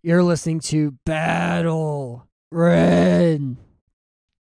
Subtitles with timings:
[0.00, 3.56] You're listening to Battle Red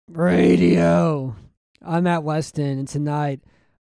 [0.08, 1.36] Radio.
[1.82, 3.40] I'm Matt Weston, and tonight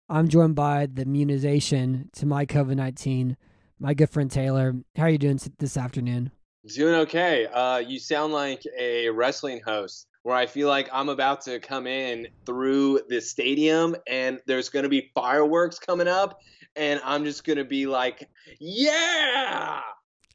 [0.08, 3.36] I'm joined by the immunization to my COVID 19,
[3.80, 4.76] my good friend Taylor.
[4.96, 6.30] How are you doing this afternoon?
[6.74, 7.46] Doing okay.
[7.46, 11.86] Uh, you sound like a wrestling host where I feel like I'm about to come
[11.86, 16.40] in through the stadium and there's going to be fireworks coming up,
[16.76, 18.26] and I'm just going to be like,
[18.58, 19.82] yeah!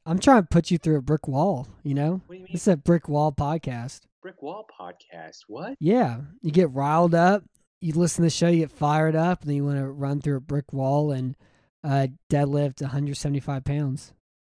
[0.06, 2.22] I'm trying to put you through a brick wall, you know?
[2.26, 2.50] What do you mean?
[2.52, 4.02] This is a brick wall podcast.
[4.22, 5.40] Brick Wall podcast.
[5.48, 5.76] What?
[5.80, 7.44] Yeah, you get riled up,
[7.82, 10.22] you listen to the show, you get fired up, and then you want to run
[10.22, 11.36] through a brick wall and
[11.84, 14.14] uh, deadlift 175 pounds.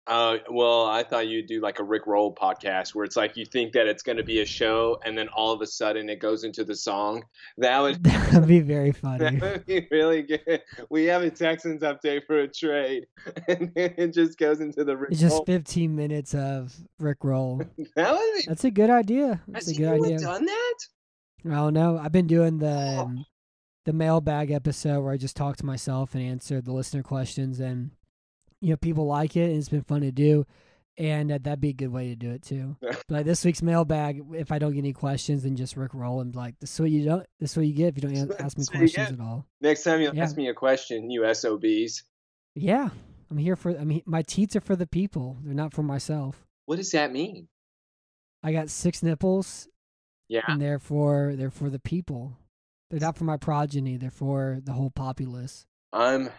[0.06, 3.46] Uh, well, I thought you'd do like a Rick Roll podcast where it's like you
[3.46, 6.20] think that it's going to be a show, and then all of a sudden it
[6.20, 7.24] goes into the song.
[7.56, 9.38] That would That would be very funny.
[9.38, 10.62] That would be really good.
[10.90, 13.06] We have a Texans update for a trade,
[13.48, 15.44] and then it just goes into the Rick It's just Roll.
[15.46, 17.62] 15 minutes of Rick Roll.
[17.96, 18.44] That would be.
[18.46, 19.40] That's a good idea.
[19.48, 20.18] That's a good idea.
[20.18, 20.74] done that?
[21.46, 21.96] I don't know.
[21.98, 22.66] I've been doing the
[22.98, 23.00] Oh.
[23.04, 23.24] um,
[23.86, 27.90] the mailbag episode where I just talk to myself and answer the listener questions, and
[28.64, 30.46] you know people like it, and it's been fun to do.
[30.96, 32.76] And uh, that'd be a good way to do it too.
[32.80, 36.20] But like this week's mailbag, if I don't get any questions, then just Rick Roll
[36.20, 37.26] and be like, "This is what you don't.
[37.40, 40.00] This is what you get if you don't ask me questions at all." Next time
[40.00, 40.22] you Yeah.
[40.22, 42.04] ask me a question, you SOBs.
[42.54, 42.90] Yeah,
[43.28, 43.76] I'm here for.
[43.76, 45.36] I mean, my teats are for the people.
[45.42, 46.46] They're not for myself.
[46.66, 47.48] What does that mean?
[48.44, 49.66] I got six nipples,
[50.28, 50.42] Yeah.
[50.46, 52.38] and therefore they're for the people.
[52.90, 53.96] They're not for my progeny.
[53.96, 55.66] They're for the whole populace.
[55.92, 56.30] I'm.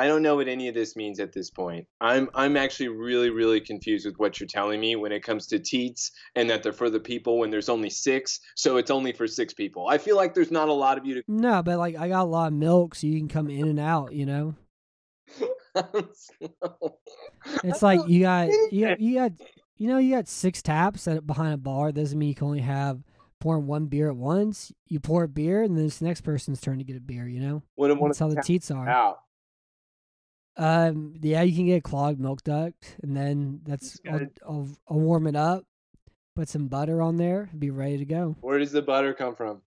[0.00, 1.86] I don't know what any of this means at this point.
[2.00, 5.58] I'm I'm actually really really confused with what you're telling me when it comes to
[5.58, 9.26] teats and that they're for the people when there's only six, so it's only for
[9.26, 9.88] six people.
[9.88, 12.22] I feel like there's not a lot of you to No, but like I got
[12.22, 14.14] a lot of milk, so you can come in and out.
[14.14, 14.54] You know,
[17.62, 19.32] it's like you got you got you got
[19.76, 21.92] you know you got six taps at, behind a bar.
[21.92, 23.02] Doesn't mean you can only have
[23.38, 24.72] pouring one beer at once.
[24.86, 27.28] You pour a beer, and then it's the next person's turn to get a beer.
[27.28, 28.88] You know, What that's how the teats are.
[28.88, 29.18] out.
[30.60, 34.20] Um, yeah, you can get clogged milk duct, and then that's I'll.
[34.46, 35.64] I'll, I'll warm it up,
[36.36, 38.36] put some butter on there, and be ready to go.
[38.42, 39.62] Where does the butter come from?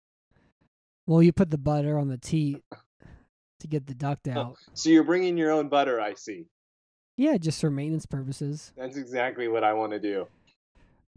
[1.06, 2.64] Well, you put the butter on the teat
[3.60, 4.58] to get the duct out.
[4.74, 6.48] So you're bringing your own butter, I see.
[7.18, 8.74] Yeah, just for maintenance purposes.
[8.76, 10.28] That's exactly what I want to do.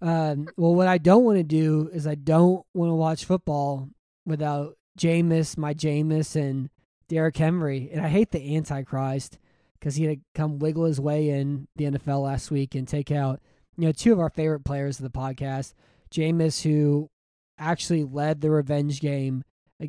[0.02, 3.88] Um, well, what I don't want to do is I don't want to watch football
[4.26, 6.68] without Jameis, my Jameis, and
[7.08, 7.88] Derrick Henry.
[7.90, 9.38] And I hate the Antichrist
[9.82, 13.10] because he had to come wiggle his way in the NFL last week and take
[13.10, 13.40] out,
[13.76, 15.74] you know, two of our favorite players of the podcast,
[16.14, 17.10] Jameis, who
[17.58, 19.42] actually led the revenge game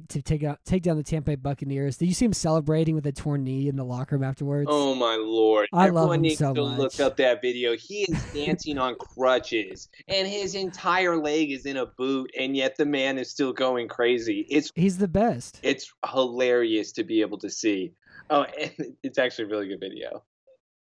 [0.09, 1.97] to take out take down the Tampa Bay Buccaneers.
[1.97, 4.67] Did you see him celebrating with a torn knee in the locker room afterwards?
[4.71, 5.67] Oh my lord!
[5.71, 6.79] I love Everyone him needs so to much.
[6.79, 7.75] look up that video.
[7.77, 12.75] He is dancing on crutches, and his entire leg is in a boot, and yet
[12.75, 14.47] the man is still going crazy.
[14.49, 15.59] It's He's the best.
[15.61, 17.93] it's hilarious to be able to see.
[18.33, 18.47] Oh,
[19.03, 20.23] it's actually a really good video.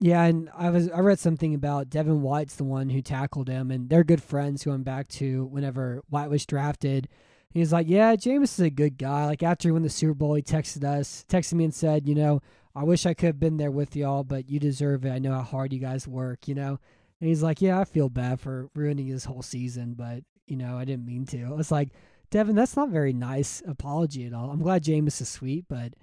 [0.00, 3.70] Yeah, and I was I read something about Devin White's the one who tackled him,
[3.70, 7.08] and they're good friends going back to whenever White was drafted.
[7.50, 10.12] He was like, "Yeah, Jameis is a good guy." Like after he won the Super
[10.12, 12.42] Bowl, he texted us, texted me, and said, "You know,
[12.74, 15.12] I wish I could have been there with y'all, but you deserve it.
[15.12, 16.78] I know how hard you guys work." You know,
[17.20, 20.76] and he's like, "Yeah, I feel bad for ruining his whole season, but you know,
[20.76, 21.90] I didn't mean to." I was like,
[22.30, 24.50] "Devin, that's not very nice apology at all.
[24.50, 25.94] I'm glad Jameis is sweet, but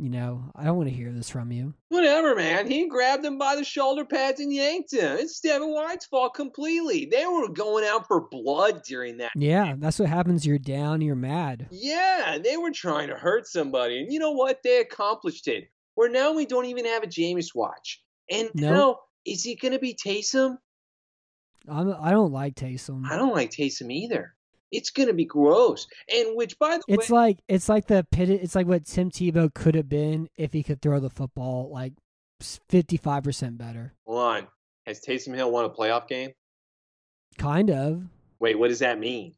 [0.00, 2.66] you know, I don't want to hear this from you." Whatever, man.
[2.70, 5.18] He grabbed him by the shoulder pads and yanked him.
[5.18, 7.04] It's Devin White's fault completely.
[7.04, 9.32] They were going out for blood during that.
[9.36, 10.46] Yeah, that's what happens.
[10.46, 11.68] You're down, you're mad.
[11.70, 13.98] Yeah, they were trying to hurt somebody.
[14.00, 14.62] And you know what?
[14.62, 15.64] They accomplished it.
[15.96, 18.02] Where now we don't even have a Jameis watch.
[18.30, 18.70] And No.
[18.72, 20.56] now, is he going to be Taysom?
[21.68, 23.04] I'm, I don't like Taysom.
[23.10, 24.34] I don't like Taysom either.
[24.72, 25.86] It's going to be gross.
[26.12, 28.30] And which, by the way It's way, like it's like the pit.
[28.30, 31.94] It's like what Tim Tebow could have been if he could throw the football like
[32.68, 33.92] fifty five percent better.
[34.06, 34.46] hold on.
[34.86, 36.30] Has Taysom Hill won a playoff game?
[37.38, 38.02] Kind of.
[38.38, 39.34] Wait, what does that mean?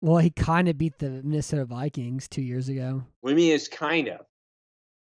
[0.00, 3.02] Well, he kind of beat the Minnesota Vikings two years ago.
[3.20, 4.20] What do you mean it's kind of?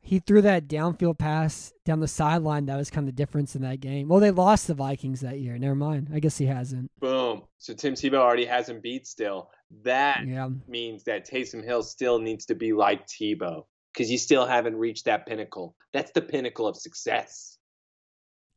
[0.01, 2.65] He threw that downfield pass down the sideline.
[2.65, 4.07] That was kind of the difference in that game.
[4.07, 5.57] Well, they lost the Vikings that year.
[5.57, 6.09] Never mind.
[6.13, 6.89] I guess he hasn't.
[6.99, 7.43] Boom.
[7.57, 9.49] So Tim Tebow already hasn't beat still.
[9.83, 10.49] That Yeah.
[10.67, 15.05] means that Taysom Hill still needs to be like Tebow because you still haven't reached
[15.05, 15.75] that pinnacle.
[15.93, 17.57] That's the pinnacle of success.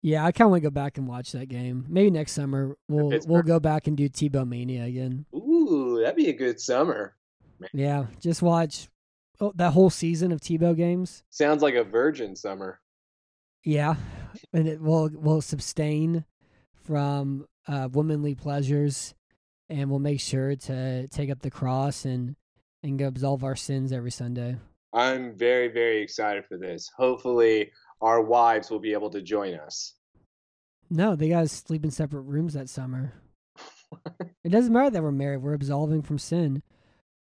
[0.04, 1.84] Yeah, I kind of want to go back and watch that game.
[1.88, 5.26] Maybe next summer we'll we'll go back and do Tebow Mania again.
[5.34, 7.14] Ooh, that'd be a good summer.
[7.72, 8.88] Yeah, just watch
[9.40, 11.22] oh, that whole season of Tebow games.
[11.30, 12.80] Sounds like a virgin summer.
[13.64, 13.94] Yeah,
[14.52, 16.24] and it will will sustain
[16.84, 19.14] from uh, womanly pleasures,
[19.68, 22.36] and we'll make sure to take up the cross and
[22.82, 24.56] and go absolve our sins every Sunday.
[24.92, 26.90] I'm very, very excited for this.
[26.96, 27.70] Hopefully,
[28.00, 29.94] our wives will be able to join us.
[30.90, 33.14] No, they to sleep in separate rooms that summer.
[34.44, 36.62] it doesn't matter that we're married; we're absolving from sin.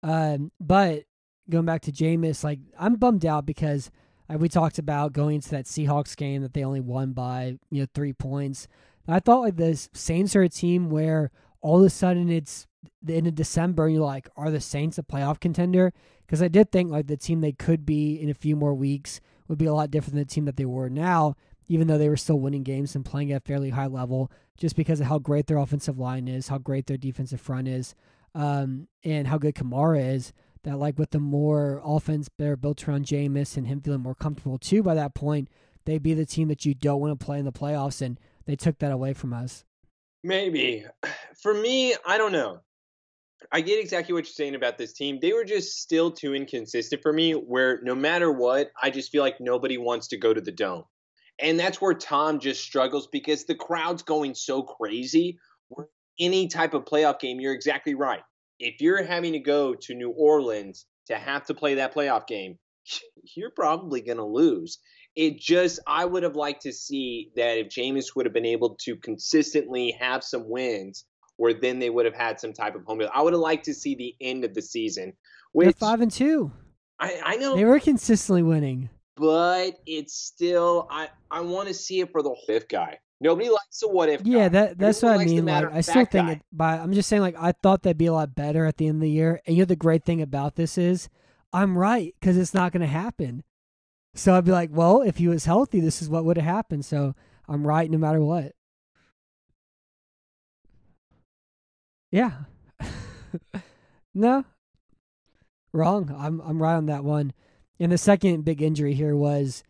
[0.02, 1.04] Um, but
[1.50, 3.90] going back to Jameis, like I'm bummed out because
[4.32, 7.82] uh, we talked about going into that Seahawks game that they only won by you
[7.82, 8.68] know three points.
[9.08, 11.30] I thought like the Saints are a team where
[11.60, 12.66] all of a sudden it's
[13.02, 15.92] the end of December and you're like, are the Saints a playoff contender?
[16.26, 19.20] Because I did think like the team they could be in a few more weeks
[19.48, 21.34] would be a lot different than the team that they were now,
[21.66, 24.76] even though they were still winning games and playing at a fairly high level, just
[24.76, 27.94] because of how great their offensive line is, how great their defensive front is,
[28.34, 30.32] um, and how good Kamara is.
[30.64, 34.58] That like with the more offense better built around Jameis and him feeling more comfortable
[34.58, 35.48] too by that point,
[35.86, 38.56] they'd be the team that you don't want to play in the playoffs, and they
[38.56, 39.64] took that away from us.
[40.22, 40.84] Maybe.
[41.42, 42.60] For me, I don't know.
[43.52, 45.18] I get exactly what you're saying about this team.
[45.20, 49.22] They were just still too inconsistent for me, where no matter what, I just feel
[49.22, 50.84] like nobody wants to go to the dome.
[51.40, 55.38] And that's where Tom just struggles because the crowd's going so crazy.
[56.18, 58.20] Any type of playoff game, you're exactly right.
[58.60, 62.58] If you're having to go to New Orleans to have to play that playoff game,
[63.36, 64.78] you're probably going to lose.
[65.16, 68.76] It just, I would have liked to see that if Jameis would have been able
[68.84, 71.04] to consistently have some wins,
[71.36, 73.10] where then they would have had some type of home field.
[73.14, 75.14] I would have liked to see the end of the season.
[75.54, 76.52] They're five and two.
[77.00, 78.90] I, I know, They were consistently winning.
[79.16, 82.98] but it's still, I, I want to see it for the fifth guy.
[83.20, 84.22] Nobody likes the what if.
[84.24, 85.44] Yeah, that that's what I mean.
[85.44, 86.32] Like, I still think guy.
[86.32, 86.42] it.
[86.50, 88.96] But I'm just saying, like, I thought that'd be a lot better at the end
[88.96, 89.42] of the year.
[89.46, 91.10] And you know, the great thing about this is,
[91.52, 93.42] I'm right because it's not going to happen.
[94.14, 96.84] So I'd be like, well, if he was healthy, this is what would have happened.
[96.84, 97.14] So
[97.46, 98.52] I'm right no matter what.
[102.10, 102.32] Yeah.
[104.14, 104.44] no.
[105.72, 106.14] Wrong.
[106.18, 107.32] I'm I'm right on that one.
[107.78, 109.62] And the second big injury here was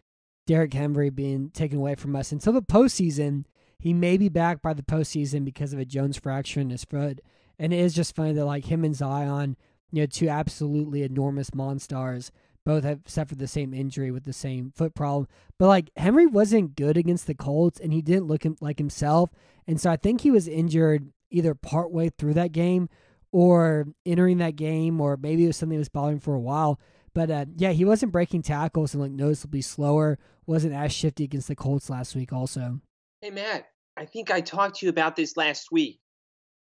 [0.51, 3.45] Derrick Henry being taken away from us until the postseason.
[3.79, 7.21] He may be back by the postseason because of a Jones fracture in his foot.
[7.57, 9.57] And it is just funny that like him and Zion,
[9.93, 12.33] you know, two absolutely enormous monsters,
[12.67, 15.29] both have suffered the same injury with the same foot problem.
[15.57, 19.31] But like Henry wasn't good against the Colts and he didn't look like himself.
[19.69, 22.89] And so I think he was injured either partway through that game
[23.31, 26.81] or entering that game, or maybe it was something that was bothering for a while.
[27.15, 30.19] But uh, yeah, he wasn't breaking tackles and like noticeably slower.
[30.47, 32.33] Wasn't as shifty against the Colts last week.
[32.33, 32.81] Also,
[33.23, 33.67] Hey, Matt,
[33.99, 36.01] I think I talked to you about this last week.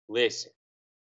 [0.08, 0.52] Listen,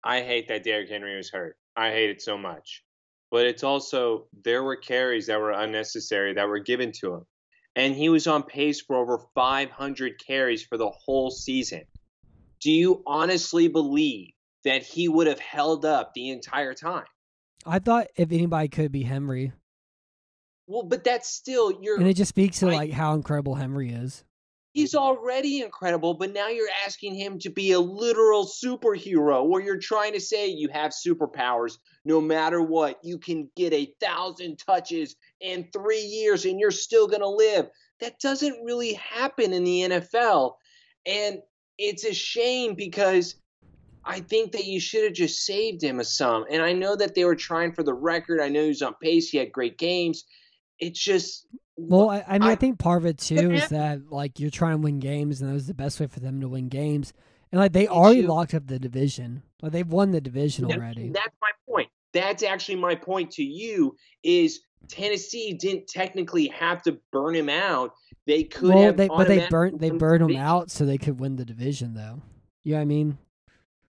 [0.04, 1.56] I hate that Derrick Henry was hurt.
[1.74, 2.84] I hate it so much.
[3.32, 7.26] But it's also, there were carries that were unnecessary that were given to him.
[7.74, 11.82] And he was on pace for over 500 carries for the whole season.
[12.60, 14.30] Do you honestly believe
[14.62, 17.06] that he would have held up the entire time?
[17.66, 19.52] I thought if anybody could be Henry,
[20.66, 23.90] Well, but that's still you're and it just speaks to I- like how incredible Henry
[23.90, 24.24] is.
[24.72, 29.78] he's already incredible, but now you're asking him to be a literal superhero where you're
[29.78, 32.98] trying to say you have superpowers no matter what.
[33.04, 37.68] You can get a thousand touches in three years and you're still going to live.
[38.00, 40.54] That doesn't really happen in the NFL.
[41.06, 41.38] And
[41.78, 43.36] it's a shame because
[44.06, 46.44] I think that you should have just saved him a sum.
[46.50, 48.40] And I know that they were trying for the record.
[48.40, 49.30] I know he was on pace.
[49.30, 50.24] He had great games.
[50.78, 51.46] It's just.
[51.76, 54.50] Well, I, I mean, I, I- think part of it too is that like you're
[54.50, 57.12] trying to win games, and that was the best way for them to win games.
[57.50, 60.78] And like they already you- locked up the division, like they've won the division That-
[60.78, 61.10] already.
[61.10, 61.88] That's my point.
[62.12, 67.92] That's actually my point to you is Tennessee didn't technically have to burn him out.
[68.26, 70.70] They could well, have they but they automatically burnt they won the burned him out
[70.70, 72.22] so they could win the division, though.
[72.62, 73.18] You know what I mean?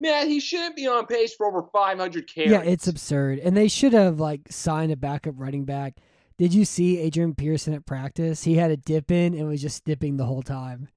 [0.05, 2.51] Man, he shouldn't be on pace for over 500 carries.
[2.51, 5.95] Yeah, it's absurd, and they should have like signed a backup running back.
[6.37, 8.43] Did you see Adrian Peterson at practice?
[8.43, 10.89] He had a dip in and was just dipping the whole time.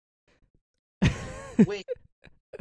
[1.67, 1.87] Wait,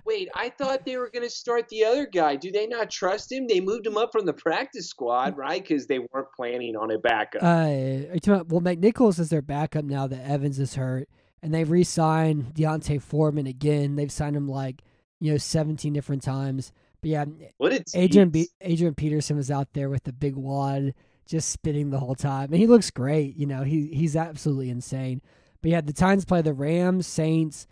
[0.06, 2.38] Wait, I thought they were going to start the other guy.
[2.38, 3.46] Do they not trust him?
[3.46, 5.62] They moved him up from the practice squad, right?
[5.62, 7.44] Because they weren't planning on a backup.
[7.44, 11.10] Uh, about, well, McNichols is their backup now that Evans is hurt,
[11.44, 13.98] and they've re-signed D'Onta Foreman again.
[13.98, 14.82] They've signed him like
[15.20, 16.72] you know seventeen different times.
[17.02, 17.26] But yeah,
[17.58, 20.94] what did Adrian Be- Adrian Peterson was out there with the big wad,
[21.26, 23.36] just spitting the whole time, and he looks great.
[23.36, 25.22] You know, he he's absolutely insane.
[25.62, 27.68] But yeah, the Titans play the Rams, Saints.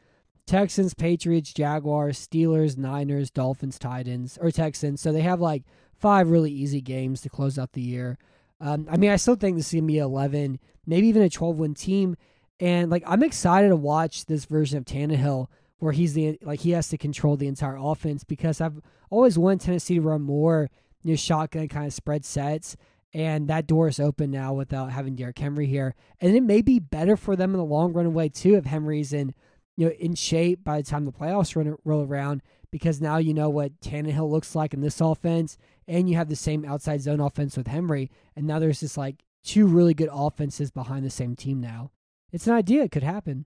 [0.47, 5.01] Texans, Patriots, Jaguars, Steelers, Niners, Dolphins, Titans, or Texans.
[5.01, 5.63] So they have like
[5.95, 8.17] five really easy games to close out the year.
[8.61, 11.57] Um, I mean, I still think this is gonna be eleven, maybe even a twelve
[11.57, 12.15] win team.
[12.59, 15.47] And like, I'm excited to watch this version of Tannehill
[15.79, 19.61] where he's the like he has to control the entire offense because I've always wanted
[19.61, 20.69] Tennessee to run more
[21.03, 22.75] you know, shotgun kind of spread sets.
[23.13, 25.95] And that door is open now without having Derrick Henry here.
[26.19, 29.13] And it may be better for them in the long run away too if Henry's
[29.13, 29.33] in
[29.77, 32.41] you know, in shape by the time the playoffs run, roll around
[32.71, 36.35] because now you know what Tannehill looks like in this offense, and you have the
[36.35, 40.71] same outside zone offense with Henry, and now there's just like two really good offenses
[40.71, 41.91] behind the same team now.
[42.31, 43.45] It's an idea; it could happen.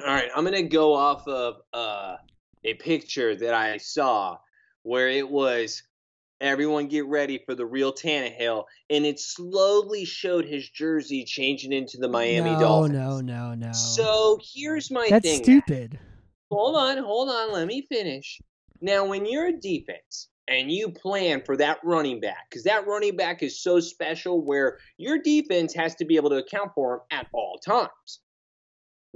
[0.00, 2.16] All right, I'm gonna go off of uh,
[2.64, 4.38] a picture that I saw
[4.82, 5.82] where it was
[6.40, 8.64] Everyone get ready for the real Tannehill.
[8.90, 12.92] And it slowly showed his jersey changing into the Miami no, Dolphins.
[12.92, 15.42] No, no, no, So here's my That's thing.
[15.42, 15.98] stupid.
[16.50, 17.52] Hold on, hold on.
[17.52, 18.40] Let me finish.
[18.82, 23.16] Now, when you're a defense and you plan for that running back, because that running
[23.16, 27.00] back is so special where your defense has to be able to account for him
[27.10, 28.20] at all times.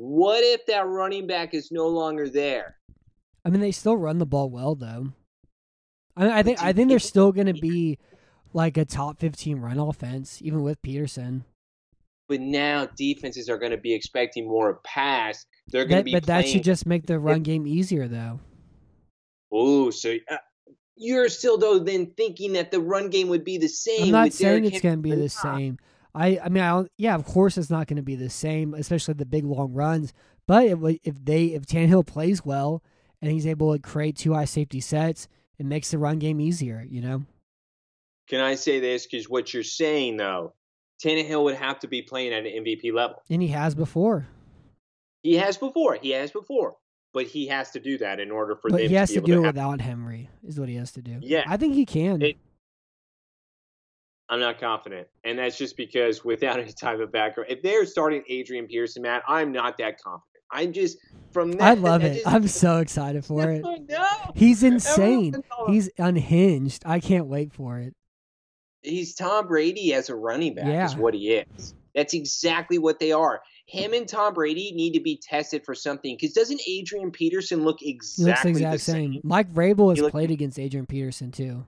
[0.03, 2.77] What if that running back is no longer there?
[3.45, 5.13] I mean, they still run the ball well, though.
[6.17, 7.99] I, I think I think they're still going to be
[8.55, 11.45] like a top fifteen run offense, even with Peterson.
[12.31, 15.45] But now defenses are going to be expecting more pass.
[15.69, 16.13] They're going to be.
[16.13, 18.41] but that should just make the run game easier, though.
[19.53, 20.39] Oh, so uh,
[20.97, 24.05] you're still though then thinking that the run game would be the same.
[24.05, 25.79] I'm not saying Derrick it's going to be the same.
[26.15, 28.75] I I mean, I don't, yeah, of course it's not going to be the same,
[28.75, 30.13] especially the big long runs.
[30.47, 32.83] But if, if they if Tannehill plays well
[33.23, 36.85] and he's able to create two high safety sets, it makes the run game easier.
[36.89, 37.25] You know.
[38.29, 39.07] Can I say this?
[39.07, 40.55] Because what you're saying though,
[41.05, 43.23] Tannehill would have to be playing at an MVP level.
[43.29, 44.27] And he has before,
[45.23, 45.99] He has before.
[46.01, 46.77] He has before.
[47.13, 49.27] But he has to do that in order for but them he has to to
[49.27, 50.31] do it without Henry.
[50.47, 51.19] Is what he has to do.
[51.21, 51.43] Yeah.
[51.45, 52.23] I think he can.
[52.23, 52.37] It-
[54.31, 58.23] I'm not confident, and that's just because without any type of background, if they're starting
[58.29, 60.23] Adrian Peterson, Matt, I'm not that confident.
[60.53, 60.99] I'm just
[61.33, 61.63] from that.
[61.63, 62.15] I love it.
[62.15, 63.63] just- I'm so excited for it.
[63.89, 65.35] No, He's insane.
[65.69, 66.83] He's unhinged.
[66.87, 67.95] I can't wait for it.
[68.83, 71.75] he's Tom Brady as a running back is what he is.
[71.95, 73.43] That's exactly what they are.
[73.67, 77.79] Him and Tom Brady need to be tested for something because doesn't Adrian Peterson look
[77.81, 79.13] He looks exactly the exact the same?
[79.15, 79.21] same.
[79.23, 81.67] Mike Vrabel has He look- played against Adrian Peterson too.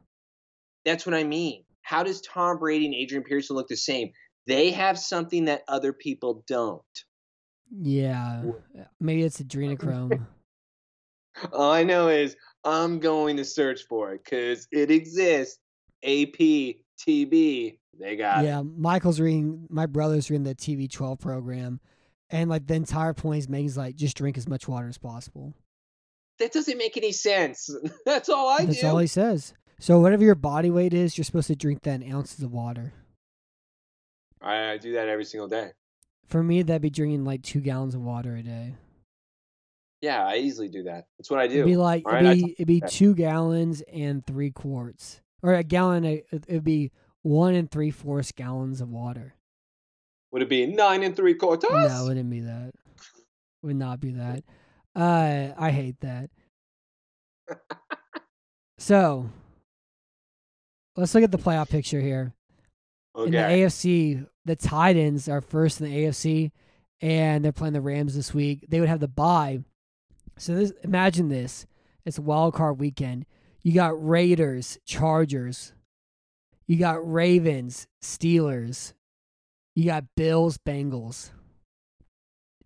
[0.85, 1.65] That's what I mean.
[1.83, 4.11] How does Tom Brady and Adrian Peterson look the same?
[4.47, 6.83] They have something that other people don't.
[7.71, 8.43] Yeah,
[9.01, 10.27] maybe it's adrenochrome.
[11.53, 15.59] All I know is I'm going to search for it because it exists.
[16.05, 18.49] AP, TB, they got it.
[18.49, 19.67] yeah, Michael's reading.
[19.71, 21.81] My brother's reading the TB twelve program,
[22.31, 25.55] and like the entire point is is like just drink as much water as possible.
[26.39, 27.71] That doesn't make any sense.
[28.05, 28.87] That's all I That's do.
[28.89, 29.55] all he says.
[29.83, 32.93] So whatever your body weight is, you're supposed to drink that in ounces of water.
[34.41, 35.73] I, I do that every single day.
[36.29, 38.77] For me, that'd be drinking like two gallons of water a day.
[40.01, 41.07] Yeah, I easily do that.
[41.19, 41.55] That's what I do.
[41.55, 45.55] It'd be like All it'd right, be it'd be two gallons and three quarts, or
[45.55, 46.05] a gallon.
[46.05, 49.35] It'd be one and three fourths gallons of water.
[50.31, 51.71] Would it be nine and three quarters?
[51.73, 52.73] No, it wouldn't be that.
[53.63, 54.45] Would not be that.
[54.95, 56.31] Uh, I hate that.
[58.79, 59.29] so,
[60.97, 62.35] let's look at the playoff picture here.
[63.17, 63.39] In the.
[63.39, 66.51] AFC, the Titans are first in the AFC,
[67.01, 68.67] and they're playing the Rams this week.
[68.69, 69.61] They would have the bye.
[70.39, 71.67] So this, imagine this:
[72.05, 73.27] it's wild card weekend.
[73.63, 75.73] You got Raiders, Chargers.
[76.67, 78.95] You got Ravens, Steelers.
[79.75, 81.31] You got Bills, Bengals.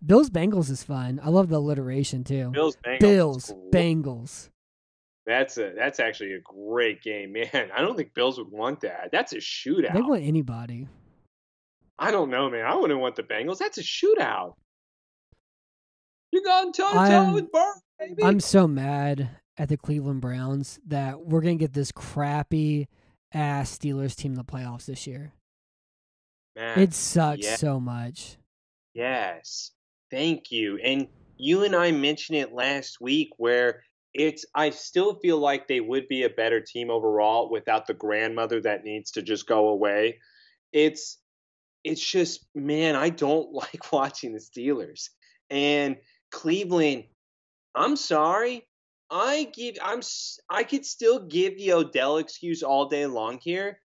[0.05, 1.21] Bills, Bengals is fun.
[1.23, 2.51] I love the alliteration too.
[2.51, 3.01] Bills, Bengals.
[3.01, 3.71] Bills, Cool.
[3.73, 4.51] Bengals.
[5.27, 7.71] That's a that's actually a great game, man.
[7.75, 9.11] I don't think Bills would want that.
[9.13, 9.93] That's a shootout.
[9.95, 10.89] They want anybody.
[11.99, 12.65] I don't know, man.
[12.67, 13.59] I wouldn't want the Bengals.
[13.59, 14.55] That's a shootout.
[16.31, 18.23] You're going toe to toe with Burrow, baby.
[18.23, 22.89] I'm so mad at the Cleveland Browns that we're gonna get this crappy
[23.33, 25.33] ass Steelers team in the playoffs this year.
[26.55, 28.37] Man, It sucks so much.
[28.95, 29.73] yes.
[30.11, 30.79] Thank you.
[30.79, 33.83] And you and I mentioned it last week where
[34.17, 38.61] it's I still feel like they would be a better team overall without the grandmother
[38.63, 40.19] that needs to just go away.
[40.73, 41.19] It's
[41.85, 45.11] it's just man, I don't like watching the Steelers.
[45.51, 45.97] And
[46.33, 47.05] Cleveland,
[47.75, 48.67] I'm sorry.
[49.11, 50.01] I give I'm
[50.51, 53.81] I could still give the Odell excuse all day long here,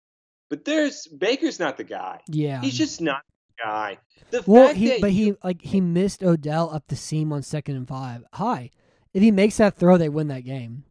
[0.49, 2.21] but there's Baker's not the guy.
[2.27, 2.61] Yeah.
[2.61, 3.97] He's just not the guy.
[4.31, 7.33] The well, fact he that but you- he like he missed Odell up the seam
[7.33, 8.23] on second and five.
[8.33, 8.71] Hi,
[9.13, 10.83] if he makes that throw, they win that game.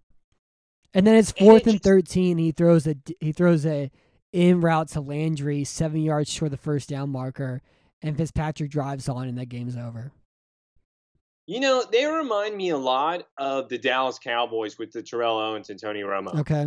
[0.92, 2.38] And then it's And fourth and just- thirteen.
[2.38, 3.90] He throws a he throws a
[4.32, 7.62] in route to Landry, seven yards short of the first down marker,
[8.02, 10.12] and Fitzpatrick drives on, and that game's over.
[11.46, 15.68] You know, they remind me a lot of the Dallas Cowboys with the Terrell Owens
[15.70, 16.38] and Tony Romo.
[16.38, 16.66] Okay.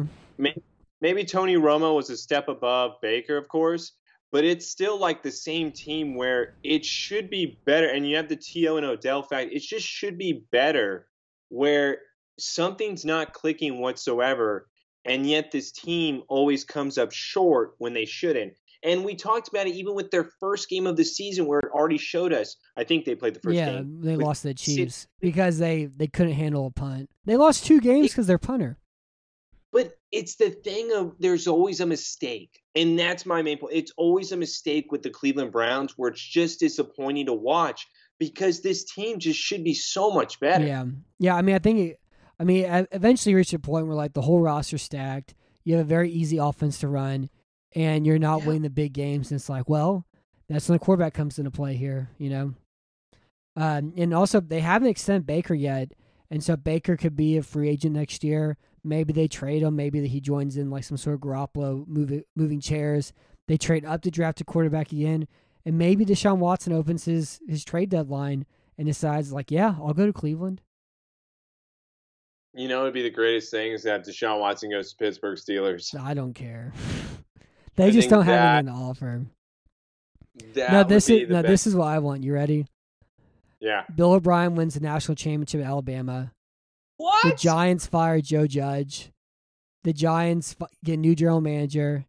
[0.99, 3.93] Maybe Tony Romo was a step above Baker, of course,
[4.31, 7.87] but it's still like the same team where it should be better.
[7.87, 8.75] And you have the T.O.
[8.77, 9.51] and Odell fact.
[9.53, 11.07] It just should be better
[11.53, 11.99] where
[12.39, 14.67] something's not clicking whatsoever.
[15.05, 18.53] And yet this team always comes up short when they shouldn't.
[18.83, 21.69] And we talked about it even with their first game of the season where it
[21.71, 22.57] already showed us.
[22.75, 24.01] I think they played the first yeah, game.
[24.01, 27.09] they lost to the Chiefs because they they couldn't handle a punt.
[27.23, 28.77] They lost two games because they're punter.
[29.71, 32.61] But it's the thing of there's always a mistake.
[32.75, 33.73] And that's my main point.
[33.73, 37.87] It's always a mistake with the Cleveland Browns where it's just disappointing to watch
[38.29, 40.65] because this team just should be so much better.
[40.65, 40.85] Yeah,
[41.19, 41.35] yeah.
[41.35, 41.99] I mean, I think, it,
[42.39, 45.33] I mean, eventually you reach a point where like the whole roster stacked.
[45.63, 47.29] You have a very easy offense to run,
[47.73, 48.47] and you're not Yeah.
[48.47, 49.31] winning the big games.
[49.31, 50.05] And it's like, well,
[50.49, 52.53] that's when the quarterback comes into play here, you know.
[53.55, 55.91] Um, and also they haven't extended Baker yet,
[56.31, 58.57] and so Baker could be a free agent next year.
[58.83, 59.75] Maybe they trade him.
[59.75, 63.13] Maybe that he joins in like some sort of Garoppolo moving moving chairs.
[63.47, 65.27] They trade up to draft a quarterback again,
[65.65, 68.45] and maybe Deshaun Watson opens his his trade deadline
[68.77, 70.61] and decides like, yeah, I'll go to Cleveland.
[72.55, 75.99] You know, it'd be the greatest thing is that Deshaun Watson goes to Pittsburgh Steelers.
[75.99, 76.71] I don't care.
[77.75, 79.21] they I just don't have that- anything to offer.
[80.55, 81.47] That no, this is the no, best.
[81.51, 82.23] this is what I want.
[82.23, 82.65] You ready?
[83.59, 83.83] Yeah.
[83.95, 86.31] Bill O'Brien wins the national championship at Alabama.
[86.97, 87.23] What?
[87.23, 89.11] The Giants fire Joe Judge.
[89.83, 92.05] The Giants get a new general manager.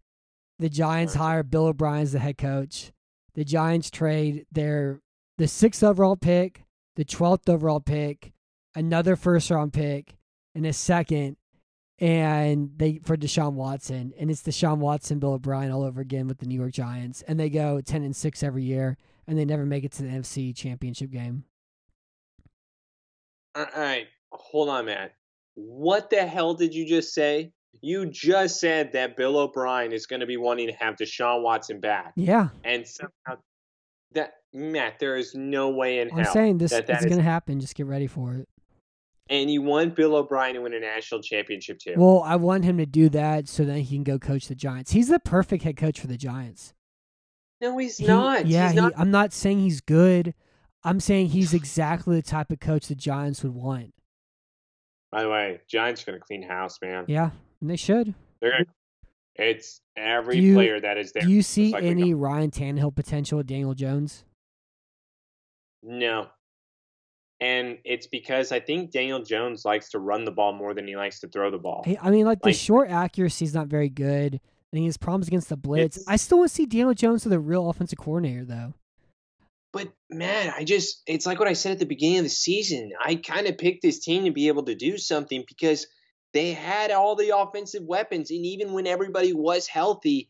[0.59, 1.21] The Giants Right.
[1.23, 2.93] hire Bill O'Brien as the head coach.
[3.35, 5.01] The Giants trade their
[5.39, 6.65] the sixth overall pick,
[6.97, 8.33] the twelfth overall pick,
[8.75, 10.17] another first round pick,
[10.55, 11.37] and a second,
[11.99, 16.39] and they for Deshaun Watson, and it's Deshaun Watson, Bill O'Brien all over again with
[16.39, 19.67] the New York Giants, and they go ten and six every year, and they never
[19.67, 21.45] make it to the NFC Championship game.
[23.57, 24.07] All right.
[24.33, 25.15] Hold on, Matt.
[25.55, 27.53] What the hell did you just say?
[27.81, 31.81] You just said that Bill O'Brien is going to be wanting to have Deshaun Watson
[31.81, 32.13] back.
[32.17, 33.41] Yeah, and somehow
[34.13, 37.11] that Matt, there is no way in I'm hell saying this that that it's is-
[37.11, 37.61] gonna happen.
[37.61, 38.49] Just get ready for it.
[39.31, 41.95] and you want Bill O'Brien to win a national championship too.
[41.97, 44.93] Well, I want him to do that so then he can go coach the Giants.
[44.93, 46.75] He's the perfect head coach for the Giants.
[47.61, 48.47] no, he's He- not.
[48.47, 48.93] Yeah, he's he, not.
[48.97, 50.35] I'm not saying he's good.
[50.85, 53.95] I'm saying he's exactly the type of coach the Giants would want.
[55.11, 57.05] By the way, Giants are going to clean house, man.
[57.09, 57.31] Yeah,
[57.65, 58.15] and they should.
[58.43, 58.67] They're to.
[59.37, 61.23] It's every you- player that is there.
[61.23, 64.25] Do you see like any Ryan Tannehill potential with Daniel Jones?
[65.83, 66.27] No.
[67.41, 70.95] And it's because I think Daniel Jones likes to run the ball more than he
[70.95, 71.87] likes to throw the ball.
[72.01, 74.37] I mean, like the short accuracy is not very good.
[74.37, 76.05] I think his problems against the blitz.
[76.07, 78.75] I still want to see Daniel Jones with a real offensive coordinator, though.
[79.73, 82.93] But man, I just it's like what I said at the beginning of the season.
[83.03, 85.87] I kind of picked this team to be able to do something because
[86.35, 90.29] they had all the offensive weapons and even when everybody was healthy,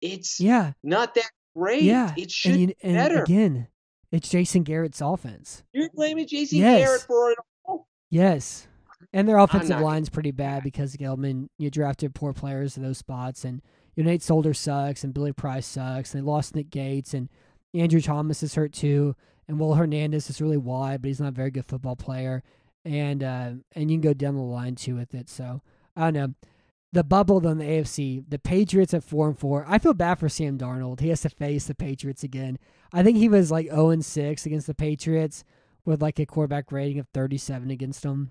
[0.00, 1.82] it's Yeah, not that great.
[1.82, 2.14] yeah.
[2.16, 3.22] It should and, you, and better.
[3.22, 3.66] again,
[4.12, 5.64] it's Jason Garrett's offense.
[5.72, 6.86] You're blaming Jason Yes.
[6.86, 7.88] Garrett for it all.
[8.10, 8.68] Yes.
[9.12, 13.44] And their offensive line's pretty bad because Gettleman you drafted poor players to those spots
[13.44, 13.62] and
[13.94, 17.28] you know, Nate Solder sucks and Billy Price sucks and they lost Nick Gates and
[17.74, 19.16] Andrew Thomas is hurt too
[19.48, 22.42] and Will Hernandez is really wide but he's not a very good football player
[22.86, 25.60] and uh, and you can go down the line too with it so
[25.96, 26.34] I don't know
[26.92, 30.28] the bubble on the AFC the Patriots at four and four I feel bad for
[30.28, 32.58] Sam Darnold he has to face the Patriots again
[32.92, 35.44] I think he was like zero and six against the Patriots
[35.86, 38.30] with like a quarterback rating of 37 against them.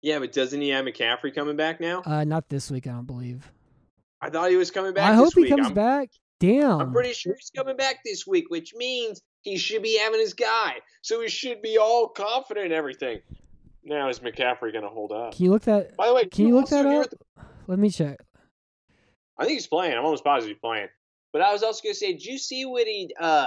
[0.00, 2.02] Yeah, but doesn't he have McCaffrey coming back now?
[2.04, 3.52] Uh, not this week, I don't believe.
[4.20, 5.50] I thought he was coming back I hope he week.
[5.50, 6.10] comes I'm, back.
[6.40, 6.80] Damn.
[6.80, 10.34] I'm pretty sure he's coming back this week, which means he should be having his
[10.34, 10.76] guy.
[11.02, 13.20] So he should be all confident in everything.
[13.84, 15.34] Now is McCaffrey going to hold up?
[15.34, 15.96] Can you look that?
[15.96, 17.10] By the way, Can you look that up?
[17.10, 17.18] the-
[17.66, 18.20] Let me check.
[19.38, 19.96] I think he's playing.
[19.98, 20.88] I'm almost positive he's playing.
[21.32, 23.46] But I was also going to say, did you see what he uh,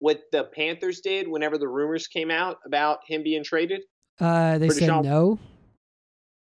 [0.00, 3.82] what the Panthers did whenever the rumors came out about him being traded?
[4.18, 5.38] Uh, they said Deshaun- no.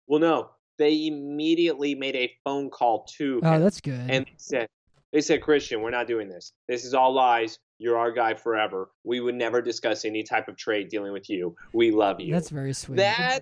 [0.07, 4.07] Well, no, they immediately made a phone call to Oh, him that's good.
[4.09, 4.67] and they said,
[5.13, 6.51] "They said Christian, we're not doing this.
[6.67, 7.57] This is all lies.
[7.77, 8.89] You're our guy forever.
[9.03, 11.55] We would never discuss any type of trade dealing with you.
[11.73, 12.97] We love you." that's very sweet.
[12.97, 13.41] that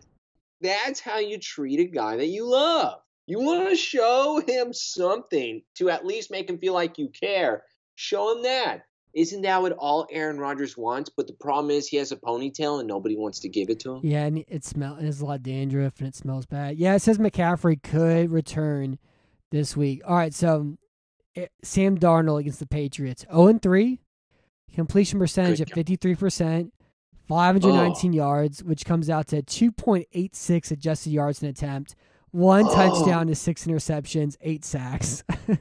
[0.61, 2.99] that's how you treat a guy that you love.
[3.25, 7.63] You want to show him something to at least make him feel like you care.
[7.95, 8.83] Show him that.
[9.13, 11.09] Isn't that what all Aaron Rodgers wants?
[11.15, 13.95] But the problem is he has a ponytail and nobody wants to give it to
[13.95, 14.01] him.
[14.03, 14.99] Yeah, and it smells.
[14.99, 16.77] There's a lot of dandruff, and it smells bad.
[16.77, 18.97] Yeah, it says McCaffrey could return
[19.51, 20.01] this week.
[20.07, 20.77] All right, so
[21.35, 23.99] eh, Sam Darnold against the Patriots, zero and three,
[24.73, 26.73] completion percentage at fifty three percent,
[27.27, 31.49] five hundred nineteen yards, which comes out to two point eight six adjusted yards an
[31.49, 31.95] attempt,
[32.31, 32.73] one Oh.
[32.75, 35.23] touchdown to six interceptions, eight sacks.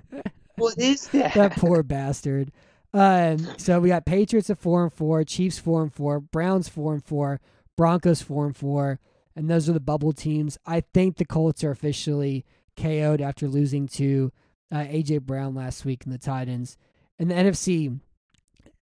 [0.57, 1.33] What is that?
[1.35, 2.53] that poor bastard.
[2.93, 6.93] Um, so we got Patriots at four and four, Chiefs four and four, Browns four
[6.93, 7.41] and four,
[7.77, 9.01] Broncos four and four,
[9.35, 10.59] and those are the bubble teams.
[10.67, 12.45] I think the Colts are officially
[12.77, 14.31] KO'd after losing to
[14.71, 16.77] uh, AJ Brown last week in the Titans.
[17.19, 17.99] And the NFC,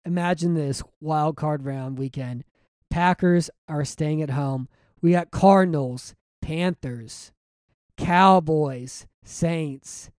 [0.04, 2.44] imagine this wild card round weekend.
[2.90, 4.68] Packers are staying at home.
[5.00, 7.32] We got Cardinals, Panthers,
[7.96, 10.10] Cowboys, Saints,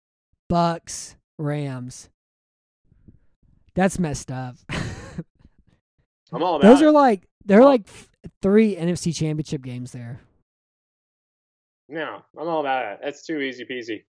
[0.49, 2.09] Bucks, Rams.
[3.75, 4.57] That's messed up.
[6.33, 6.87] I'm all about Those it.
[6.87, 7.87] are like they're like
[8.43, 10.21] three NFC Championship games there.
[11.89, 13.01] No, I'm all about it.
[13.03, 14.05] That's too easy peasy.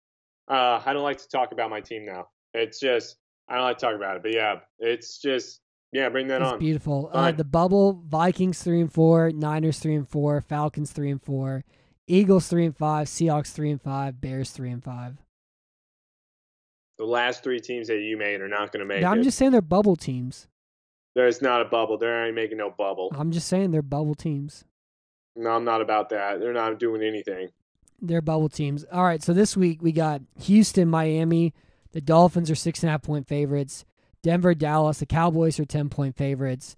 [0.49, 2.29] Uh, I don't like to talk about my team now.
[2.53, 3.17] It's just
[3.51, 4.23] I don't like to talk about it.
[4.23, 5.61] But yeah, it's just
[5.93, 6.59] yeah, bring that It's on.
[6.59, 7.11] beautiful.
[7.13, 11.65] Uh, the bubble: Vikings three and four, Niners three and four, Falcons three and four,
[12.07, 15.17] Eagles three and five, Seahawks three and five, Bears three and five.
[16.99, 19.25] The last three teams that you made are not going to make I'm it.
[19.25, 20.49] just saying they're bubble teams.
[21.15, 21.99] There's not a bubble.
[21.99, 23.11] They're ain't making no bubble.
[23.17, 24.65] I'm just saying they're bubble teams.
[25.35, 26.41] No, I'm not about that.
[26.41, 27.49] They're not doing anything.
[28.03, 28.85] They're bubble teams.
[28.93, 31.53] All right, so this week we got Houston, Miami.
[31.93, 33.85] The Dolphins are six and a half point favorites.
[34.23, 34.99] Denver, Dallas.
[34.99, 36.77] The Cowboys are ten point favorites.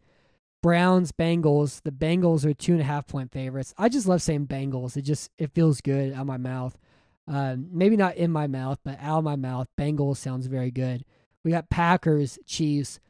[0.63, 1.83] Browns, Bengals.
[1.83, 3.75] The Bengals are two and a half point favorites.
[3.77, 4.97] I just love saying Bengals.
[4.97, 6.79] It just it feels good out of my mouth.
[7.29, 9.69] Um, maybe not in my mouth, but out of my mouth.
[9.79, 11.05] Bengals sounds very good.
[11.45, 13.01] We got Packers, Chiefs.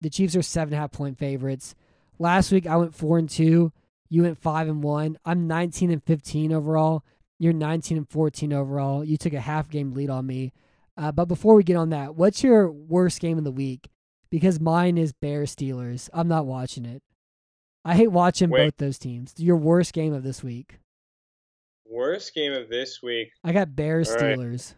[0.00, 1.74] The Chiefs are seven and a half point favorites.
[2.18, 3.72] Last week I went four and two.
[4.08, 5.18] You went five and one.
[5.24, 7.04] I'm 19 and 15 overall.
[7.38, 9.04] You're 19 and 14 overall.
[9.04, 10.52] You took a half game lead on me.
[10.98, 13.88] Uh, but before we get on that, what's your worst game of the week?
[14.30, 16.10] Because mine is Bears Steelers.
[16.12, 17.02] I'm not watching it.
[17.84, 18.66] I hate watching Wait.
[18.66, 19.32] both those teams.
[19.38, 20.80] Your worst game of this week.
[21.86, 23.30] Worst game of this week.
[23.44, 24.36] I got Bears All right.
[24.36, 24.74] Steelers.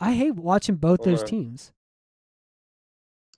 [0.00, 1.28] I hate watching both Hold those on.
[1.28, 1.72] teams.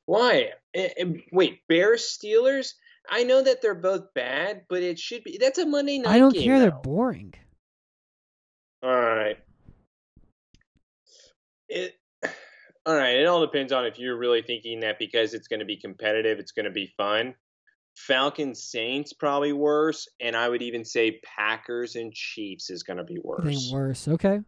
[0.06, 0.52] Why?
[0.72, 2.74] Eh, eh, wait, Bears Steelers.
[3.10, 5.36] I know that they're both bad, but it should be.
[5.38, 6.12] That's a Monday night.
[6.12, 6.60] I don't care.
[6.60, 7.34] They're boring.
[8.82, 9.36] All right.
[11.70, 11.94] It.
[12.87, 13.16] All right.
[13.16, 16.38] It all depends on if you're really thinking that because it's going to be competitive,
[16.38, 17.35] it's going to be fun.
[17.96, 23.04] Falcons Saints probably worse, and I would even say Packers and Chiefs is going to
[23.04, 23.44] be worse.
[23.44, 24.09] think worse.
[24.09, 24.40] Okay.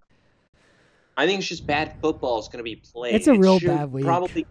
[1.16, 3.14] I think it's just bad football is going to be played.
[3.14, 4.04] It's a real should bad week.
[4.04, 4.46] Probably.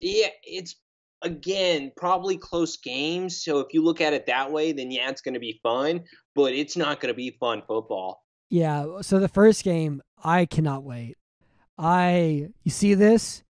[0.00, 0.76] Yeah, it's
[1.22, 3.42] again probably close games.
[3.42, 6.04] So if you look at it that way, then yeah, it's going to be fun.
[6.34, 8.22] But it's not going to be fun football.
[8.50, 9.00] Yeah.
[9.00, 11.16] So the first game, I cannot wait.
[11.82, 13.42] I you see this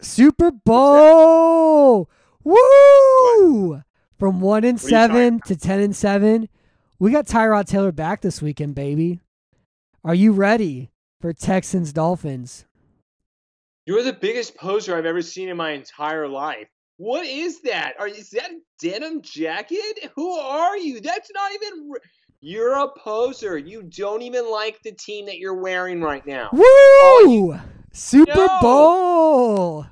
[0.00, 2.10] Super Bowl.
[2.44, 3.82] Woo!
[4.18, 6.50] From one and What are you seven to ten and seven,
[6.98, 9.20] we got Tyrod Taylor back this weekend, baby.
[10.04, 10.90] Are you ready
[11.22, 12.66] for Texans Dolphins?
[13.86, 16.68] You're the biggest poser I've ever seen in my entire life.
[16.98, 17.94] What is that?
[17.98, 20.10] Are is that a denim jacket?
[20.16, 21.00] Who are you?
[21.00, 21.92] That's not even.
[22.40, 23.58] You're a poser.
[23.58, 26.50] You don't even like the team that you're wearing right now.
[26.52, 27.58] Woo!
[27.92, 28.58] Super No!
[28.60, 29.86] Bowl.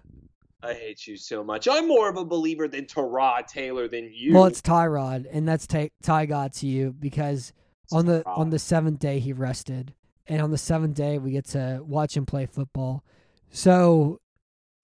[0.63, 1.69] I hate you so much.
[1.69, 4.35] I'm more of a believer than Tyrod Taylor than you.
[4.35, 7.53] Well, it's Tyrod, and that's Ty, Ty God to you because
[7.93, 9.95] on the on the seventh day he rested,
[10.27, 13.05] and on the seventh day we get to watch him play football.
[13.51, 14.21] So,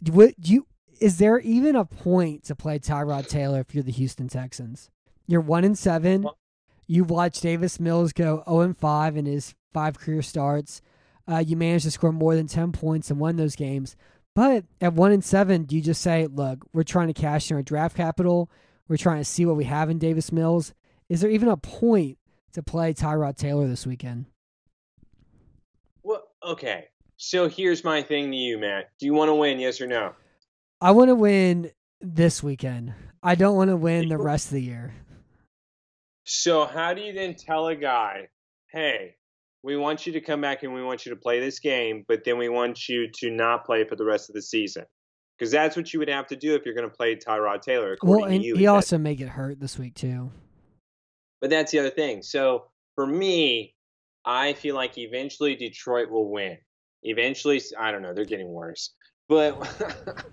[0.08, 0.66] would you?
[1.00, 4.88] Is there even a point to play Tyrod Taylor if you're the Houston Texans?
[5.26, 6.22] You're one in seven.
[6.22, 6.38] Well-
[6.92, 10.82] You watch Davis Mills go zero and five in his five career starts.
[11.26, 13.96] Uh, you managed to score more than ten points and of those games.
[14.34, 17.56] But at one and seven, do you just say, "Look, we're trying to cash in
[17.56, 18.50] our draft capital.
[18.88, 20.74] We're trying to see what we have in Davis Mills."
[21.08, 22.18] Is there even a point
[22.52, 24.26] to play Tyrod Taylor this weekend?
[26.02, 26.88] Well, okay.
[27.16, 28.90] So here's my thing to you, Matt.
[28.98, 29.58] Do you want to win?
[29.58, 30.12] Yes or no?
[30.78, 31.70] I want to win
[32.02, 32.92] this weekend.
[33.22, 34.92] I don't want to win the rest of the year.
[36.24, 38.28] So how do you then tell a guy,
[38.70, 39.16] "Hey,
[39.62, 42.24] we want you to come back and we want you to play this game, but
[42.24, 44.84] then we want you to not play for the rest of the season"?
[45.38, 47.94] Because that's what you would have to do if you're going to play Tyrod Taylor.
[47.94, 50.30] According Well, and to you, he also may get hurt this week too.
[51.40, 52.22] But that's the other thing.
[52.22, 53.74] So for me,
[54.24, 56.58] I feel like eventually Detroit will win.
[57.02, 58.94] Eventually, I don't know, they're getting worse.
[59.28, 59.54] But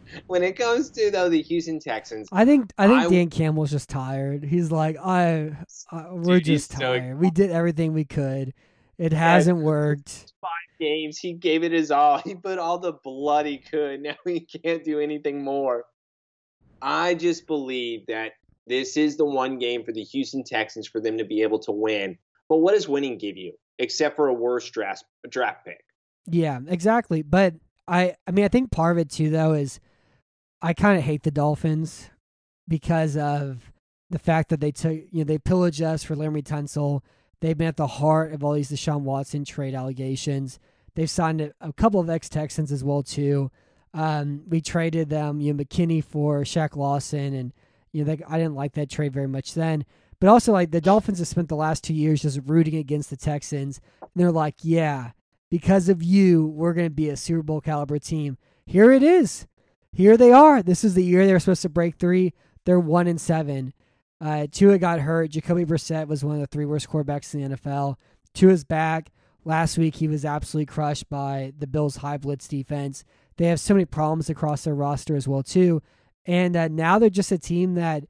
[0.28, 3.72] when it comes to though the Houston Texans, I think I think I- Dan Campbell's
[3.72, 4.44] just tired.
[4.44, 5.56] He's like, I,
[5.92, 7.20] I we're Dude, just so tired.
[7.20, 8.54] we did everything we could.
[8.98, 10.34] It hasn't worked.
[10.42, 10.50] Five
[10.80, 12.18] games he gave it his all.
[12.18, 14.02] He put all the blood he could.
[14.04, 15.86] Now he can't do anything more.
[16.82, 18.34] I just believe that
[18.68, 21.72] this is the one game for the Houston Texans for them to be able to
[21.72, 22.18] win.
[22.50, 25.84] But what does winning give you except for a worse draft draft pick?
[26.30, 27.22] Yeah, exactly.
[27.22, 27.56] But
[27.90, 29.80] I I mean I think part of it too though is
[30.62, 32.10] I kind of hate the Dolphins
[32.68, 33.72] because of
[34.10, 37.02] the fact that they took you know they pillaged us for Laremy Tunsil.
[37.42, 40.60] They've been at the heart of all these Deshaun Watson trade allegations.
[40.96, 43.50] They've signed a, a couple of ex Texans as well too.
[43.94, 47.54] Um, we traded them, you know, McKinney for Shaq Lawson, and
[47.92, 49.86] you know they, I didn't like that trade very much then.
[50.20, 53.18] But also like the Dolphins have spent the last two years just rooting against the
[53.18, 53.80] Texans.
[54.02, 55.12] And they're like, yeah,
[55.50, 58.38] because of you, we're going to be a Super Bowl caliber team.
[58.66, 59.48] Here it is.
[59.92, 60.62] Here they are.
[60.62, 62.34] This is the year they were supposed to break three.
[62.66, 63.74] They're one and seven.
[64.22, 65.32] Uh, Tua got hurt.
[65.32, 67.96] Jacoby Brissett was one of the three worst quarterbacks in the NFL.
[68.34, 69.12] Tua's back.
[69.46, 73.04] Last week he was absolutely crushed by the Bills' high blitz defense.
[73.38, 75.82] They have so many problems across their roster as well too,
[76.26, 78.04] and uh, now they're just a team that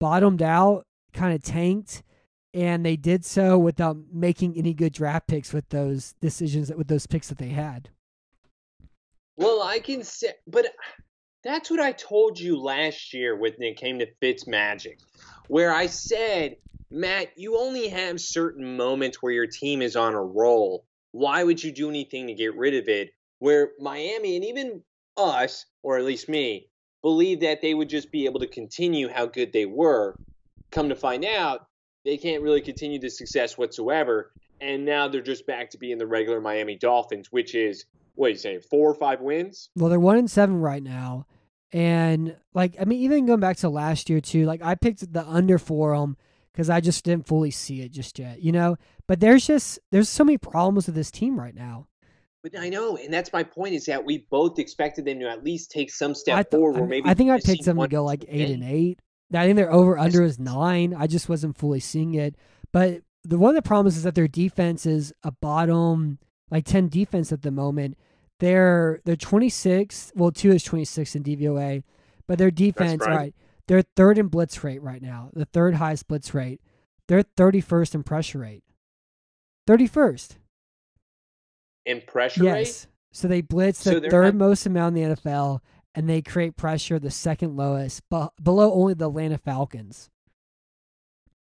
[0.00, 2.02] bottomed out, kind of tanked,
[2.54, 7.06] and they did so without making any good draft picks with those decisions with those
[7.06, 7.88] picks that they had.
[9.36, 10.66] Well, I can say, but
[11.42, 14.98] that's what I told you last year when it came to Fitz Magic,
[15.48, 16.56] where I said,
[16.90, 20.84] Matt, you only have certain moments where your team is on a roll.
[21.12, 23.10] Why would you do anything to get rid of it?
[23.38, 24.82] Where Miami and even
[25.16, 26.68] us, or at least me,
[27.00, 30.14] believe that they would just be able to continue how good they were.
[30.70, 31.66] Come to find out,
[32.04, 34.32] they can't really continue the success whatsoever.
[34.60, 37.84] And now they're just back to being the regular Miami Dolphins, which is
[38.14, 39.70] what do you say, four or five wins?
[39.76, 41.26] Well, they're one and seven right now,
[41.72, 44.44] and like I mean, even going back to last year too.
[44.44, 46.16] Like I picked the under for them
[46.52, 48.76] because I just didn't fully see it just yet, you know.
[49.06, 51.88] But there's just there's so many problems with this team right now.
[52.42, 55.44] But I know, and that's my point is that we both expected them to at
[55.44, 56.76] least take some step I, th- forward.
[56.76, 59.00] I, mean, maybe I think I picked them to go like eight and eight.
[59.34, 60.94] I think their over under is nine.
[60.96, 62.36] I just wasn't fully seeing it.
[62.72, 66.18] But the one of the problems is that their defense is a bottom
[66.50, 67.96] like ten defense at the moment.
[68.40, 70.12] They're they're twenty six.
[70.14, 71.82] Well, two is twenty six in DVOA,
[72.26, 73.10] but their defense, right.
[73.10, 73.34] all right,
[73.68, 75.30] they're third in blitz rate right now.
[75.34, 76.60] The third highest blitz rate.
[77.08, 78.64] They're thirty first in pressure rate.
[79.66, 80.38] Thirty first.
[81.84, 82.54] in pressure Yes.
[82.56, 82.86] rate.
[83.12, 85.60] So they blitz the they're third not- most amount in the NFL,
[85.94, 90.10] and they create pressure the second lowest, but below only the Atlanta Falcons.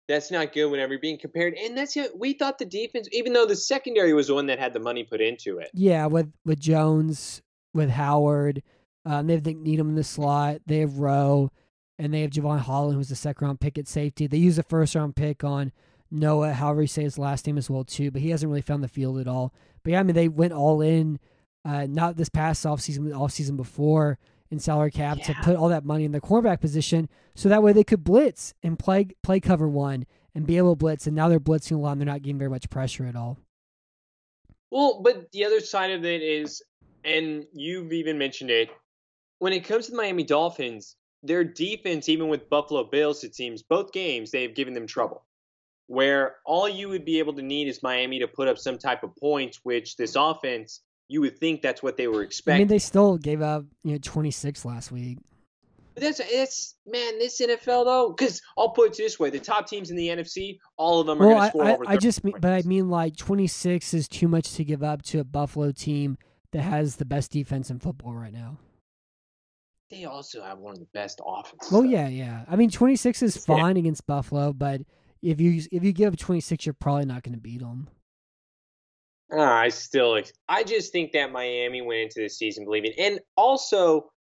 [0.07, 1.53] That's not good whenever you're being compared.
[1.53, 2.17] And that's it.
[2.17, 5.03] We thought the defense, even though the secondary was the one that had the money
[5.03, 5.69] put into it.
[5.73, 7.41] Yeah, with with Jones,
[7.73, 8.61] with Howard,
[9.05, 10.57] um, they have Needham in the slot.
[10.65, 11.51] They have Rowe,
[11.97, 14.27] and they have Jevon Holland, who's the second round pick at safety.
[14.27, 15.71] They use a first round pick on
[16.11, 18.83] Noah, however you say his last name as well too, but he hasn't really found
[18.83, 19.53] the field at all.
[19.83, 21.19] But yeah, I mean they went all in,
[21.65, 24.17] uh, not this past offseason, but offseason before
[24.49, 27.73] in salary cap to put all that money in the cornerback position, so that way
[27.73, 31.07] they could blitz and play play cover one and be able to blitz.
[31.07, 33.37] And now they're blitzing a lot, and they're not getting very much pressure at all.
[34.69, 36.61] Well, but the other side of it is,
[37.03, 38.69] and you've even mentioned it,
[39.39, 43.61] when it comes to the Miami Dolphins, their defense, even with Buffalo Bills, it seems
[43.63, 45.25] both games they have given them trouble.
[45.87, 49.03] Where all you would be able to need is Miami to put up some type
[49.03, 52.55] of points, which this offense, you would think that's what they were expecting.
[52.55, 55.19] I mean, they still gave up you know 26 last week.
[55.95, 59.67] But that's it's man, this NFL though, because I'll put it this way: the top
[59.67, 61.83] teams in the NFC, all of them are Well, going I, to score I, over.
[61.89, 65.19] I just mean, but I mean like 26 is too much to give up to
[65.19, 66.17] a Buffalo team
[66.51, 68.57] that has the best defense in football right now.
[69.91, 71.71] they also have one of the best offenses.
[71.71, 71.87] Well, though.
[71.89, 72.45] yeah, yeah.
[72.47, 73.55] I mean 26 is Yeah.
[73.55, 74.81] fine against Buffalo, but
[75.21, 77.87] if you if you give up 26, you're probably not going to beat them.
[79.31, 84.11] Ah, I still, I just think that Miami went into the season believing, and also,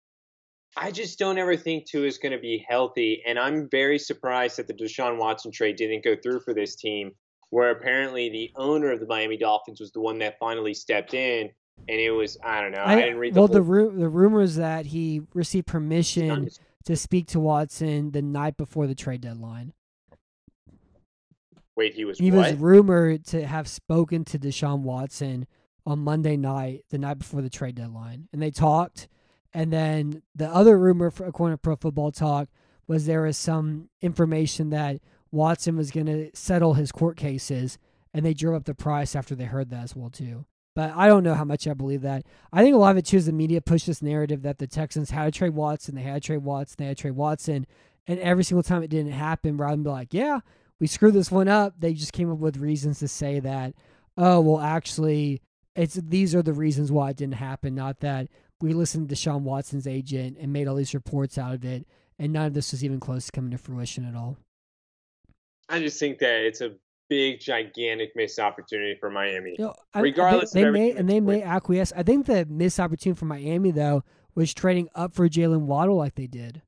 [0.76, 4.56] I just don't ever think Tua is going to be healthy, and I'm very surprised
[4.56, 7.12] that the Deshaun Watson trade didn't go through for this team,
[7.50, 11.50] where apparently the owner of the Miami Dolphins was the one that finally stepped in,
[11.88, 14.08] and it was I don't know, I, didn't read the well, whole the ru- the
[14.08, 16.48] rumors that he received permission
[16.84, 19.72] to speak to Watson the night before the trade deadline.
[21.76, 22.52] Wait, he was He what?
[22.52, 25.46] was rumored to have spoken to Deshaun Watson
[25.86, 29.08] on Monday night, the night before the trade deadline, and they talked.
[29.54, 32.48] And then the other rumor, for, according to Pro Football Talk,
[32.86, 37.78] was there was some information that Watson was going to settle his court cases,
[38.14, 40.44] and they drove up the price after they heard that as well too.
[40.74, 42.24] But I don't know how much I believe that.
[42.52, 44.66] I think a lot of it too is the media pushed this narrative that the
[44.66, 47.66] Texans had to trade Watson, they had to trade Watson, they had to trade Watson,
[48.06, 50.40] and every single time it didn't happen, rather than be like, yeah,
[50.82, 53.72] we screwed this one up, they just came up with reasons to say that,
[54.16, 55.40] oh, well, actually,
[55.76, 58.26] it's these are the reasons why it didn't happen, not that
[58.60, 61.86] we listened to Deshaun Watson's agent and made all these reports out of it,
[62.18, 64.36] and none of this was even close to coming to fruition at all.
[65.68, 66.72] I just think that it's a
[67.08, 69.54] big, gigantic missed opportunity for Miami.
[69.56, 71.92] You know, I- Regardless they, of they may and they may acquiesce.
[71.96, 74.02] I think the missed opportunity for Miami though
[74.34, 76.60] was trading up for Jaylen Waddle like they did,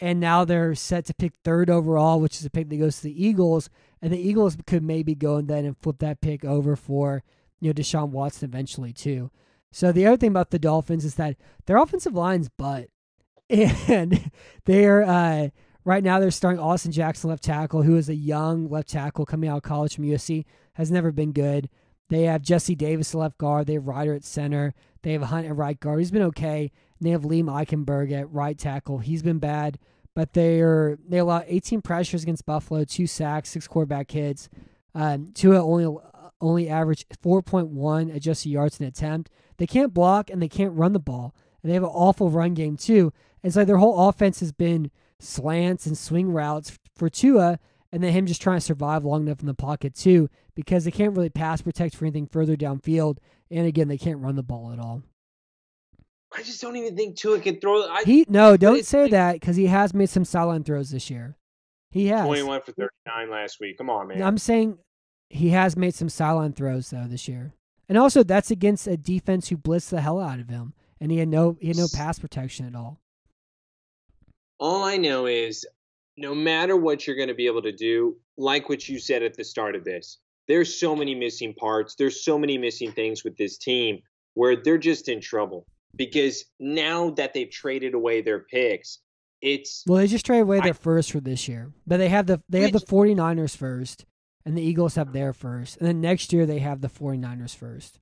[0.00, 3.04] and now they're set to pick third overall, which is a pick that goes to
[3.04, 3.70] the Eagles,
[4.02, 7.22] and the Eagles could maybe go and then and flip that pick over for
[7.60, 9.30] you know Deshaun Watson eventually too.
[9.72, 12.88] So the other thing about the Dolphins is that their offensive line's butt,
[13.50, 14.30] and
[14.64, 15.48] they're uh,
[15.84, 19.48] right now they're starting Austin Jackson left tackle, who is a young left tackle coming
[19.48, 21.68] out of college from USC, has never been good.
[22.08, 23.66] They have Jesse Davis left guard.
[23.66, 24.74] They have Reiter at center.
[25.02, 25.98] They have Hunt at right guard.
[25.98, 26.70] He's been okay.
[27.00, 28.98] They have Liam Eichenberg at right tackle.
[28.98, 29.78] He's been bad,
[30.14, 34.48] but they're they allow 18 pressures against Buffalo, two sacks, six quarterback hits.
[34.94, 35.98] Um, Tua only
[36.40, 39.30] only average 4.1 adjusted yards an attempt.
[39.58, 42.54] They can't block and they can't run the ball, and they have an awful run
[42.54, 43.12] game too.
[43.42, 47.58] And so their whole offense has been slants and swing routes for Tua,
[47.92, 50.90] and then him just trying to survive long enough in the pocket too, because they
[50.90, 53.18] can't really pass protect for anything further downfield.
[53.50, 55.02] And again, they can't run the ball at all.
[56.34, 57.82] I just don't even think Tua can throw.
[57.88, 61.10] I, He no, don't say like- that because he has made some sideline throws this
[61.10, 61.36] year.
[61.90, 62.26] He has.
[62.26, 63.78] 21 for 39 last week.
[63.78, 64.22] Come on, man.
[64.22, 64.78] I'm saying
[65.30, 67.54] he has made some sideline throws though this year,
[67.88, 71.18] and also that's against a defense who blitzed the hell out of him, and he
[71.18, 73.00] had no he had no pass protection at all.
[74.58, 75.66] All I know is
[76.16, 79.34] no matter what you're going to be able to do, like what you said at
[79.36, 81.94] the start of this, there's so many missing parts.
[81.94, 84.00] There's so many missing things with this team
[84.34, 88.98] where they're just in trouble because now that they've traded away their picks,
[89.42, 92.26] it's Well, they just traded away I- their first for this year, but they have
[92.26, 94.04] the they have the Which- 49ers first,
[94.44, 97.98] and the Eagles have their first, and then next year they have the 49ers first.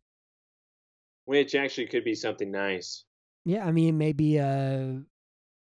[1.26, 3.04] which actually could be something nice.
[3.46, 4.96] Yeah, I mean maybe uh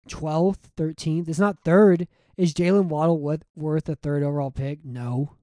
[0.10, 1.28] 12th, 13th.
[1.28, 2.08] It's not third.
[2.38, 4.84] Is Jaylen Waddle worth, worth a third overall pick?
[4.86, 5.36] No.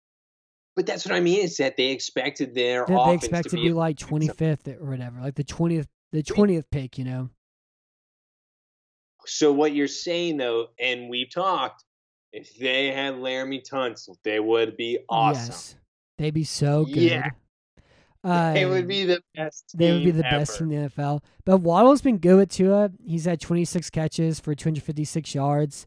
[0.74, 3.56] But that's what I mean is that they expected their They, they offense expect to
[3.56, 6.98] be be like able to do 25th or whatever, like the 20th the 20th pick,
[6.98, 7.30] you know.
[9.26, 11.84] So what you're saying though, and we've talked,
[12.32, 15.46] if they had Laremy Tunsil, they would be awesome.
[15.52, 15.74] Yes.
[16.18, 16.96] They'd be so good.
[16.96, 17.30] Yeah.
[18.24, 19.72] They Um, would be the best.
[19.74, 21.22] They would be the best in the NFL.
[21.44, 22.90] But Waddle's been good with Tua.
[23.02, 25.86] He's had 26 catches for 256 yards.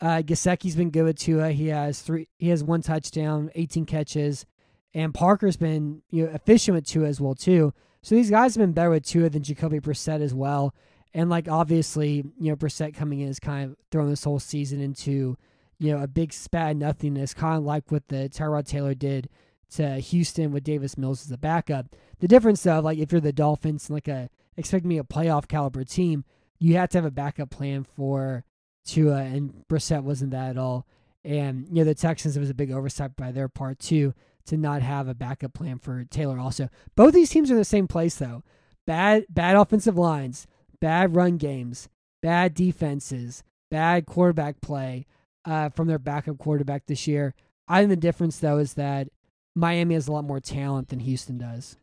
[0.00, 1.52] Uh, Gesicki's been good with Tua.
[1.52, 2.28] He has three.
[2.38, 4.44] He has one touchdown, 18 catches,
[4.92, 7.72] and Parker's been you know efficient with Tua as well too.
[8.04, 10.74] So these guys have been better with Tua than Jacoby Brissett as well.
[11.14, 14.78] And like obviously, you know, Brissett coming in is kind of throwing this whole season
[14.78, 15.38] into
[15.78, 19.30] you know a big spat nothingness, kind of like what the Tyrod Taylor did
[19.76, 21.86] to Houston with Davis Mills as a backup.
[22.18, 25.48] The difference though, like if you're the Dolphins, and like a expect me a playoff
[25.48, 26.26] caliber team,
[26.58, 28.44] you have to have a backup plan for
[28.84, 30.86] Tua, and Brissett wasn't that at all.
[31.24, 34.12] And you know the Texans, it was a big oversight by their part too
[34.46, 36.38] to not have a backup plan for Taylor.
[36.38, 38.42] Also, both these teams are in the same place though.
[38.86, 40.46] Bad, bad offensive lines,
[40.80, 41.88] bad run games,
[42.22, 45.06] bad defenses, bad quarterback play
[45.44, 47.34] uh, from their backup quarterback this year.
[47.66, 49.08] I think the difference though is that
[49.54, 51.76] Miami has a lot more talent than Houston does.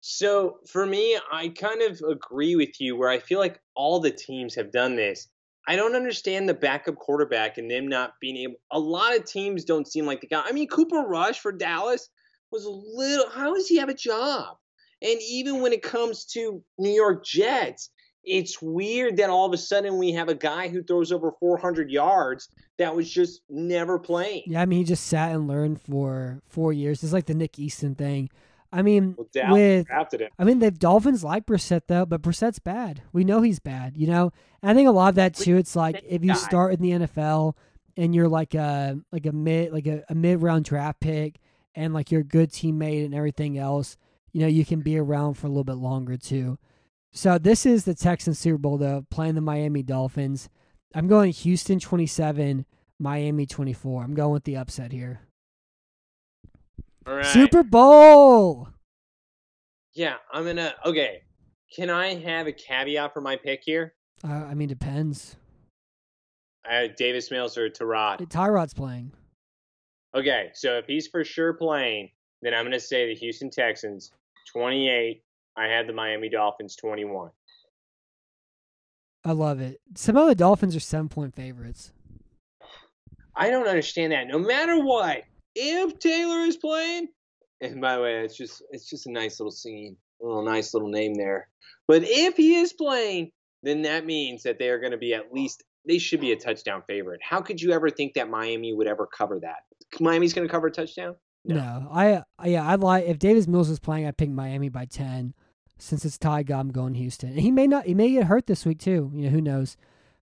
[0.00, 4.10] So for me, I kind of agree with you where I feel like all the
[4.10, 5.28] teams have done this.
[5.66, 8.56] I don't understand the backup quarterback and them not being able.
[8.72, 10.42] A lot of teams don't seem like the guy.
[10.44, 12.08] I mean, Cooper Rush for Dallas
[12.50, 13.28] was a little.
[13.30, 14.56] How does he have a job?
[15.02, 17.90] And even when it comes to New York Jets,
[18.24, 21.90] it's weird that all of a sudden we have a guy who throws over 400
[21.90, 22.48] yards
[22.78, 24.42] that was just never playing.
[24.46, 27.02] Yeah, I mean, he just sat and learned for four years.
[27.02, 28.30] It's like the Nick Easton thing.
[28.72, 30.30] I mean, Well, Dallas with drafted him.
[30.38, 33.02] I mean, the Dolphins like Brissett though, but Brissett's bad.
[33.12, 34.32] We know he's bad, you know.
[34.62, 35.56] And I think a lot of that too.
[35.56, 37.54] It's like if you start in the NFL
[37.96, 41.38] and you're like a like a mid like a, a mid round draft pick,
[41.74, 43.96] and like you're a good teammate and everything else,
[44.32, 46.58] you know, you can be around for a little bit longer too.
[47.12, 50.48] So this is the Texans Super Bowl though, playing the Miami Dolphins.
[50.94, 52.64] I'm going Houston 27,
[52.98, 54.02] Miami 24.
[54.02, 55.20] I'm going with the upset here.
[57.06, 57.26] All right.
[57.26, 58.68] Super Bowl.
[59.94, 60.74] Yeah, I'm gonna.
[60.86, 61.22] Okay,
[61.74, 63.94] can I have a caveat for my pick here?
[64.24, 65.36] Uh, I mean, depends.
[66.64, 68.18] I Uh, Davis Mills or Tyrod?
[68.28, 69.12] Tyrod's playing.
[70.14, 74.12] Okay, so if he's for sure playing, then I'm gonna say the Houston Texans
[74.52, 75.22] 28.
[75.56, 77.30] I had the Miami Dolphins 21.
[79.24, 79.80] I love it.
[79.94, 81.92] Some of the Dolphins are seven point favorites.
[83.34, 84.26] I don't understand that.
[84.28, 85.22] No matter what,
[85.54, 87.08] if Taylor is playing,
[87.60, 90.74] and by the way, it's just it's just a nice little scene, a little nice
[90.74, 91.48] little name there.
[91.88, 93.32] But if he is playing,
[93.62, 96.36] then that means that they are going to be at least they should be a
[96.36, 97.20] touchdown favorite.
[97.22, 99.64] How could you ever think that Miami would ever cover that?
[100.00, 101.16] Miami's going to cover a touchdown?
[101.44, 101.88] No.
[101.92, 105.34] I I- yeah, I'd like if Davis Mills was playing, I'd pick Miami by ten.
[105.78, 107.30] Since it's tied, I'm going Houston.
[107.30, 109.10] And he may not he may get hurt this week too.
[109.14, 109.76] You know, who knows?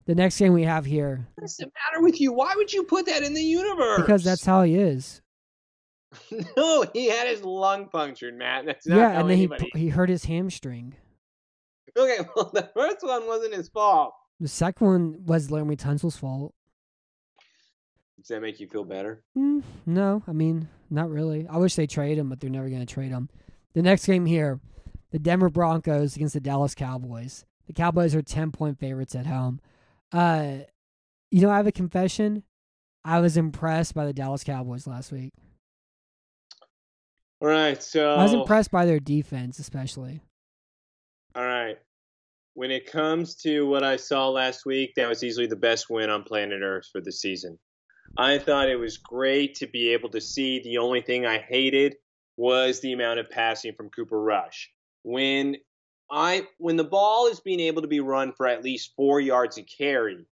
[0.10, 2.34] The next game we have here, What's the matter with you?
[2.34, 4.02] Why would you put that in the universe?
[4.02, 5.22] because that's how he is.
[6.58, 8.66] no, he had his lung punctured, Matt.
[8.66, 9.70] That's not yeah, and then he anybody.
[9.76, 10.96] he hurt his hamstring.
[11.96, 14.16] Okay, well, the first one wasn't his fault.
[14.40, 16.56] The second one was Larry Tunsil's fault.
[18.18, 19.22] Does that make you feel better?
[19.38, 21.46] Mm, no, I mean, not really.
[21.48, 23.30] I wish they trade him, but they're never going to trade him.
[23.74, 24.60] The next game here,
[25.12, 27.46] the Denver Broncos against the Dallas Cowboys.
[27.68, 29.62] The Cowboys are 10 point favorites at home.
[30.12, 30.60] Uh,
[31.32, 32.44] you know, I have a confession.
[33.06, 35.32] I was impressed by the Dallas Cowboys last week.
[37.42, 40.22] All right, so I was impressed by their defense, especially.
[41.36, 41.78] All right.
[42.54, 46.10] When it comes to what I saw last week, that was easily the best win
[46.10, 47.58] on planet Earth for the season.
[48.18, 50.60] I thought it was great to be able to see.
[50.60, 51.96] The only thing I hated
[52.36, 54.70] was the amount of passing from Cooper Rush.
[55.04, 55.56] When
[56.12, 59.58] I when the ball is being able to be run for at least 4 yards
[59.58, 60.26] a carry,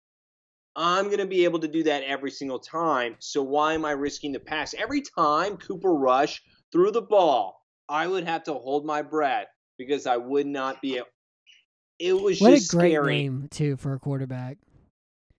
[0.75, 3.15] I'm going to be able to do that every single time.
[3.19, 4.73] So why am I risking the pass?
[4.73, 9.47] Every time Cooper Rush threw the ball, I would have to hold my breath
[9.77, 11.01] because I would not be.
[11.99, 13.15] It was What a great scary.
[13.23, 14.57] name, too, for a quarterback.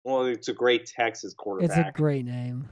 [0.06, 1.78] Well, it's a great Texas quarterback.
[1.78, 2.70] It's a great name.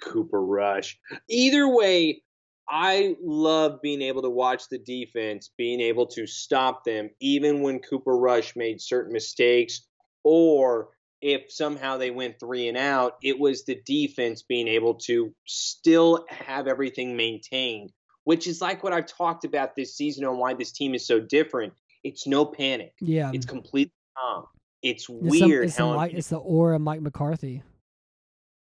[0.00, 0.98] Cooper Rush.
[1.28, 2.22] Either way,
[2.68, 7.78] I love being able to watch the defense, being able to stop them, even when
[7.80, 9.86] Cooper Rush made certain mistakes,
[10.22, 10.88] or
[11.20, 16.24] if somehow they went three and out, it was the defense being able to still
[16.30, 17.92] have everything maintained,
[18.24, 21.20] which is like what I've talked about this season on why this team is so
[21.20, 21.72] different.
[22.02, 22.92] It's no panic.
[23.00, 23.30] Yeah.
[23.34, 24.44] It's completely calm.
[24.82, 27.62] It's It's some- weird it's, the how Mike- it's the aura of Mike McCarthy.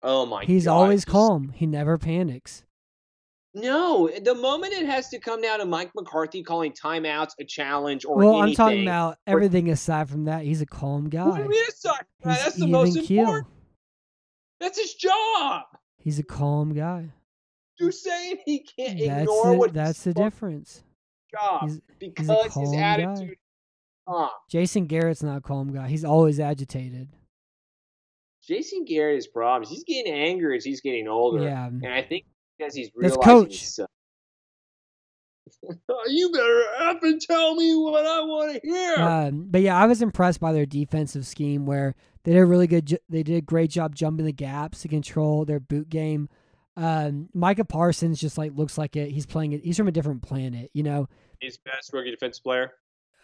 [0.03, 1.49] oh my He's God, always calm.
[1.55, 2.63] He never panics.
[3.53, 8.05] No, the moment it has to come down to Mike McCarthy calling timeouts a challenge
[8.05, 8.29] or anything.
[8.33, 8.61] Well, anything.
[8.61, 10.43] I'm talking about everything aside from that.
[10.43, 11.25] He's a calm guy.
[11.25, 11.43] What do guy.
[11.43, 12.05] you mean aside?
[12.23, 13.19] He's That's the most keel.
[13.19, 13.47] important.
[14.61, 15.63] That's his job.
[15.97, 17.09] He's a calm guy.
[17.77, 20.83] You're saying he can't That's ignore the, what that's the difference.
[21.31, 22.77] job He's, because a his guy.
[22.77, 23.37] attitude.
[24.07, 24.29] calm.
[24.49, 25.87] Jason Garrett's not a calm guy.
[25.89, 27.09] He's always agitated.
[28.47, 29.69] Jason Garrett has problems.
[29.69, 31.67] He's getting angry as he's getting older, Yeah.
[31.67, 32.25] and I think
[32.61, 33.21] because he's That's realizing.
[33.23, 33.57] coach.
[33.59, 33.85] he's so-
[36.07, 38.95] you better up and tell me what I want to hear.
[38.97, 42.67] Um, but yeah, I was impressed by their defensive scheme where they did a really
[42.67, 42.85] good.
[42.85, 46.29] ju- They did a great job jumping the gaps to control their boot game.
[46.77, 49.11] Um, Micah Parsons just like looks like it.
[49.11, 49.63] He's playing it.
[49.63, 51.07] He's from a different planet, you know.
[51.39, 52.71] He's best rookie defensive player.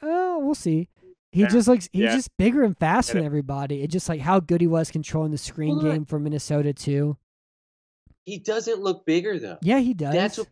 [0.01, 0.89] Oh, we'll see.
[1.31, 1.47] He Yeah.
[1.47, 1.88] just looks.
[1.93, 2.15] He's Yeah.
[2.15, 3.83] just bigger and faster Get than everybody.
[3.83, 7.17] It's just like how good he was controlling the screen Well, game for Minnesota too.
[8.28, 9.57] He doesn't look bigger though.
[9.61, 10.13] Yeah, he does.
[10.13, 10.49] That's what,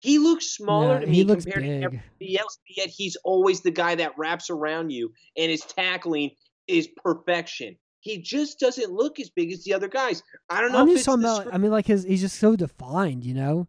[0.00, 3.18] he looks smaller No, to me he looks compared to everybody else, but yet he's
[3.24, 6.30] always the guy that wraps around you, and his tackling
[6.66, 7.76] is perfection.
[8.00, 10.22] He just doesn't look as big as the other guys.
[10.48, 11.54] I don't know I'm if just it's talking about.
[11.54, 12.04] I mean, like his.
[12.04, 13.68] He's just so defined, you know.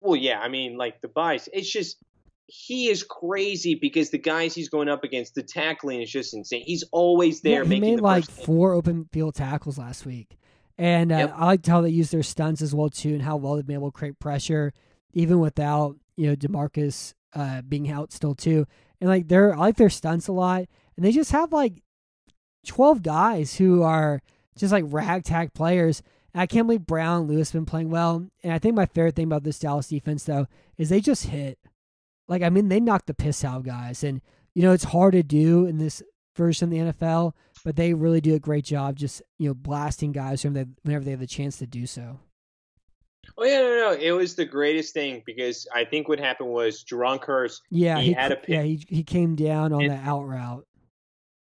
[0.00, 1.48] well, yeah, I mean, like the bias.
[1.52, 1.96] It's just
[2.46, 6.62] he is crazy because the guys he's going up against, the tackling is just insane.
[6.64, 10.38] He's always there Yeah, he made the like four open field tackles last week,
[10.80, 11.34] and uh, Yep.
[11.36, 13.74] I liked how they used their stunts as well too, and how well they've been
[13.74, 14.72] able to create pressure,
[15.12, 18.66] even without you know Demarcus uh, being out still too.
[18.98, 20.64] And like they're, I like their stunts a lot,
[20.96, 21.82] and they just have like
[22.66, 24.22] twelve guys who are
[24.56, 26.02] just like ragtag players.
[26.32, 28.26] And I can't believe Brown and Lewis been playing well.
[28.42, 30.46] And I think my favorite thing about this Dallas defense though
[30.78, 31.58] is they just hit.
[32.26, 34.22] Like I mean, they knock the piss out of guys, and
[34.54, 36.02] you know it's hard to do in this
[36.36, 37.34] version of the NFL,
[37.64, 41.04] but they really do a great job just you know blasting guys whenever they, whenever
[41.04, 42.18] they have the chance to do so.
[43.38, 46.82] Oh yeah, no, no, it was the greatest thing because I think what happened was
[46.84, 48.48] Drunkhurst, Yeah, He had a pick.
[48.48, 50.66] yeah he he came down on And- the out route.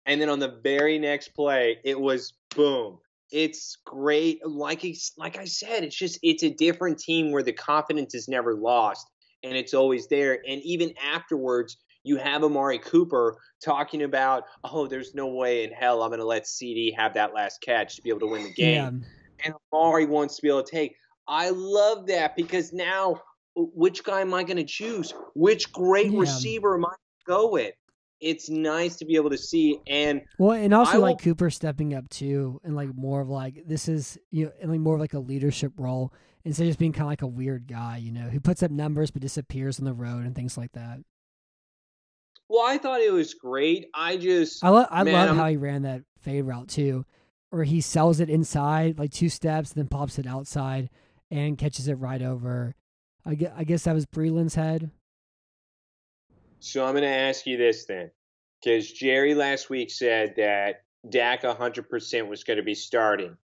[0.06, 3.00] and then on the very next play, it was boom.
[3.32, 4.46] It's great.
[4.46, 8.28] Like it's, like I said, it's just it's a different team where the confidence is
[8.28, 9.08] never lost
[9.44, 10.40] and it's always there.
[10.48, 16.04] And even afterwards, you have Amari Cooper talking about, oh, there's no way in hell
[16.04, 18.54] I'm going to let CD have that last catch to be able to win the
[18.54, 18.74] game.
[18.76, 20.96] Yeah, and Amari wants to be able to take.
[21.28, 23.20] I love that because now,
[23.56, 25.14] which guy am I going to choose?
[25.34, 26.20] Which great Yeah.
[26.20, 27.74] receiver am I going to go with?
[28.22, 29.80] It's nice to be able to see.
[29.88, 33.30] And Well, and also I like will- Cooper stepping up too, and like more of
[33.30, 36.70] like this is you know, and like more of like a leadership role instead of
[36.70, 39.22] just being kind of like a weird guy, you know, who puts up numbers but
[39.22, 41.00] disappears on the road and things like that.
[42.50, 43.88] Well, I thought it was great.
[43.94, 47.06] I just, I love I Man, love I'm- how he ran that fade route too,
[47.50, 50.90] where he sells it inside like two steps, then pops it outside
[51.32, 52.76] and catches it right over.
[53.26, 54.92] I guess, I guess that was Breeland's head.
[56.60, 58.12] so I'm going to ask you this then.
[58.64, 63.38] Because Jerry last week said that Dak 100% was going to be starting.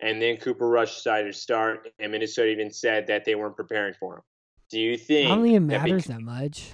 [0.00, 3.94] And then Cooper Rush decided to start, and Minnesota even said that they weren't preparing
[3.98, 4.22] for him.
[4.70, 5.28] Do you I think?
[5.28, 6.70] don't think it that matters that much.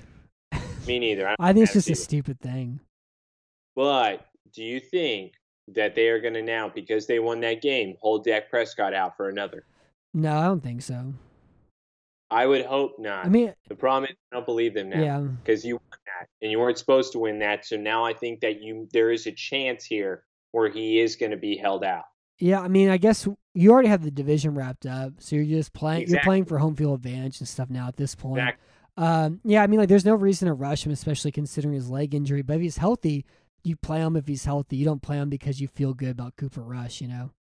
[0.87, 1.25] Me neither.
[1.25, 2.81] don't I think it's just a stupid thing.
[3.75, 5.33] But do you think
[5.69, 9.17] that they are going to now, because they won that game, hold Dak Prescott out
[9.17, 9.65] for another?
[10.13, 11.15] No, I don't think so.
[12.31, 13.27] I would hope not.
[13.27, 16.29] I mean, the problem is I don't believe them now yeah, because you won that
[16.41, 17.67] and you weren't supposed to win that.
[17.67, 21.33] So now I think that you there is a chance here where he is going
[21.33, 22.05] to be held out.
[22.39, 22.61] yeah.
[22.61, 26.09] I mean, I guess you already have the division wrapped up, so you're just playing.
[26.09, 28.39] You're playing for home field advantage and stuff now at this point.
[28.39, 28.69] Exactly.
[28.97, 32.15] Um, yeah, I mean, like, there's no reason to rush him, especially considering his leg
[32.15, 32.43] injury.
[32.43, 33.25] But if he's healthy,
[33.65, 34.77] you play him if he's healthy.
[34.77, 37.01] You don't play him because you feel good about Cooper Rush.
[37.01, 37.31] You know.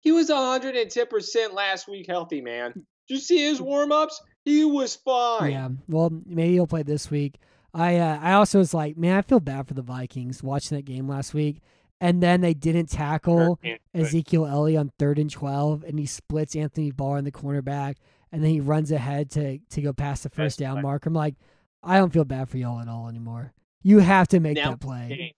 [0.00, 2.72] He was 110% last week healthy, man.
[2.74, 2.84] Did
[3.14, 4.20] you see his warm ups?
[4.44, 5.52] He was fine.
[5.52, 5.68] Yeah.
[5.88, 7.38] Well, maybe he'll play this week.
[7.74, 10.84] I uh, I also was like, man, I feel bad for the Vikings watching that
[10.84, 11.62] game last week,
[12.00, 13.58] and then they didn't tackle
[13.94, 17.94] Ezekiel Elliott on third and twelve, and he splits Anthony Barr in the cornerback,
[18.32, 20.82] and then he runs ahead to to go past the first That's down right.
[20.82, 21.06] mark.
[21.06, 21.34] I'm like,
[21.82, 23.52] I don't feel bad for y'all at all anymore.
[23.82, 25.34] You have to make Now- that play.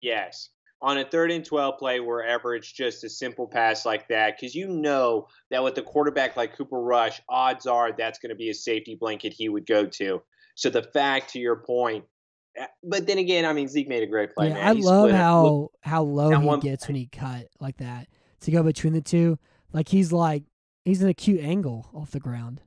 [0.00, 0.50] Yes.
[0.82, 4.54] On a third and 12 play, wherever it's just a simple pass like that, because
[4.54, 8.50] you know that with a quarterback like Cooper Rush, odds are that's going to be
[8.50, 10.22] a safety blanket he would go to.
[10.54, 12.04] So the fact, to your point,
[12.56, 14.66] eh, but then again, I mean, Zeke made a great play, yeah, man.
[14.66, 18.08] I He love how how low he gets when he cut like that
[18.40, 19.38] to go between the two.
[19.72, 20.44] Like he's like
[20.86, 22.62] he's an acute angle off the ground.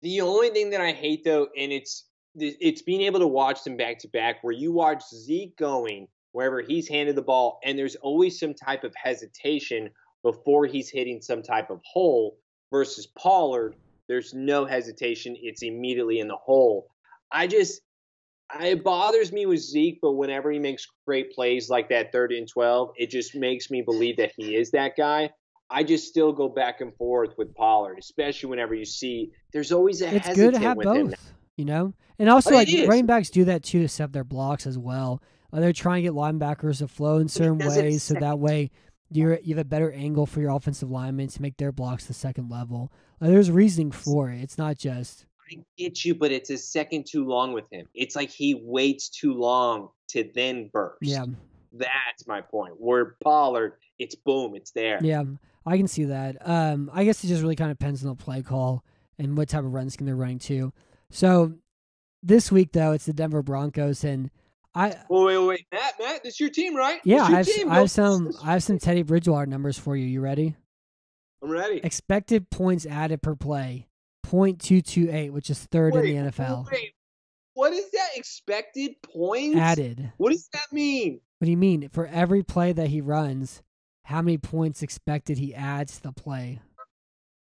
[0.00, 2.04] The only thing that I hate though, and it's
[2.34, 6.62] it's being able to watch them back to back, where you watch Zeke going wherever
[6.62, 9.90] he's handed the ball, and there's always some type of hesitation
[10.22, 12.38] before he's hitting some type of hole.
[12.70, 13.76] Versus Pollard,
[14.08, 16.88] there's no hesitation; it's immediately in the hole.
[17.32, 17.80] I just
[18.60, 22.46] it bothers me with Zeke, but whenever he makes great plays like that third and
[22.46, 25.30] twelve, it just makes me believe that he is that guy.
[25.70, 30.02] I just still go back and forth with Pollard, especially whenever you see there's always
[30.02, 31.92] a It's good to have both, you know.
[32.18, 35.22] And also, But like running backs do that too to set their blocks as well.
[35.52, 38.70] Uh, they're trying to get linebackers to flow in certain ways, so that way
[39.10, 42.14] you're you have a better angle for your offensive linemen to make their blocks the
[42.14, 42.92] second level.
[43.20, 44.40] Uh, there's reasoning for it.
[44.40, 47.86] It's not just I get you, but it's a second too long with him.
[47.94, 50.98] It's like he waits too long to then burst.
[51.02, 51.24] yeah,
[51.72, 52.74] That's my point.
[52.78, 54.98] Where Pollard, it's boom, it's there.
[55.02, 55.24] yeah.
[55.68, 56.36] I can see that.
[56.48, 58.84] Um, I guess it just really kind of depends on the play call
[59.18, 60.72] and what type of run scheme they're running too.
[61.10, 61.54] So
[62.22, 64.30] this week though, it's the Denver Broncos, and
[64.74, 67.00] I Wait, wait, wait, Matt, Matt, this is your team, right?
[67.04, 67.70] yeah, I your have, team.
[67.70, 70.06] I have some I have some Teddy Bridgewater numbers for you.
[70.06, 70.56] You ready?
[71.42, 71.80] I'm ready.
[71.84, 73.86] expected points added per play
[74.26, 76.94] 0.228 which is third Wait, in the NFL Wait,
[77.54, 79.56] what is that expected points?
[79.56, 81.20] added What does that mean?
[81.38, 83.62] what do you mean for every play that he runs
[84.08, 86.60] how many points expected he adds to the play.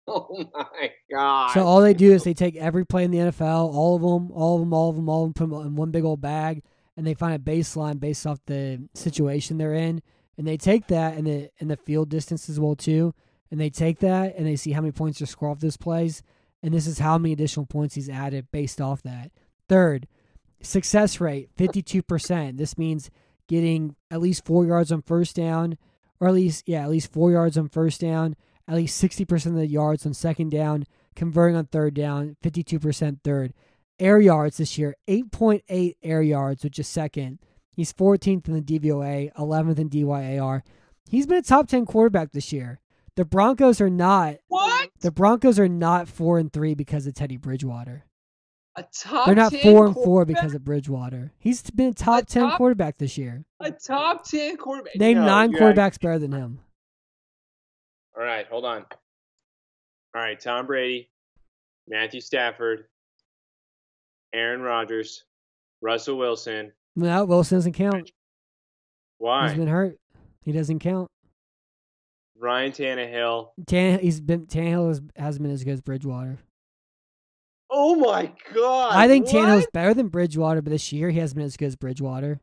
[0.09, 1.53] Oh my god!
[1.53, 4.33] so all they do is they take every play in the NFL all of them
[4.33, 6.21] all of them all of them all of them put them in one big old
[6.21, 6.65] bag
[6.97, 10.03] and they find a baseline based off the situation they're in.
[10.37, 13.15] And they take that and the and the field distance as well too.
[13.51, 16.23] And they take that and they see how many points are scored off those plays.
[16.63, 19.31] And this is how many additional points he's added based off that.
[19.69, 20.07] Third
[20.65, 23.11] success rate 52% this means
[23.49, 25.77] getting at least four yards on first down
[26.23, 28.37] or at least yeah at least four yards on first down
[28.69, 33.53] at least 60% of the yards on second down converting on third down 52% third
[33.99, 37.41] air yards this year 8.8 air yards which is second
[37.75, 40.63] he's 14th in the dvoa 11th in dyar
[41.11, 42.81] he's been a top 10 quarterback this year
[43.17, 44.91] the broncos are not what?
[45.01, 48.05] The Broncos are not four and three because of Teddy Bridgewater.
[48.77, 51.33] A top They're not 10 four and four because of Bridgewater.
[51.39, 53.45] He's been a top A ten top- quarterback this year.
[53.61, 54.97] a top ten quarterback.
[54.97, 56.61] Name No, nine quarterbacks better than him.
[58.17, 58.87] All right, hold on.
[60.15, 61.11] All right, Tom Brady,
[61.87, 62.87] Matthew Stafford,
[64.33, 65.25] Aaron Rodgers,
[65.83, 66.73] Russell Wilson.
[66.97, 68.11] No, Wilson doesn't count.
[69.19, 69.49] Why?
[69.49, 69.99] He's been hurt.
[70.43, 71.09] He doesn't count.
[72.39, 73.51] Ryan Tannehill.
[73.67, 76.39] Tan, he's been Tannehill has, hasn't been as good as Bridgewater.
[77.75, 78.93] Oh my God!
[78.95, 79.35] I think what?
[79.35, 82.41] Tannehill's better than Bridgewater, but this year he hasn't been as good as Bridgewater.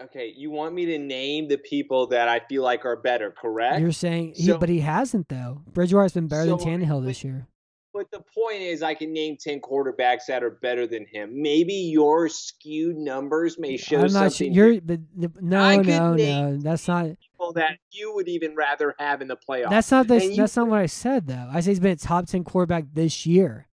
[0.00, 3.80] Okay, you want me to name the people that I feel like are better, correct?
[3.80, 5.62] You're saying, he, but he hasn't though.
[5.72, 7.46] Bridgewater's been better So, than Tannehill but- this year.
[7.94, 11.42] But the point is, I can name ten quarterbacks that are better than him.
[11.42, 14.46] Maybe your skewed numbers may show I'm not sure.
[14.46, 16.56] You're, but no, I no, no.
[16.56, 17.04] That's not.
[17.20, 19.68] people that you would even rather have in the playoffs.
[19.68, 21.48] That's not the, And you- That's not what I said though.
[21.52, 23.66] I said he's been a top ten quarterback this year,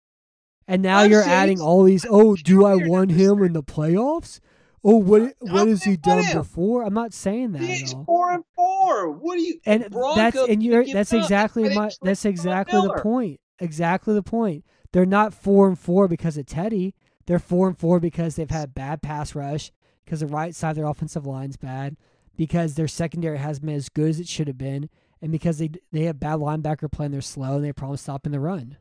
[0.69, 2.05] and now I'm you're adding all these.
[2.09, 4.39] Oh, do I want him in the playoffs?
[4.83, 6.37] Oh, what what has he done him.
[6.37, 6.83] before?
[6.83, 8.05] I'm not saying that He's at all.
[8.05, 9.11] four and four.
[9.11, 9.59] What do you?
[9.65, 13.39] and Broncos that's and you're that's exactly my that's exactly the point.
[13.59, 14.63] Exactly the point.
[14.93, 16.95] They're not four and four because of Teddy.
[17.25, 19.71] They're four and four because they've had bad pass rush,
[20.05, 21.97] because the right side of their offensive line's bad,
[22.37, 24.89] because their secondary hasn't been as good as it should have been,
[25.21, 28.01] and because they they have bad linebacker play and they're slow and they have problems
[28.01, 28.77] stopping the run.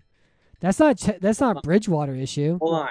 [0.60, 2.58] That's not that's not Bridgewater issue.
[2.60, 2.88] Hold on.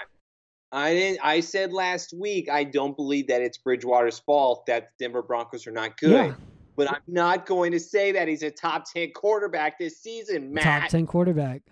[0.71, 1.19] I didn't.
[1.23, 5.65] I said last week I don't believe that it's Bridgewater's fault that the Denver Broncos
[5.67, 6.11] are not good.
[6.11, 6.33] Yeah.
[6.75, 10.63] But I'm not going to say that he's a top ten quarterback this season, Matt.
[10.81, 11.63] Top ten quarterback.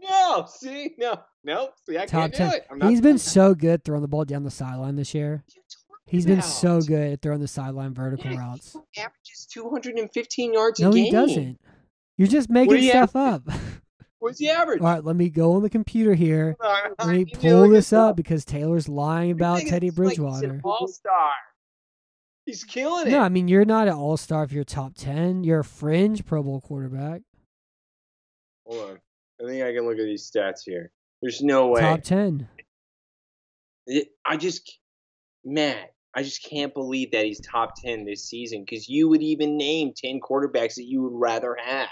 [0.00, 1.70] No, see, no, no.
[1.86, 2.50] See, I Top can't ten.
[2.50, 2.66] do it.
[2.70, 5.42] I'm not He's been so good throwing the ball down the sideline this year.
[5.44, 8.76] What are you talking He's been so good at throwing the sideline vertical Yeah, routes.
[8.92, 11.04] He averages 215 yards No, a game.
[11.06, 11.60] he doesn't.
[12.16, 13.42] You're just making stuff up.
[14.20, 14.80] What's the average?
[14.80, 16.56] All right, let me go on the computer here.
[16.98, 20.60] Let me pull this up because Taylor's lying about Teddy seem like Bridgewater.
[20.64, 21.30] all-star.
[22.46, 23.10] He's killing it.
[23.10, 25.44] No, I mean you're not an all star if you're top ten.
[25.44, 27.20] You're a fringe Pro Bowl quarterback.
[28.66, 28.98] Hold on.
[29.40, 30.90] I think I can look at these stats here.
[31.20, 31.80] There's no way.
[31.80, 32.48] Top ten.
[34.26, 34.78] I just,
[35.44, 39.56] Matt, I just can't believe that he's top 10 this season because you would even
[39.56, 41.88] name 10 quarterbacks that you would rather have.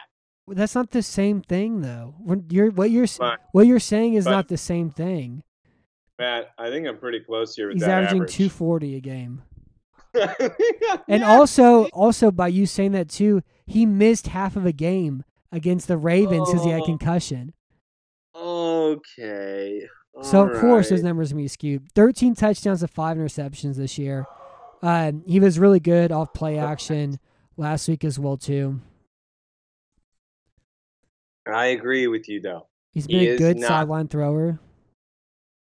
[0.49, 2.15] That's not the same thing though.
[2.19, 5.43] When you're what you're But- what you're saying is but- not the same thing.
[6.19, 8.35] Matt, I think I'm pretty close here with He's that averaging average.
[8.35, 9.43] 240 a game.
[11.09, 15.89] And also also by you saying that too, he missed half of a game against
[15.89, 16.87] the Ravens because he had Oh.
[16.87, 17.53] concussion.
[18.35, 19.87] Okay.
[20.23, 21.93] So of course his numbers are skewed.
[21.95, 24.25] Thirteen touchdowns to five interceptions this year.
[24.83, 27.19] Um, he was really good off play action
[27.59, 28.81] last week as well too.
[31.47, 32.67] I agree with you though.
[32.93, 34.59] He's been a good not- sideline thrower.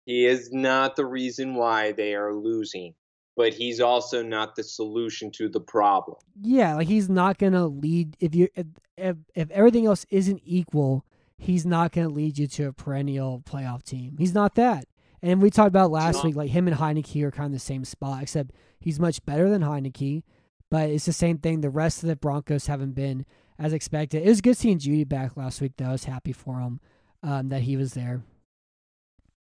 [0.06, 2.94] He is not the reason why they are losing,
[3.36, 6.18] but he's also not the solution to the problem.
[6.42, 8.68] Yeah, like he's not gonna lead if you if
[8.98, 11.06] if, if everything else isn't equal,
[11.38, 14.16] he's not gonna lead you to a perennial playoff team.
[14.18, 14.86] He's not that.
[15.22, 17.60] And we talked about last not- week, like him and Heinicke are kind of the
[17.60, 20.22] same spot, except he's much better than Heinicke.
[20.70, 21.62] But it's the same thing.
[21.62, 23.26] The rest of the Broncos haven't been
[23.60, 24.24] as expected.
[24.24, 25.86] It was good seeing Jeudy back last week, though.
[25.86, 26.80] I was happy for him
[27.24, 28.22] um, that he was there.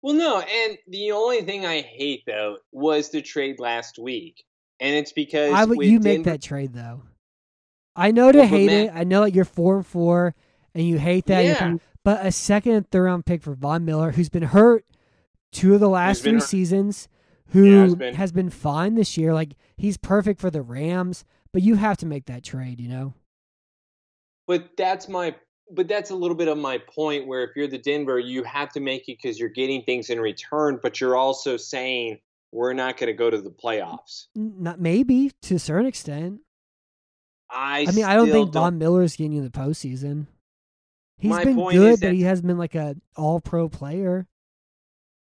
[0.01, 4.43] Well, no, and the only thing I hate though was the trade last week,
[4.79, 7.01] and it's because I would you make Denver- that trade though.
[7.95, 8.91] I know to Well, hate Matt- it.
[8.95, 10.35] I know that you're four and four,
[10.73, 11.43] and you hate that.
[11.43, 11.75] Yeah.
[12.05, 14.85] But a second and third round pick for Von Miller, who's been hurt
[15.51, 16.43] two of the last three hurt.
[16.43, 17.09] seasons,
[17.47, 18.15] Yeah, who has been.
[18.15, 19.33] has been fine this year.
[19.33, 22.79] Like he's perfect for the Rams, but you have to make that trade.
[22.79, 23.13] You know.
[24.49, 25.35] But that's my
[25.71, 28.71] but that's a little bit of my point where if you're the Denver, you have
[28.71, 32.17] to make it because you're getting things in return, but you're also saying
[32.51, 34.25] we're not going to go to the playoffs.
[34.33, 36.39] Not maybe to a certain extent.
[37.51, 40.25] I I mean, I don't think Von is getting you the postseason.
[41.19, 44.27] He's been good, but he hasn't been like a all pro player.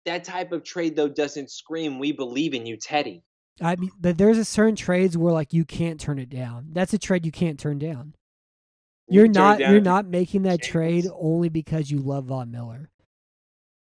[0.06, 3.24] that type of trade though doesn't scream we believe in you, Teddy.
[3.60, 6.70] I mean, but there's a certain trades where like you can't turn it down.
[6.72, 8.14] That's a trade you can't turn down.
[9.10, 10.68] You You're can turn it not you're not making that chance.
[10.72, 12.90] trade only because you love Von Miller.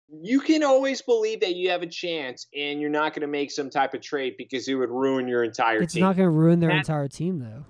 [0.08, 3.50] You can always believe that you have a chance, and you're not going to make
[3.50, 6.02] some type of trade because it would ruin your entire It's team.
[6.02, 7.64] not going to ruin their That- entire team though.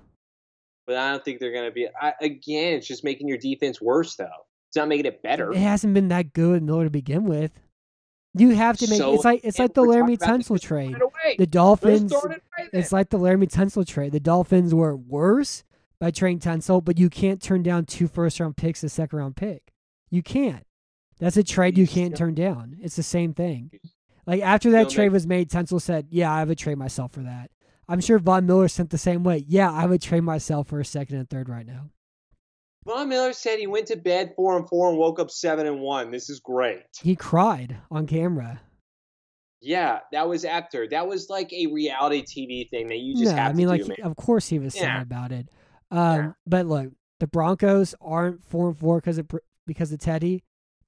[0.87, 1.89] but I don't think they're going to be.
[2.01, 4.29] I, again, it's just making your defense worse, though.
[4.69, 5.51] It's not making it better.
[5.51, 7.51] It hasn't been that good with Miller to begin with.
[8.35, 10.95] You have to make So, it's like it's like the Laremy talking Tunsil trade.
[11.25, 11.39] right.
[11.39, 14.13] The Dolphins it right it's like the Laremy Tunsil trade.
[14.13, 15.65] The Dolphins were worse,
[16.01, 19.37] by trading Tunsil, but you can't turn down two first round picks, a second round
[19.37, 19.73] pick.
[20.11, 20.65] You can't.
[21.19, 22.77] That's a trade you can't turn down.
[22.81, 23.71] It's the same thing.
[24.27, 27.51] Like after that trade was made, Tunsil said, "Yeah, I would trade myself for that."
[27.89, 29.45] I'm sure Von Miller sent the same way.
[29.47, 31.91] Yeah, I would trade myself for a second and third right now.
[32.85, 35.81] Von Miller said he went to bed four and four and woke up seven and
[35.81, 36.11] one.
[36.11, 36.83] This is great.
[37.01, 38.61] He cried on camera.
[39.61, 40.87] Yeah, that was after.
[40.89, 43.83] That was like a reality TV thing that you just have I mean, to like,
[43.83, 43.99] do, man.
[44.03, 45.49] of course he was sad about it.
[45.91, 46.33] Um, Yeah.
[46.47, 49.29] but look, the Broncos aren't four and four because of
[49.67, 50.43] because of Teddy.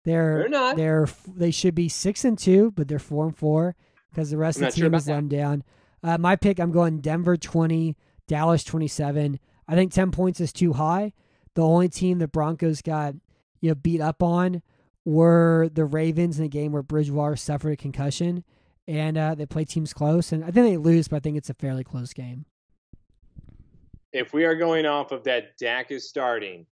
[0.04, 0.76] They're They're not.
[0.76, 3.76] They're they should be six and two, but they're four and four
[4.10, 5.64] because the rest I'm of the team about is them down.
[6.02, 7.96] Uh, my pick, I'm going Denver twenty,
[8.26, 9.38] Dallas twenty seven.
[9.66, 11.12] I think ten points is too high.
[11.54, 13.14] The only team the Broncos got
[13.60, 14.62] you know beat up on
[15.04, 18.44] were the Ravens in a game where Bridgewater suffered a concussion,
[18.86, 21.50] and uh, they play teams close, and I think they lose, but I think it's
[21.50, 22.44] a fairly close game.
[24.12, 26.66] If we are going off of that Dak is starting,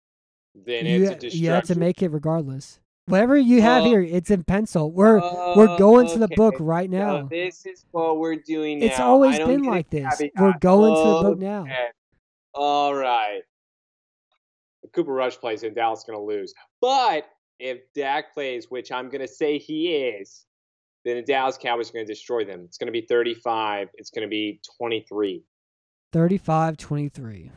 [0.55, 2.79] then you, it's a you have to make it regardless.
[3.07, 4.91] Whatever you have Uh, here, it's in pencil.
[4.91, 5.21] We're
[5.57, 7.25] we're going to the book right now.
[7.25, 8.87] this is what we're doing now.
[8.87, 10.23] It's always been like this.
[10.39, 11.63] We're going to the book now.
[11.63, 11.89] Okay.
[12.55, 13.43] All right.
[14.83, 16.55] If Cooper Rush plays and Dallas is going to lose.
[16.81, 17.27] But
[17.59, 20.47] if Dak plays, which I'm going to say he is,
[21.05, 22.63] then the Dallas Cowboys are going to destroy them.
[22.65, 23.89] It's going to be 35.
[23.95, 25.43] It's going to be 23.
[26.15, 27.51] 35-23.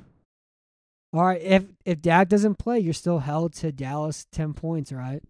[1.14, 5.24] All right, if if Dak doesn't play, you're still held to Dallas 10 points, right?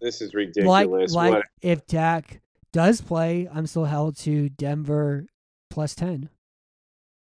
[0.00, 1.12] This is ridiculous.
[1.14, 2.40] like What- if Dak
[2.72, 5.26] does play, I'm still held to Denver
[5.70, 6.28] plus 10.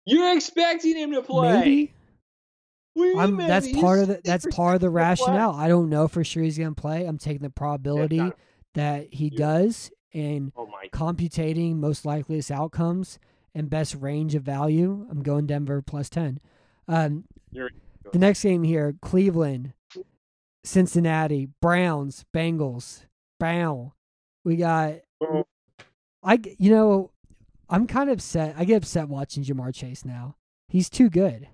[0.07, 1.53] You're expecting him to play.
[1.61, 1.95] Maybe.
[3.19, 5.01] I'm mean, that's part of the that's part of the 60% play.
[5.03, 5.53] rationale.
[5.53, 7.07] I don't know for sure he's going to play.
[7.07, 8.39] I'm taking the probability not-
[8.75, 9.39] that he Yeah.
[9.39, 13.19] does and Oh computating most likeliest outcomes
[13.55, 15.07] and best range of value.
[15.11, 16.41] I'm going Denver plus 10.
[16.89, 17.25] Um,
[18.13, 19.73] the next game here Cleveland,
[20.65, 23.05] Cincinnati, Browns, Bengals.
[23.41, 23.95] Bow.
[24.45, 24.95] We got,
[26.23, 27.11] I, you know,
[27.69, 28.55] I'm kind of upset.
[28.57, 30.37] I get upset watching Ja'Marr Chase now.
[30.69, 31.49] He's too good.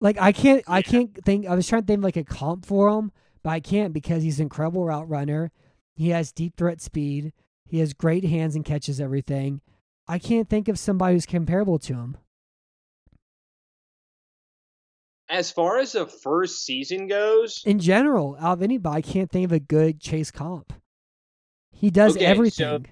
[0.00, 1.46] Like I can't, I can't think.
[1.46, 3.12] I was trying to think of like a comp for him,
[3.42, 5.52] but I can't because he's an incredible route runner.
[5.94, 7.32] He has deep threat speed.
[7.68, 9.60] He has great hands and catches everything.
[10.10, 12.16] I can't think of somebody who's comparable to him.
[15.28, 19.44] As far as the first season goes, In general, out of anybody, I can't think
[19.44, 20.72] of a good Chase comp.
[21.70, 22.86] He does Okay, so- everything.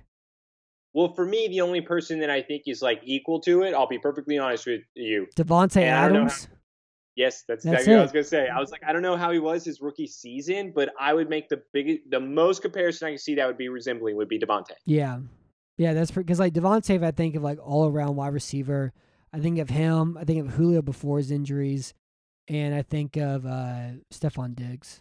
[0.93, 3.89] well, for me, the only person that I think is like equal to it, I'll
[3.89, 5.27] be perfectly honest with you.
[5.37, 6.47] I Adams.
[7.17, 8.47] Yes, that's, That's exactly what I was gonna say.
[8.49, 11.29] I was like, I don't know how he was his rookie season, but I would
[11.29, 14.39] make the biggest, the most comparison I can see that would be resembling would be
[14.39, 14.71] Davante.
[14.87, 15.19] Yeah,
[15.79, 18.93] yeah, that's because like Davante, I think of like all around wide receiver,
[19.33, 20.19] I think of him.
[20.21, 21.95] I think of Julio before his injuries,
[22.49, 25.01] and I think of uh Stefon Diggs.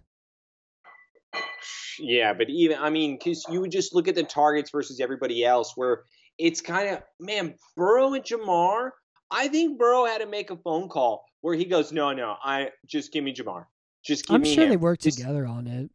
[1.99, 5.43] Yeah, but even I mean, because you would just look at the targets versus everybody
[5.43, 6.03] else, where
[6.37, 8.91] it's kind of man, Burrow and Ja'Marr.
[9.31, 12.69] I think Burrow had to make a phone call where he goes, "No, no, I
[12.85, 13.65] just give me Ja'Marr,
[14.05, 15.89] just give I'm me sure him." they work This- together on it.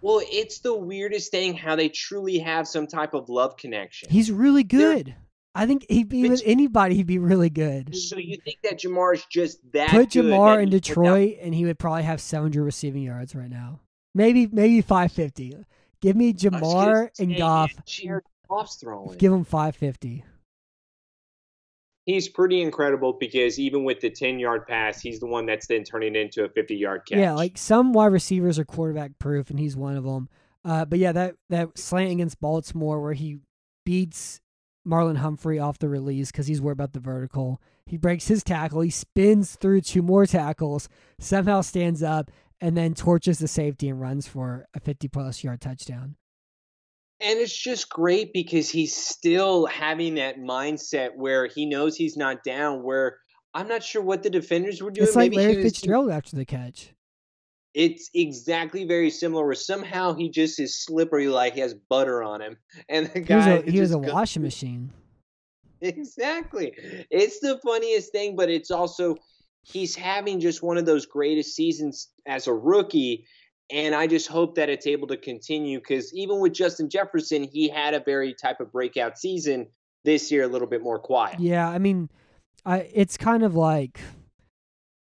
[0.00, 4.08] Well, it's the weirdest thing how they truly have some type of love connection.
[4.10, 5.14] He's really They're- good.
[5.54, 6.94] I think he'd be with anybody.
[6.94, 7.96] He'd be really good.
[7.96, 9.90] so you think that Ja'Marr is just that?
[9.90, 13.80] Put Ja'Marr in Detroit, and he would probably have 700 receiving yards right now.
[14.14, 15.56] Maybe maybe 550.
[16.00, 17.72] Give me down- I was Ja'Marr and Goff.
[18.48, 19.18] Goff's throwing.
[19.18, 20.24] Give him 550.
[22.08, 25.84] He's pretty incredible because even with the ten yard pass, he's the one that's then
[25.84, 27.18] turning into a fifty yard catch.
[27.18, 30.30] Yeah, like some wide receivers are quarterback proof, and he's one of them.
[30.64, 33.40] Uh, but yeah, that that slant against Baltimore where he
[33.84, 34.40] beats
[34.88, 37.60] Marlon Humphrey off the release because he's worried about the vertical.
[37.84, 38.80] He breaks his tackle.
[38.80, 40.88] He spins through two more tackles,
[41.18, 45.60] somehow stands up, and then torches the safety and runs for a 50 plus yard
[45.60, 46.16] touchdown.
[47.20, 52.44] And it's just great because he's still having that mindset where he knows he's not
[52.44, 52.82] down.
[52.84, 53.18] Where
[53.54, 55.06] I'm not sure what the defenders were doing.
[55.06, 56.90] It's like Maybe Larry Fitzgerald after the catch.
[57.74, 59.44] It's exactly very similar.
[59.44, 62.56] Where somehow he just is slippery, like he has butter on him,
[62.88, 64.92] and the He was guy a, he was a washing machine.
[65.80, 66.72] Exactly.
[67.10, 69.16] It's the funniest thing, but it's also
[69.62, 73.26] he's having just one of those greatest seasons as a rookie.
[73.70, 77.68] And I just hope that it's able to continue because even with Justin Jefferson, he
[77.68, 79.66] had a very type of breakout season
[80.04, 81.38] this year, a little bit more quiet.
[81.38, 82.08] Yeah, I mean,
[82.64, 84.00] I it's kind of like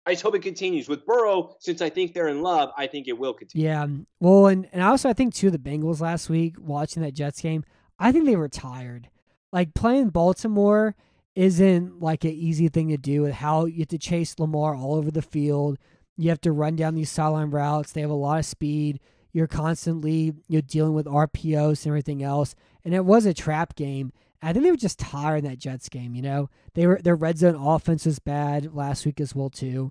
[0.06, 0.88] I just hope it continues.
[0.88, 3.66] With Burrow, since I think they're in love, I think it will continue.
[3.66, 3.86] Yeah.
[4.20, 7.64] Well, and, and also I think too the Bengals last week watching that Jets game,
[7.98, 9.08] I think they were tired.
[9.52, 10.94] Like playing Baltimore
[11.34, 14.94] isn't like an easy thing to do with how you have to chase Lamar all
[14.94, 15.78] over the field.
[16.16, 17.92] You have to run down these sideline routes.
[17.92, 19.00] They have a lot of speed.
[19.32, 22.54] You're constantly you know, dealing with RPOs and everything else.
[22.84, 24.12] And it was a trap game.
[24.40, 26.14] I think they were just tired in that Jets game.
[26.14, 29.90] You know, they were their red zone offense was bad last week as well too.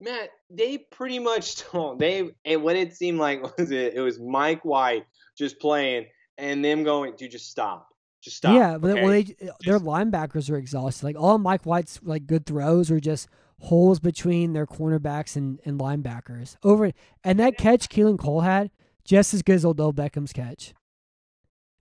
[0.00, 4.18] Matt, they pretty much told they and what it seemed like was it it was
[4.18, 5.04] Mike White
[5.36, 6.06] just playing
[6.38, 7.88] and them going, dude, just stop.
[8.22, 8.54] Just stop.
[8.54, 9.02] Yeah, but okay?
[9.02, 11.04] well, they, their linebackers are exhausted.
[11.04, 13.28] Like all Mike White's like good throws are just
[13.62, 16.56] holes between their cornerbacks and, and linebackers.
[16.64, 16.92] Over
[17.22, 18.70] and that catch Keelan Cole had
[19.04, 20.74] just as good as Odell Beckham's catch.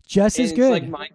[0.06, 0.72] Just And as good.
[0.72, 1.14] Like Mike,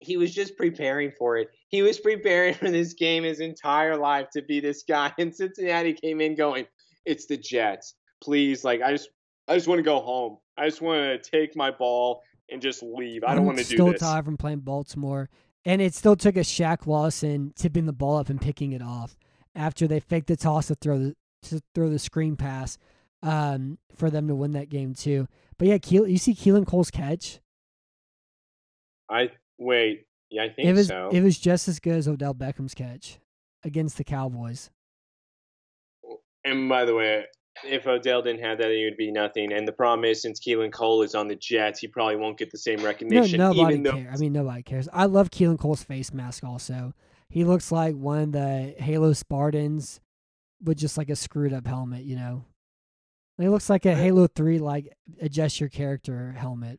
[0.00, 1.48] he was just preparing for it.
[1.68, 5.12] He was preparing for this game his entire life to be this guy.
[5.18, 6.66] And Cincinnati came in going,
[7.04, 7.94] "It's the Jets.
[8.20, 9.10] Please, like I just,
[9.46, 10.38] I just want to go home.
[10.56, 13.22] I just want to take my ball and just leave.
[13.24, 14.00] I don't want to do this.
[14.00, 15.28] still tired from playing Baltimore,
[15.64, 19.16] and it still took a Shaq Lawson tipping the ball up and picking it off
[19.54, 22.78] after they faked the toss to throw the to throw the screen pass
[23.22, 25.28] um, for them to win that game too.
[25.58, 27.40] But yeah, Keel, you see Keelan Cole's catch.
[29.10, 30.06] I wait.
[30.30, 31.10] Yeah, I think It was so.
[31.12, 33.18] it was just as good as Odell Beckham's catch
[33.62, 34.70] against the Cowboys.
[36.44, 37.24] and by the way,
[37.64, 39.52] if Odell didn't have that, it would be nothing.
[39.52, 42.50] And the problem is, since Keelan Cole is on the Jets, he probably won't get
[42.50, 43.38] the same recognition.
[43.38, 44.08] No, nobody even though cares.
[44.12, 44.88] I mean, nobody cares.
[44.92, 46.42] I love Keelan Cole's face mask.
[46.44, 46.94] Also,
[47.34, 50.00] he looks like one of the Halo Spartans
[50.62, 52.04] with just like a screwed up helmet.
[52.04, 52.44] You know,
[53.38, 56.78] he looks like a Halo Three like adjust your character helmet.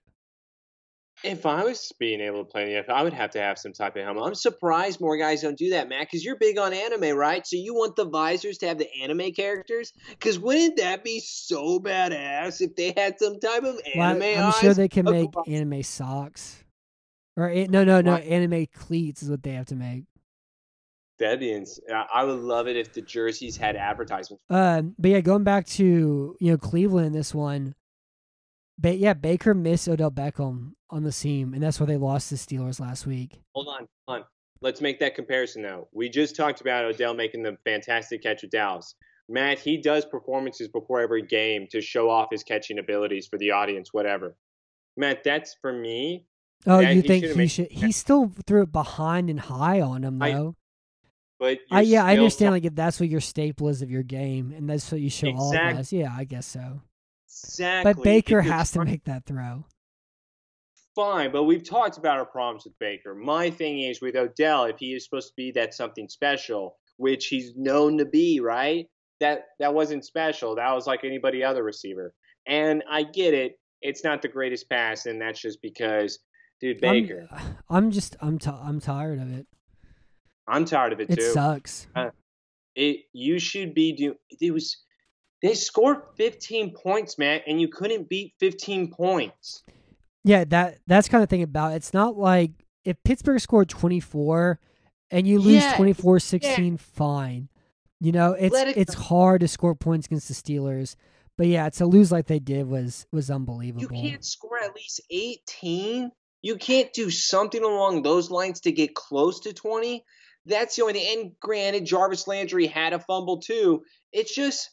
[1.25, 3.97] If I was being able to play the I would have to have some type
[3.97, 4.23] of helmet.
[4.23, 7.45] I'm surprised more guys don't do that, Matt, because you're big on anime, right?
[7.45, 9.91] So you want the visors to have the anime characters?
[10.09, 14.45] Because wouldn't that be so badass if they had some type of Well, anime I'm
[14.47, 14.55] eyes?
[14.59, 16.63] sure they can make anime socks.
[17.35, 20.05] Or no, no, no, Why- anime cleats is what they have to make.
[21.18, 21.80] That'd be ins-
[22.13, 24.43] I would love it if the jerseys had advertisements.
[24.49, 27.74] Um, but yeah, going back to you know Cleveland, this one,
[28.78, 32.36] but yeah, Baker missed Odell Beckham on the seam, and that's why they lost the
[32.36, 33.39] Steelers last week.
[33.53, 34.26] Hold on, hold on.
[34.61, 35.88] Let's make that comparison though.
[35.93, 38.95] We just talked about Odell making the fantastic catch with Dallas.
[39.28, 43.51] Matt, he does performances before every game to show off his catching abilities for the
[43.51, 44.36] audience, whatever.
[44.97, 46.26] Matt, that's for me.
[46.68, 47.72] Oh, you think he should?
[47.72, 50.55] He still threw it behind and high on him though.
[51.39, 52.49] But I, yeah, I understand.
[52.49, 55.09] ta- Like if that's what your staple is of your game, and that's what you
[55.09, 55.93] show off Exact- as.
[55.93, 56.81] Yeah, I guess so.
[57.27, 57.93] exactly.
[57.93, 59.65] But Baker has to make that throw.
[60.95, 61.31] fine.
[61.31, 63.13] But we've talked about our problems with Baker.
[63.15, 67.27] My thing is with Odell, if he is supposed to be that something special, which
[67.27, 68.88] he's known to be, right?
[69.19, 70.55] That that wasn't special.
[70.55, 72.13] That was like anybody other receiver.
[72.47, 73.53] And I get it.
[73.81, 76.19] It's not the greatest pass, and that's just because,
[76.61, 77.27] dude, Baker.
[77.31, 79.47] I'm, I'm just I'm t- I'm tired of it.
[80.47, 81.31] I'm, tired of it, It too.
[81.31, 81.87] sucks.
[81.95, 82.09] Uh,
[82.75, 84.17] it you should be doing.
[84.41, 84.77] It was.
[85.41, 89.63] They scored 15 points, man, and you couldn't beat 15 points.
[90.23, 91.75] Yeah, that that's kind of thing about it.
[91.77, 92.51] it's not like
[92.83, 94.59] if Pittsburgh scored 24
[95.11, 97.49] and you lose Yeah, 24-16 fine.
[97.99, 99.01] You know, it's it it's go.
[99.03, 100.95] hard to score points against the Steelers.
[101.37, 103.81] But yeah, to lose like they did was was unbelievable.
[103.81, 104.09] You unbelievable.
[104.11, 106.11] can't score at least 18.
[106.41, 110.03] You can't do something along those lines to get close to 20.
[110.45, 111.19] That's the only thing.
[111.19, 113.83] And granted, Jarvis Landry had a fumble too.
[114.13, 114.69] It's just,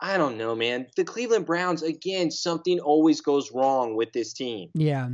[0.00, 0.86] I don't know, man.
[0.96, 4.70] The Cleveland Browns, again, something always goes wrong with this team.
[4.74, 5.08] Yeah.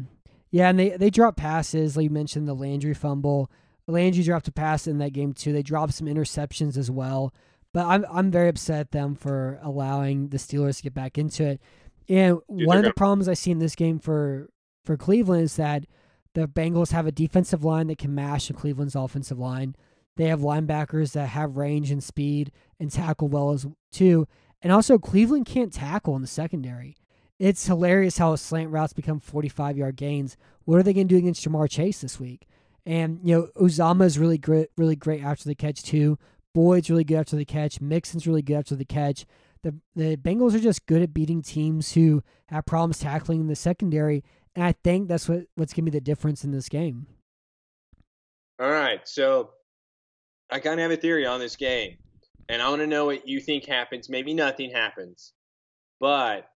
[0.50, 3.50] Yeah, and they they drop passes, like you mentioned the Landry fumble.
[3.86, 5.52] Landry dropped a pass in that game too.
[5.52, 7.34] They dropped some interceptions as well.
[7.74, 11.44] But I'm I'm very upset at them for allowing the Steelers to get back into
[11.44, 11.60] it.
[12.08, 14.48] And Dude, one of the gonna- problems I see in this game for
[14.86, 15.84] for Cleveland is that
[16.34, 19.76] the Bengals have a defensive line that can mash the Cleveland's offensive line.
[20.18, 22.50] They have linebackers that have range and speed
[22.80, 24.26] and tackle well as too.
[24.60, 26.96] And also Cleveland can't tackle in the secondary.
[27.38, 30.36] It's hilarious how slant routes become 45 yard gains.
[30.64, 32.48] What are they going to do against Ja'Marr Chase this week?
[32.84, 36.18] And you know, Uzomah is really great, really great after the catch too.
[36.52, 37.80] Boyd's really good after the catch.
[37.80, 39.24] Mixon's really good after the catch.
[39.62, 43.54] The the Bengals are just good at beating teams who have problems tackling in the
[43.54, 44.24] secondary,
[44.56, 47.06] and I think that's what what's going to be the difference in this game.
[48.58, 49.50] All right, so
[50.50, 51.96] I kind of have a theory on this game,
[52.48, 54.08] and I want to know what you think happens.
[54.08, 55.32] Maybe nothing happens,
[56.00, 56.48] but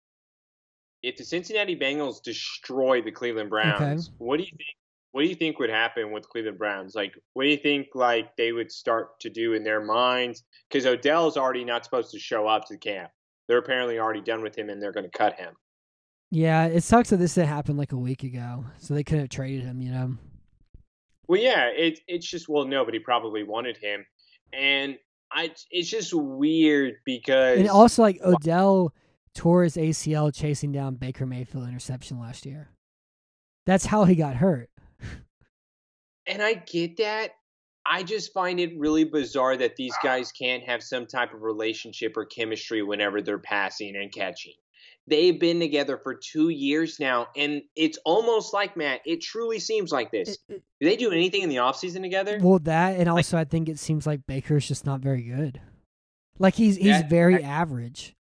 [1.03, 4.77] if the Cincinnati Bengals destroy the Cleveland Browns, what do you think?
[5.13, 6.95] What do you think would happen with Cleveland Browns?
[6.95, 10.45] Like, what do you think like they would start to do in their minds?
[10.69, 13.11] Because Odell's already not supposed to show up to camp.
[13.49, 15.55] They're apparently already done with him, and they're going to cut him.
[16.31, 19.31] Yeah, it sucks that this didn't happen like a week ago, so they couldn't have
[19.31, 19.81] traded him.
[19.81, 20.17] You know.
[21.31, 24.05] Well, yeah, it, it's just well, nobody probably wanted him,
[24.53, 24.99] and
[25.31, 28.93] I it's just weird because And also, like Odell
[29.33, 32.71] tore his ACL chasing down Baker Mayfield interception last year.
[33.65, 34.71] That's how he got hurt.
[36.27, 37.31] and I get that.
[37.87, 40.03] I just find it really bizarre that these ah.
[40.03, 44.55] guys can't have some type of relationship or chemistry whenever they're passing and catching.
[45.07, 49.01] They've been together for two years now, and it's almost like Matt.
[49.05, 50.31] It truly seems like this.
[50.49, 52.39] It- it- Do they do anything in the offseason together?
[52.41, 55.61] well, that and also I think it seems like Baker's just not very good.
[56.39, 58.15] Like he's he's Yeah, very average.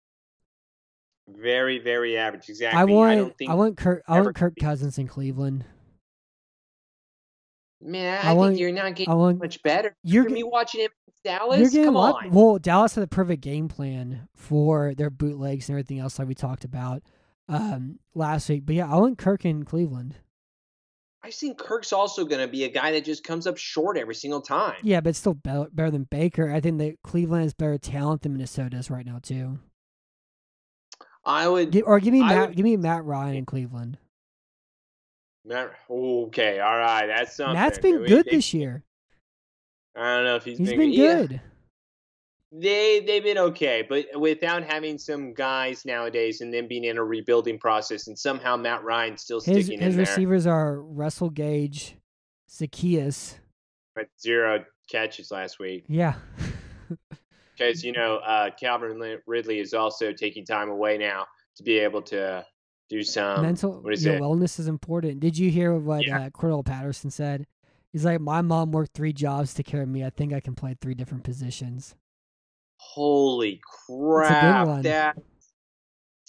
[1.28, 2.48] Very, very average.
[2.50, 2.80] Exactly.
[2.80, 4.54] I want don't think I want Kirk I want Kirk.
[4.60, 5.66] Cousins in Cleveland.
[7.82, 9.96] Man, I I, want- think you're not getting want much better.
[10.04, 11.60] you're me watching him in Dallas.
[11.60, 12.26] You're getting Come lot.
[12.26, 12.32] on.
[12.32, 16.34] Well, Dallas had a perfect game plan for their bootlegs and everything else, like we
[16.36, 17.04] talked about
[17.48, 18.66] um, last week.
[18.66, 20.16] But yeah, I want Kirk in Cleveland.
[21.24, 24.16] I think Kirk's also going to be a guy that just comes up short every
[24.16, 24.78] single time.
[24.82, 26.52] Yeah, but still be- better than Baker.
[26.54, 29.60] I think that Cleveland has better talent than Minnesota is right now too.
[31.26, 31.80] I would.
[31.86, 32.48] Or give me I Matt.
[32.50, 33.98] would- give me Matt Ryan in Cleveland.
[35.48, 37.54] Matt, okay, all right, that's something.
[37.54, 38.84] Matt's been good this year.
[39.96, 41.42] I don't know if he's He's been, been yeah, good.
[42.52, 47.04] they they've been okay, but without having some guys nowadays and then being in a
[47.04, 51.30] rebuilding process, and somehow Matt Ryan still His sticking his in there, receivers are Russell
[51.30, 51.96] Gage,
[52.50, 53.36] Zaccheaus.
[53.96, 55.86] but zero catches last week.
[55.88, 56.16] Yeah.
[57.58, 61.26] Because you know, uh, Calvin Ridley is also taking time away now
[61.56, 62.46] to be able to
[62.90, 64.22] do some Mental what is your it?
[64.22, 65.20] wellness is important.
[65.20, 66.22] Did you hear what Yeah.
[66.26, 67.46] uh, Cordarrelle Patterson said?
[67.92, 70.04] He's like, my mom worked three jobs to care of me.
[70.06, 71.96] I think I can play three different positions.
[72.78, 74.84] Holy crap!
[74.84, 75.18] That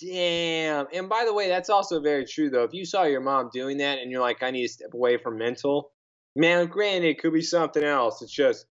[0.00, 0.86] damn.
[0.92, 2.64] And by the way, that's also very true though.
[2.64, 5.18] If you saw your mom doing that and you're like, I need to step away
[5.18, 5.92] from mental,
[6.36, 6.66] man.
[6.66, 8.22] Granted, it could be something else.
[8.22, 8.66] It's just,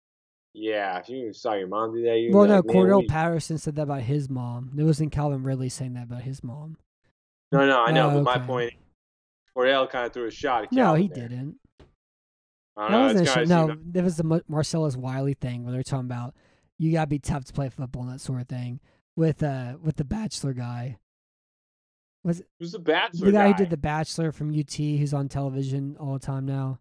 [0.53, 0.99] yeah.
[0.99, 3.82] If you saw your mom do that, you Well, no, like, Cordarrelle Patterson said that
[3.82, 4.72] about his mom.
[4.76, 6.76] It wasn't Calvin Ridley saying that about his mom.
[7.61, 8.11] You-" no, no, I know.
[8.11, 8.46] Oh, but my okay.
[8.46, 8.72] point,
[9.57, 11.28] Cordarrelle kind of threw a shot at No, he there.
[11.28, 11.57] didn't.
[12.76, 13.02] I don't That know.
[13.22, 13.76] wasn't a sh- no.
[13.92, 16.34] That was the Mar- Marcellus Wiley thing where they're talking about
[16.78, 18.80] you gotta be tough to play football and that sort of thing
[19.16, 20.98] with uh with the Bachelor guy.
[22.24, 23.48] Was Who's the bachelor the guy, guy?
[23.52, 26.80] who did The Bachelor from UT, who's on television all the time now.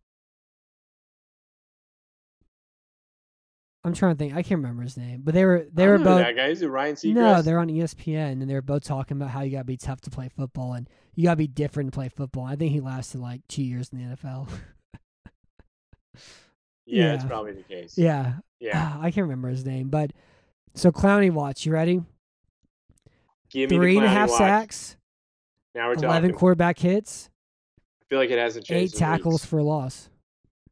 [3.86, 4.34] I'm trying to think.
[4.34, 6.20] I can't remember his name, but they were they I were both.
[6.20, 6.48] that guy.
[6.48, 7.14] Is it Ryan Seacrest?
[7.16, 10.00] No, they're on ESPN, and they were both talking about how you gotta be tough
[10.02, 12.46] to play football, and you gotta be different to play football.
[12.46, 14.48] I think he lasted like two years in the NFL.
[16.86, 17.98] yeah, that's probably the case.
[17.98, 18.96] yeah, yeah.
[19.02, 20.12] I can't remember his name, but
[20.76, 21.66] so Clowney watch.
[21.66, 22.02] You ready?
[23.50, 24.38] Give me Three and a half watch.
[24.40, 24.98] sacks,
[25.76, 26.36] Now we're eleven talking.
[26.36, 27.30] quarterback hits,
[28.02, 28.96] I feel like it hasn't changed.
[28.96, 29.46] Eight tackles weeks.
[29.46, 30.10] for a loss.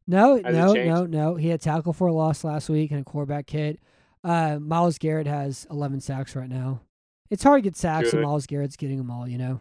[0.06, 1.34] No, Has no, no, no.
[1.36, 3.80] He had tackle for a loss last week and a quarterback hit.
[4.24, 6.80] Uh, Myles Garrett has 11 sacks right now.
[7.30, 9.26] It's hard to get sacks, and Myles Garrett's getting them all.
[9.26, 9.60] You know.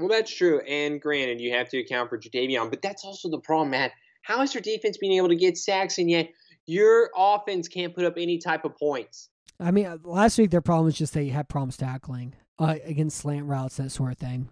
[0.00, 0.60] Well, that's true.
[0.60, 3.92] And granted, you have to account for Jadeveon, but that's also the problem, Matt.
[4.22, 6.30] How is your defense being able to get sacks and yet
[6.66, 9.28] your offense can't put up any type of points?
[9.60, 13.18] I mean, uh, last week their problem was just they had problems tackling uh, against
[13.18, 14.48] slant routes, that sort of thing.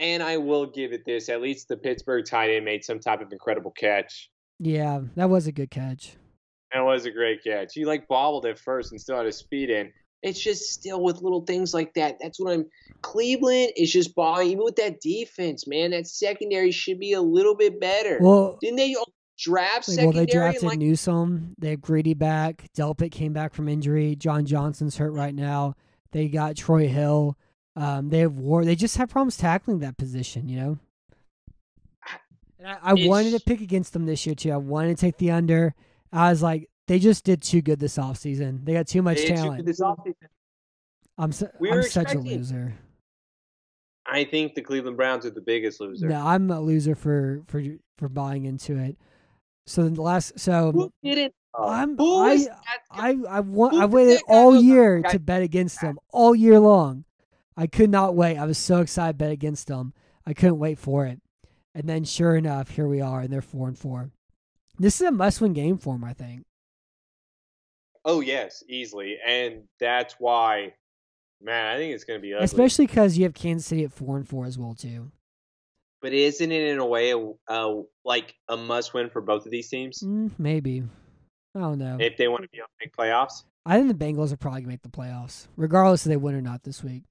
[0.00, 3.20] And I will give it this: at least the Pittsburgh tight end made some type
[3.20, 4.30] of incredible catch.
[4.58, 6.16] Yeah, that was a good catch.
[6.72, 7.74] That was a great catch.
[7.74, 9.92] He like bobbled at first and still had his speed in.
[10.22, 12.16] It's just still with little things like that.
[12.20, 12.66] That's what I'm.
[13.02, 14.48] Cleveland is just balling.
[14.50, 18.18] Even with that defense, man, that secondary should be a little bit better.
[18.20, 18.94] Well, Didn't they
[19.38, 20.06] draft Like, secondary?
[20.06, 21.54] well, they drafted like, Newsome.
[21.58, 22.68] They have Greedy back.
[22.76, 24.14] Delpit came back from injury.
[24.14, 25.74] John Johnson's hurt right now.
[26.12, 27.36] They got Troy Hill.
[27.76, 28.64] Um, they have War.
[28.64, 30.48] They just have problems tackling that position.
[30.48, 30.78] You know.
[32.58, 34.52] And I, I wanted to pick against them this year too.
[34.52, 35.74] I wanted to take the under.
[36.12, 38.64] I was like, they just did too good this offseason.
[38.64, 39.64] They got too much they talent.
[39.66, 40.14] offseason.
[41.16, 42.74] I'm su- We I'm such a loser.
[44.06, 46.08] I think the Cleveland Browns are the biggest loser.
[46.08, 47.62] No, I'm a loser for for
[47.96, 48.96] for buying into it.
[49.66, 51.34] So the last, so Who didn't?
[51.56, 52.46] I'm Who I?
[52.90, 57.04] I I want I waited all year to bet against them all year long.
[57.60, 58.38] I could not wait.
[58.38, 59.92] I was so excited to bet against them.
[60.26, 61.20] I couldn't wait for it.
[61.74, 64.10] And then sure enough, here we are and they're 4 and 4.
[64.78, 66.44] This is a must-win game for them, I think.
[68.04, 70.72] Oh yes, easily, and that's why,
[71.42, 71.66] man.
[71.66, 72.44] I think it's going to be ugly.
[72.44, 75.10] Especially cuz you have Kansas City at 4 and 4 as well too.
[76.00, 77.12] but isn't it in a way
[77.48, 77.74] uh,
[78.06, 80.82] like a must-win for both of these teams Mm, maybe.
[81.54, 81.98] I don't know.
[82.00, 83.44] if they want to be able to make playoffs?
[83.66, 86.34] I think the Bengals are probably going to make the playoffs regardless if they win
[86.34, 87.02] or not this week.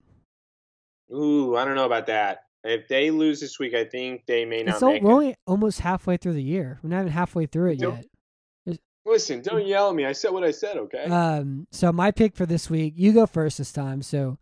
[1.13, 2.43] Ooh, I don't know about that.
[2.63, 5.79] If they lose this week, I think they may not It's all, we're only almost
[5.79, 6.79] halfway through the year.
[6.83, 8.05] We're not even halfway through it Don't- yet.
[9.05, 10.05] Listen, don't yell at me.
[10.05, 11.05] I said what I said, okay?
[11.05, 14.01] Um, so my pick for this week, you go first this time.
[14.03, 14.37] So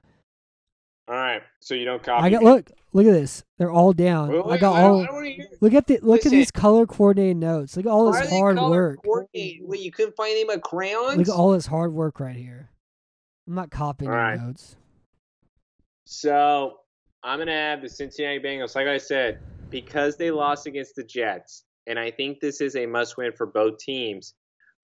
[1.07, 1.41] all right.
[1.61, 2.49] So you don't copy I got me.
[2.49, 3.43] look, look at this.
[3.57, 4.30] They're all down.
[4.30, 5.01] Wait, I got I all.
[5.01, 6.30] I don't wanna hear- Look at the look Listen.
[6.30, 7.78] at these color coordinated notes.
[7.78, 8.99] Look at all this hard work.
[9.05, 11.18] Wait, you couldn't find any of my crayons?
[11.18, 12.70] Look at all this hard work right here.
[13.47, 14.39] I'm not copying All your right.
[14.39, 14.76] notes.
[16.10, 16.80] So
[17.24, 18.76] I'm gonna have the Cincinnati Bengals.
[18.76, 19.39] Like I said,
[19.70, 23.78] because they lost against the Jets, and I think this is a must-win for both
[23.78, 24.34] teams.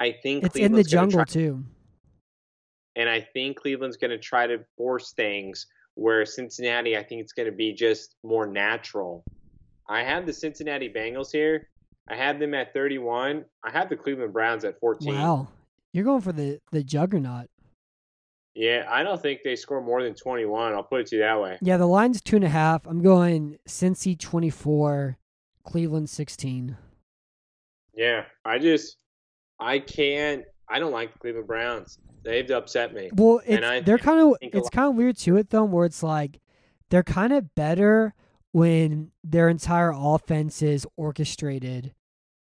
[0.01, 1.63] I think It's in the jungle try- too.
[2.97, 5.65] and I think Cleveland's going to try to force things
[5.95, 9.23] where Cincinnati, I think it's going to be just more natural.
[9.87, 11.69] I have the Cincinnati Bengals here.
[12.09, 13.45] I have them at 31.
[13.63, 15.13] I have the Cleveland Browns at 14.
[15.15, 15.47] Wow,
[15.93, 17.47] you're going for the the juggernaut.
[18.55, 20.73] Yeah, I don't think they score more than 21.
[20.73, 21.57] I'll put it to you that way.
[21.61, 22.85] Yeah, the line's two and a half.
[22.85, 25.17] I'm going Cincy 24,
[25.63, 26.77] Cleveland 16.
[27.95, 28.97] Yeah, I just,
[29.59, 31.97] I can't, I don't like the Cleveland Browns.
[32.23, 33.09] They've upset me.
[33.13, 35.85] Well, And it's I they're kind of it's kind of weird to it though, where
[35.85, 36.39] it's like
[36.89, 38.13] they're kind of better
[38.51, 41.93] when their entire offense is orchestrated.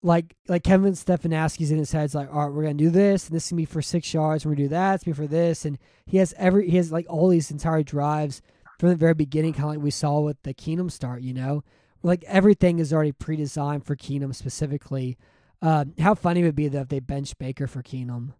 [0.02, 3.26] Like like Kevin Stefanski's in his head, it's like, all right, we're gonna do this,
[3.26, 5.26] and this is be for six yards, and we're gonna do that, it's be for
[5.26, 8.40] this, and he has every he has like all these entire drives
[8.78, 11.62] from the very beginning, kind of like we saw with the Keenum start, you know,
[12.02, 15.18] like everything is already pre-designed for Keenum specifically.
[15.60, 18.32] Um, how funny would it be though if they bench Baker for Keenum,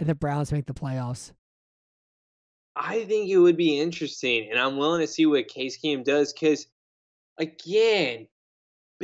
[0.00, 1.32] and the Browns make the playoffs?
[2.76, 6.32] I think it would be interesting, and I'm willing to see what Case Keenum does
[6.32, 6.66] because,
[7.38, 8.26] again,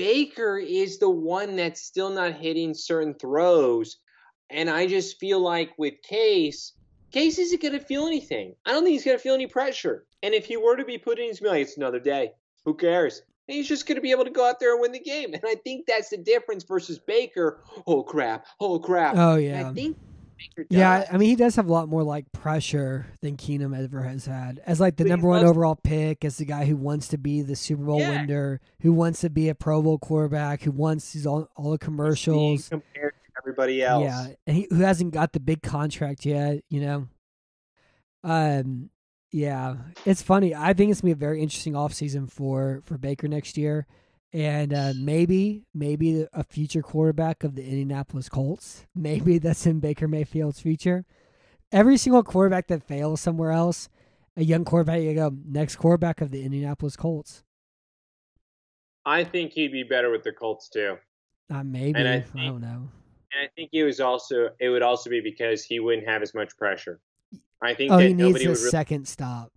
[0.00, 3.98] Baker is the one that's still not hitting certain throws,
[4.48, 6.72] and I just feel like with Case,
[7.12, 8.54] Case isn't going to feel anything.
[8.64, 10.96] I don't think he's going to feel any pressure, and if he were to be
[10.96, 12.32] put in, he's like, "It's another day.
[12.64, 14.92] Who cares?" And he's just going to be able to go out there and win
[14.92, 17.60] the game, and I think that's the difference versus Baker.
[17.86, 18.46] Oh crap!
[18.58, 19.16] Oh crap!
[19.18, 19.68] Oh And yeah.
[19.68, 19.98] I think
[20.68, 21.06] Yeah.
[21.10, 24.60] I mean he does have a lot more like pressure than Keenum ever has had.
[24.66, 27.56] As like the number one overall pick, as the guy who wants to be the
[27.56, 28.22] Super Bowl Yeah.
[28.22, 31.78] winner, who wants to be a Pro Bowl quarterback, who wants these all, all the
[31.80, 32.68] He's commercials.
[32.68, 34.04] compared to everybody else.
[34.04, 37.08] Yeah, and he who hasn't got the big contract yet, you know.
[38.22, 38.90] Um
[39.32, 40.54] yeah, it's funny.
[40.54, 43.86] I think it's gonna be a very interesting offseason for for Baker next year.
[44.32, 48.86] And uh, maybe, maybe a future quarterback of the Indianapolis Colts.
[48.94, 51.04] Maybe that's in Baker Mayfield's future.
[51.72, 53.88] Every single quarterback that fails somewhere else,
[54.36, 57.42] a young quarterback, you go next quarterback of the Indianapolis Colts.
[59.04, 60.96] I think he'd be better with the Colts too.
[61.52, 62.88] Uh, maybe And I I, don't know.
[63.32, 66.34] And I think it was also it would also be because he wouldn't have as
[66.34, 67.00] much pressure.
[67.62, 69.52] I think Oh, that he needs nobody a would really second stop.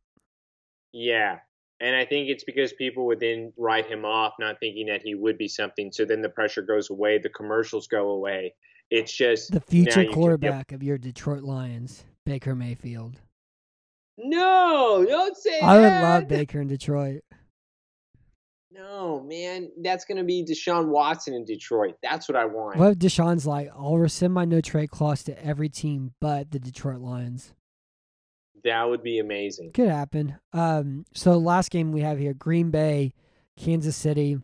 [0.92, 1.40] Yeah.
[1.84, 5.16] And I think it's because people would then write him off, not thinking that he
[5.16, 5.92] would be something.
[5.92, 8.54] So then the pressure goes away, the commercials go away.
[8.90, 13.20] It's just The future you can- quarterback of your Detroit Lions, Baker Mayfield.
[14.18, 17.22] No, don't say I would love Baker in Detroit.
[18.72, 21.96] No, man, that's gonna be Deshaun Watson in Detroit.
[22.02, 22.78] That's what I want.
[22.78, 26.60] What if Deshaun's like, I'll rescind my no trade clause to every team but the
[26.60, 27.54] Detroit Lions?
[28.64, 29.72] That would be amazing.
[29.74, 30.38] Could happen.
[30.54, 33.14] Um, so last game we have here, Green Bay,
[33.58, 34.40] Kansas City.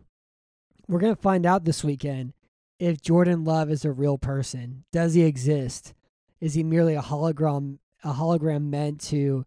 [0.87, 2.33] We're gonna find out this weekend
[2.79, 4.83] if Jordan Love is a real person.
[4.91, 5.93] Does he exist?
[6.41, 9.45] Is he merely a hologram a hologram meant to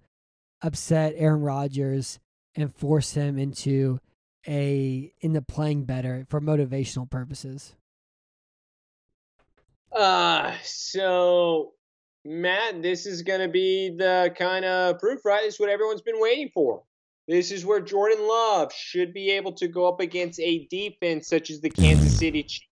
[0.63, 2.19] upset Aaron Rodgers
[2.55, 3.99] and force him into
[4.47, 7.75] a into playing better for motivational purposes?
[9.91, 11.75] Uh, so
[12.25, 15.43] Matt, this is going to be the kind of proof, right?
[15.45, 16.83] This is what everyone's been waiting for.
[17.29, 21.51] This is where Jordan Love should be able to go up against a defense such
[21.51, 22.49] as the Kansas City mm-hmm.
[22.49, 22.67] Chiefs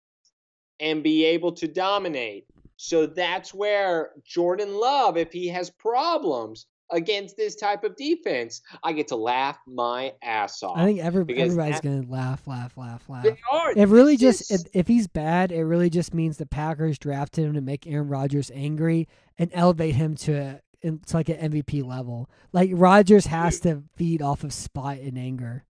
[0.80, 2.46] and be able to dominate.
[2.78, 8.94] So that's where Jordan Love, if he has problems against this type of defense, I
[8.94, 10.78] get to laugh my ass off.
[10.78, 13.24] I think every, everybody's that- gonna laugh, laugh, laugh, laugh.
[13.24, 13.74] they are.
[13.76, 17.46] It really This just if, if he's bad, it really just means the Packers drafted
[17.46, 19.08] him to make Aaron Rodgers angry
[19.40, 22.30] and elevate him to a, it's like an MVP level.
[22.54, 25.66] Like Rodgers has to feed off of spite and anger.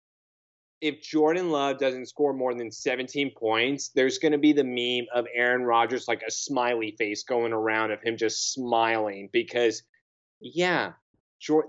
[0.82, 5.08] if Jordan Love doesn't score more than 17 points, there's going to be the meme
[5.14, 9.84] of Aaron Rodgers like a smiley face going around of him just smiling because,
[10.40, 10.94] yeah,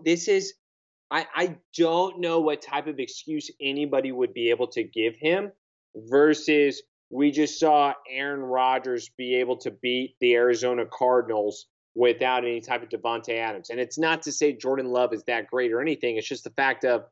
[0.05, 0.55] this is.
[1.09, 5.53] I, I don't know what type of excuse anybody would be able to give him
[5.95, 11.67] versus we just saw Aaron Rodgers be able to beat the Arizona Cardinals
[11.97, 13.71] without any type of Davante Adams.
[13.71, 16.17] And it's not to say Jordan Love is that great or anything.
[16.17, 17.07] It's just the fact of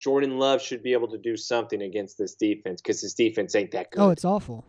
[0.00, 3.70] Jordan Love should be able to do something against this defense because this defense ain't
[3.72, 4.00] that oh, good.
[4.02, 4.64] Oh, it's awful.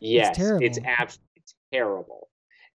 [0.00, 0.64] yes, it's, terrible.
[0.64, 1.42] it's absolutely
[1.72, 2.28] terrible.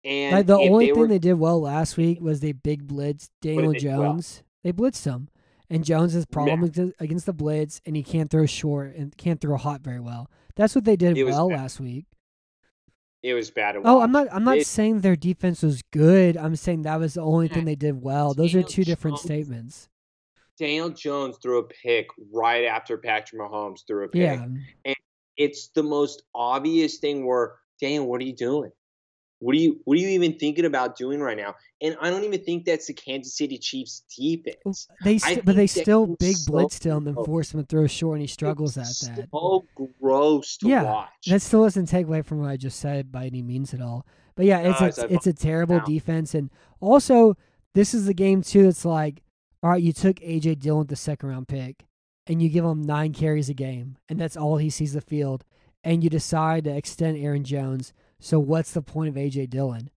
[0.05, 2.87] And Like the only they thing were, they did well last week was they big
[2.87, 4.13] blitz Daniel do well?
[4.13, 4.43] Jones.
[4.63, 5.27] They blitzed him,
[5.69, 9.41] and Jones has problems ag- against the blitz, and he can't throw short and can't
[9.41, 10.29] throw hot very well.
[10.55, 12.05] That's what they did It well last week.
[13.23, 13.75] It was bad.
[13.83, 14.01] Oh.
[14.01, 14.27] I'm not.
[14.31, 16.37] I'm not They- saying their defense was good.
[16.37, 18.33] I'm saying that was the only thing they did well.
[18.33, 19.89] Those are two different Jones- statements.
[20.57, 24.21] Daniel Jones threw a pick right after Patrick Mahomes threw a pick.
[24.21, 24.45] Yeah,
[24.85, 24.95] and
[25.37, 28.71] It's the most obvious thing where, Daniel, what are you doing?
[29.39, 31.55] What are you what are you even thinking about doing right now?
[31.81, 34.87] And I don't even think that's the Kansas City Chiefs defense.
[35.03, 38.15] they st- but they still big so blitzed him and forced him to throw short,
[38.15, 39.29] and he struggles at It's that.
[39.31, 39.65] So
[40.01, 41.09] gross to Yeah, watch.
[41.27, 44.05] That still doesn't take away from what I just said by any means at all.
[44.35, 45.85] But yeah, it's Guys, a, it's a terrible out.
[45.85, 46.49] defense, and
[46.81, 47.37] also
[47.75, 48.67] this is the game too.
[48.67, 49.21] It's like,
[49.63, 51.85] all right, you took AJ Dillon with the second round pick,
[52.27, 55.45] and you give him nine carries a game, and that's all he sees the field,
[55.81, 57.93] and you decide to extend Aaron Jones.
[58.19, 59.89] So what's the point of AJ Dillon?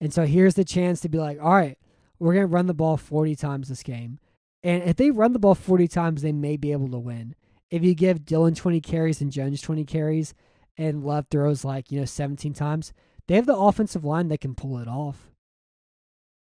[0.00, 1.78] And so here's the chance to be like, all right,
[2.18, 4.18] we're gonna run the ball 40 times this game,
[4.62, 7.34] and if they run the ball 40 times, they may be able to win.
[7.70, 10.34] If you give Dillon 20 carries and Jones 20 carries,
[10.76, 12.92] and Love throws like you know 17 times,
[13.26, 15.30] they have the offensive line that can pull it off.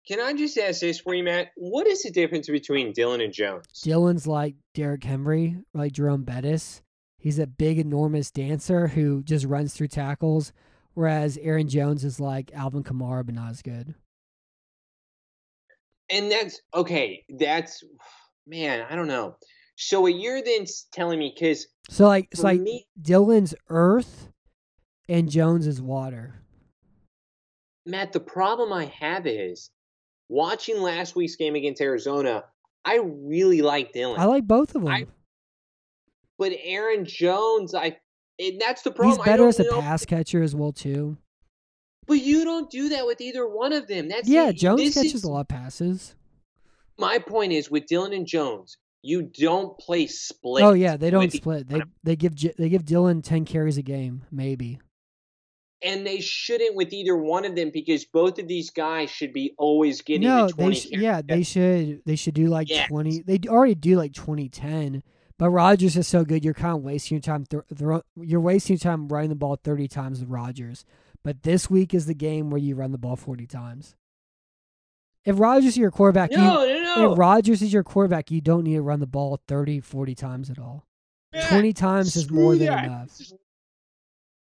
[0.07, 1.53] Can I just ask this for you, Matt?
[1.57, 3.65] What is the difference between Dillon and Jones?
[3.83, 6.83] Dillon's like Derrick Henry, like Jerome Bettis.
[7.17, 10.53] He's a big, enormous dancer who just runs through tackles,
[10.95, 13.95] whereas Aaron Jones is like Alvin Kamara, but not as good.
[16.11, 17.25] And that's okay.
[17.39, 17.83] That's
[18.47, 19.37] man, I don't know.
[19.77, 24.29] So what you're then telling me, because So like, for like me, Dillon's earth,
[25.09, 26.35] and Jones is water.
[27.87, 29.71] Matt, the problem I have is
[30.29, 32.45] watching last week's game against Arizona.
[32.85, 34.93] I really like Dillon, I like both of them.
[34.93, 35.07] I-
[36.39, 37.97] but Aaron Jones, I
[38.39, 39.17] and that's the problem.
[39.19, 41.17] He's better as a know- pass catcher as well too.
[42.07, 44.09] But you don't do that with either one of them.
[44.09, 44.57] That's Yeah, it.
[44.57, 46.15] Jones This catches is- a lot of passes.
[46.99, 50.65] My point is with Dillon and Jones, you don't play oh, split.
[50.65, 51.69] Oh yeah, they don't split.
[51.69, 54.79] They they give J- they give Dillon ten carries a game, maybe.
[55.83, 59.53] and they shouldn't with either one of them because both of these guys should be
[59.59, 60.77] always getting No, the they twenty.
[60.77, 62.89] sh- yeah they should they should do like Yes.
[62.89, 63.21] twenty.
[63.23, 65.03] They already do like twenty ten.
[65.39, 67.45] But Rodgers is so good, you're kind of wasting your time.
[67.47, 70.85] Th- throw, you're wasting your time running the ball thirty times with Rodgers.
[71.25, 73.97] But this week is the game where you run the ball forty times.
[75.25, 77.13] If Rodgers is your quarterback, you, no, no, no.
[77.13, 80.51] if Rodgers is your quarterback, you don't need to run the ball 30, 40 times
[80.51, 80.87] at all.
[81.33, 82.85] Matt, 20 times is more than that.
[82.85, 83.09] enough.
[83.09, 83.35] This is,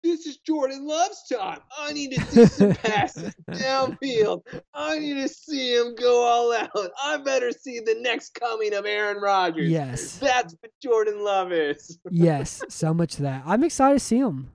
[0.02, 1.60] this is Jordan Love's time.
[1.78, 4.42] I need to see some passes downfield.
[4.74, 6.90] I need to see him go all out.
[7.02, 9.70] I better see the next coming of Aaron Rodgers.
[9.70, 10.18] Yes.
[10.18, 11.98] That's what Jordan Love is.
[12.10, 13.42] yes, so much of that.
[13.46, 14.52] I'm excited to see him.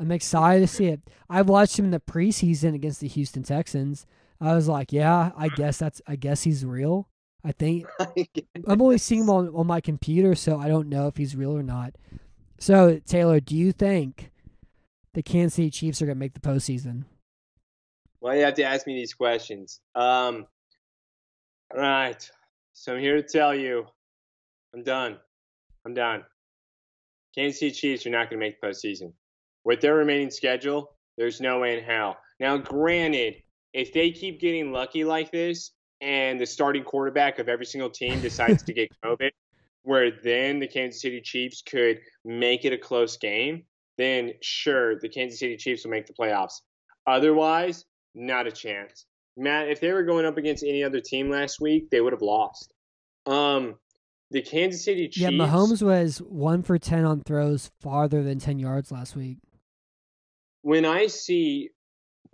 [0.00, 1.00] I'm excited to see it.
[1.28, 4.06] I watched him in the preseason against the Houston Texans.
[4.40, 7.08] I was like, yeah, I guess that's I guess he's real.
[7.44, 7.86] I think
[8.66, 11.56] I'm only seeing him on, on my computer, so I don't know if he's real
[11.56, 11.94] or not.
[12.60, 14.30] So, Taylor, do you think
[15.18, 17.02] the Kansas City Chiefs are going to make the postseason?
[18.20, 19.80] Why you have to ask me these questions?
[19.96, 20.46] Um,
[21.74, 22.30] all right.
[22.72, 23.84] So I'm here to tell you,
[24.72, 25.18] I'm done.
[25.84, 26.22] I'm done.
[27.34, 29.12] Kansas City Chiefs are not going to make the postseason.
[29.64, 32.16] With their remaining schedule, there's no way in hell.
[32.38, 33.42] Now, granted,
[33.72, 38.20] if they keep getting lucky like this, and the starting quarterback of every single team
[38.22, 39.30] decides to get COVID,
[39.82, 43.64] where then the Kansas City Chiefs could make it a close game,
[43.98, 46.60] then sure, the Kansas City Chiefs will make the playoffs.
[47.06, 47.84] Otherwise,
[48.14, 49.04] not a chance.
[49.36, 52.22] Matt, if they were going up against any other team last week, they would have
[52.22, 52.72] lost.
[53.26, 53.76] Um,
[54.30, 55.18] the Kansas City Chiefs.
[55.18, 59.38] Yeah, Mahomes was 1 for 10 on throws farther than 10 yards last week.
[60.62, 61.70] When I see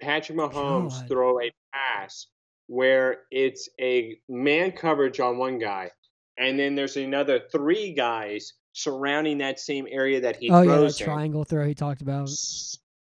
[0.01, 1.09] Patrick Mahomes God.
[1.09, 2.27] throw a pass
[2.67, 5.91] where it's a man coverage on one guy,
[6.39, 11.01] and then there's another three guys surrounding that same area that he oh, yeah, throws
[11.01, 11.07] in.
[11.07, 12.29] triangle throw he talked about.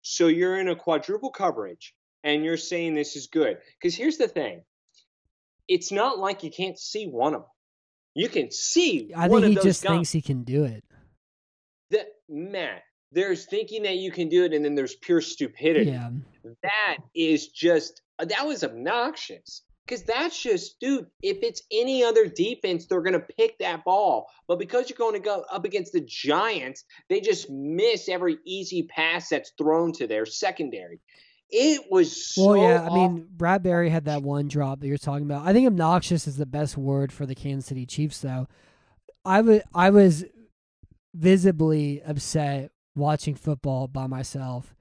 [0.03, 3.57] So you're in a quadruple coverage and you're saying this is good.
[3.81, 4.62] Because here's the thing
[5.69, 7.51] it's not like you can't see one of them.
[8.15, 9.90] You can see I one think he just guys.
[9.90, 10.85] thinks he can do it.
[11.90, 15.90] that, Matt, there's thinking that you can do it, and then there's pure stupidity.
[15.90, 16.11] Yeah.
[16.62, 19.62] That is just, that was obnoxious.
[19.93, 24.27] Because that's just, dude, if it's any other defense, they're going to pick that ball.
[24.48, 28.85] But because you're going to go up against the Giants, they just miss every easy
[28.85, 31.02] pass that's thrown to their secondary.
[31.51, 32.94] It was so Well, yeah, I awful.
[32.94, 35.47] mean, Bradberry had that one drop that you're talking about.
[35.47, 38.48] I think obnoxious is the best word for the Kansas City Chiefs, though.
[39.27, 40.24] I was I was
[41.14, 44.74] visibly upset watching football by myself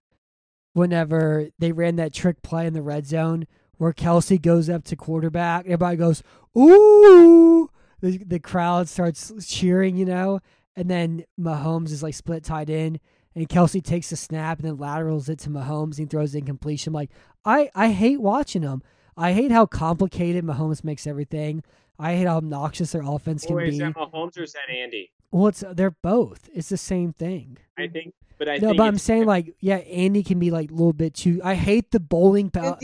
[0.71, 3.45] whenever they ran that trick play in the red zone
[3.81, 5.65] where Kelce goes up to quarterback.
[5.65, 6.21] Everybody goes,
[6.55, 7.67] ooh.
[7.99, 10.39] The, the crowd starts cheering, you know,
[10.75, 12.99] and then Mahomes is like split tied in.
[13.33, 16.93] and Kelce takes a snap and then laterals it to Mahomes and throws in completion.
[16.93, 17.09] Like,
[17.43, 18.83] I, I hate watching them.
[19.17, 21.63] I hate how complicated Mahomes makes everything.
[21.97, 23.69] I hate how obnoxious their offense can Wait, be.
[23.71, 25.11] is that Mahomes or is that Andy?
[25.31, 26.49] Well, it's they're both.
[26.53, 27.57] It's the same thing.
[27.79, 30.71] I think, but I no, think but I'm saying like, yeah, Andy can be like
[30.71, 31.39] a little bit too.
[31.43, 32.75] I hate the bowling ball.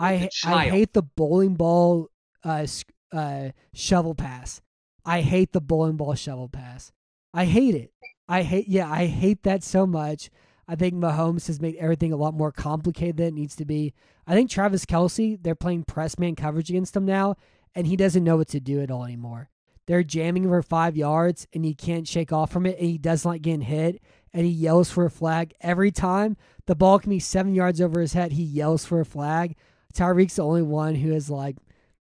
[0.00, 2.10] I I hate the bowling ball
[2.42, 2.66] uh,
[3.12, 4.60] uh shovel pass.
[5.04, 6.90] I hate the bowling ball shovel pass.
[7.32, 7.92] I hate it.
[8.28, 10.30] I hate yeah, I hate that so much.
[10.66, 13.94] I think Mahomes has made everything a lot more complicated than it needs to be.
[14.26, 17.36] I think Travis Kelce, they're playing press man coverage against him now,
[17.72, 19.48] and he doesn't know what to do at all anymore.
[19.86, 23.28] They're jamming for five yards, and he can't shake off from it, and he doesn't
[23.28, 24.02] like getting hit,
[24.34, 26.36] and he yells for a flag every time.
[26.66, 28.32] The ball can be seven yards over his head.
[28.32, 29.56] He yells for a flag.
[29.94, 31.56] Tyreek's the only one who is like,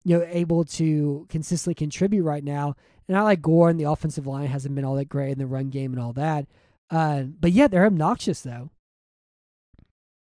[0.04, 2.76] you know, able to consistently contribute right now.
[3.08, 5.46] And I like Gore, and the offensive line hasn't been all that great in the
[5.46, 6.48] run game and all that.
[6.90, 8.72] Uh, but yeah, they're obnoxious though.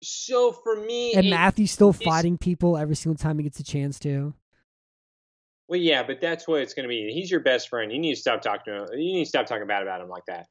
[0.04, 3.64] So for me, And it- Matthew's still fighting people every single time he gets a
[3.64, 4.34] chance to.
[5.68, 7.14] Well, yeah, but that's what it's going to be.
[7.14, 7.92] He's your best friend.
[7.94, 8.90] You need to stop talking to him.
[9.00, 10.48] You need to stop talking bad about him like that.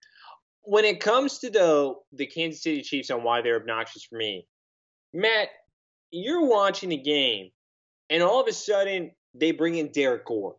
[0.63, 4.47] When it comes to though the Kansas City Chiefs and why they're obnoxious for me,
[5.13, 5.49] Matt,
[6.11, 7.51] you're watching a game,
[8.11, 10.57] and all of a sudden they bring in Derrick Gore.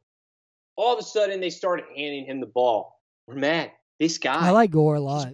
[0.76, 2.99] All of a sudden they start handing him the ball.
[3.28, 5.34] Matt, this guy, I like Gore a lot.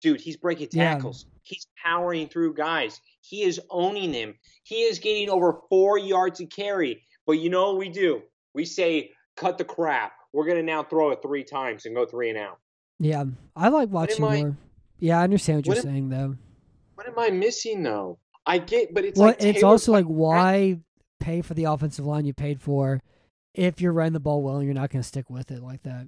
[0.00, 0.94] dude, he's breaking Yeah.
[0.94, 1.26] tackles.
[1.42, 3.00] He's powering through guys.
[3.20, 4.34] He is owning them.
[4.64, 7.02] He is getting over four yards to carry.
[7.26, 8.22] But you know what we do?
[8.54, 10.12] We say, cut the crap.
[10.32, 12.58] We're going to now throw it three times and go three and out.
[13.04, 13.24] Yeah,
[13.54, 14.32] I like watching more.
[14.32, 14.52] I-
[14.98, 16.36] Yeah, I understand what, what you're am- saying though.
[16.94, 18.18] What am I missing, though?
[18.46, 19.42] I get, but it's well, like.
[19.42, 20.78] it's Taylor also like why
[21.20, 23.00] pay for the offensive line you paid for
[23.54, 25.82] if you're running the ball well and you're not going to stick with it like
[25.82, 26.06] that.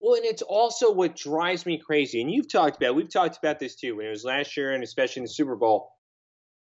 [0.00, 2.20] Well, and it's also what drives me crazy.
[2.20, 4.82] And you've talked about, we've talked about this too when it was last year and
[4.84, 5.90] especially in the Super Bowl.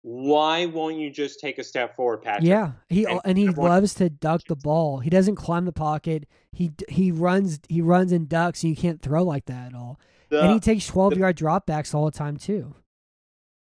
[0.04, 2.48] Why won't you just take a step forward, Patrick?
[2.48, 5.00] Yeah, he And and he loves to duck the ball.
[5.00, 6.28] He doesn't climb the pocket.
[6.52, 10.00] He he runs he runs and ducks, and you can't throw like that at all.
[10.30, 12.74] The, and he takes twelve the- yard dropbacks all the time too.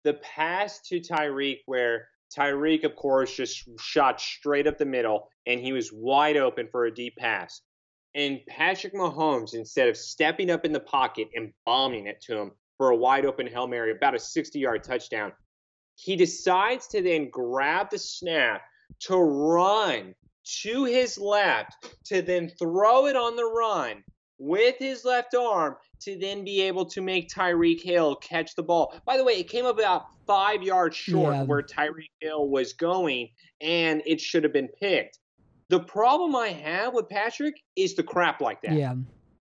[0.04, 5.60] the pass to Tyreek, where Tyreek, of course, just shot straight up the middle, and
[5.62, 7.62] he was wide open for a deep pass.
[8.14, 12.52] And Patrick Mahomes, instead of stepping up in the pocket and bombing it to him
[12.78, 15.32] for a wide open Hail Mary, about a 60 yard touchdown,
[15.96, 18.62] he decides to then grab the snap
[19.00, 20.14] to run
[20.62, 24.04] to his left, to then throw it on the run
[24.38, 28.94] with his left arm to then be able to make Tyreek Hill catch the ball.
[29.06, 31.44] By the way, it came about five yards short Yeah.
[31.44, 33.30] where Tyreek Hill was going,
[33.62, 35.20] and it should have been picked.
[35.70, 38.74] The problem I have with Patrick is the crap like that.
[38.74, 38.96] Yeah,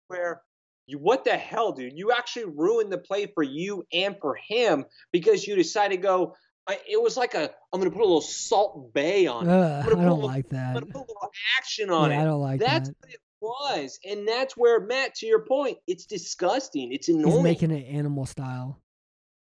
[0.08, 0.42] Where
[0.88, 1.94] you, what the hell, dude?
[1.96, 6.36] You actually ruined the play for you and for him because you decided to go.
[6.70, 9.52] I, it was like a, I'm going to put a little Salt Bae on it.
[9.52, 10.74] Ugh, I'm I gonna put a don't little- like I'm that.
[10.74, 12.22] going to put a little action on Yeah, it.
[12.22, 12.96] I don't like That's that.
[13.00, 14.00] what it was.
[14.04, 16.92] And that's where, Matt, to your point, it's disgusting.
[16.92, 17.36] It's annoying.
[17.36, 18.82] He's making it animal style.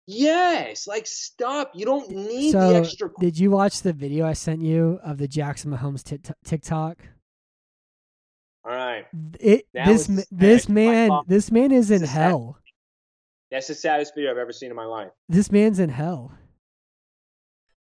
[0.06, 0.86] yes.
[0.86, 1.72] Like, stop.
[1.74, 3.10] You don't need So, the extra.
[3.18, 6.98] did you watch the video I sent you of the Jackson Mahomes tit- TikTok?
[8.66, 9.06] All right.
[9.38, 12.18] It That this was this man this man is in is sad.
[12.18, 12.58] hell.
[13.50, 15.10] That's the saddest video I've ever seen in my life.
[15.28, 16.32] This man's in hell.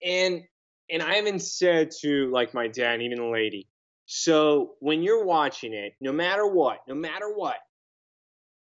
[0.02, 0.42] And
[0.90, 3.68] and I even said to like my dad and even the lady.
[4.06, 7.58] So when you're watching it, no matter what, no matter what,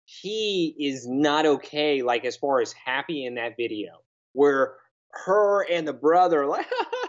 [0.06, 2.00] he is not okay.
[2.00, 3.90] Like as far as happy in that video,
[4.32, 4.74] where
[5.10, 6.66] her and the brother like.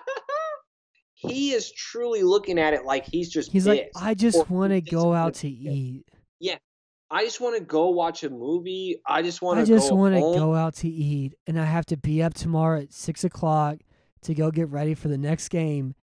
[1.20, 3.52] He is truly looking at it like he's just.
[3.52, 6.06] He's like, I just want to go out to eat.
[7.10, 9.02] I just want to go watch a movie.
[9.08, 9.62] I just want to.
[9.62, 9.72] I to.
[9.72, 12.82] just go want to go out to eat, and I have to be up tomorrow
[12.82, 13.78] at six o'clock
[14.24, 15.96] to go get ready for the next game,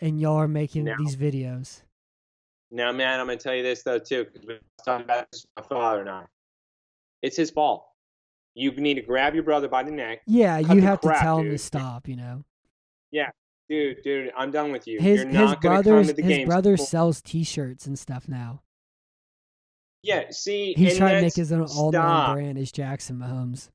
[0.00, 1.82] and y'all are making Now- these videos.
[2.70, 5.62] Now, man, I'm gonna tell you this though too, because we talking about this my
[5.64, 6.24] father and I.
[7.22, 7.86] It's his fault.
[8.54, 11.38] You need to grab your brother by the neck, Yeah, you have to crap, tell
[11.38, 12.06] him to stop.
[12.06, 12.44] You know,
[13.70, 14.02] dude.
[14.02, 15.00] Dude, I'm done with you.
[15.00, 18.28] his You're his not gonna come brothers to the his brother sells T-shirts and stuff
[18.28, 18.60] now.
[20.02, 23.68] Yeah, see, He's trying to make his own all known brand as Jackson Mahomes.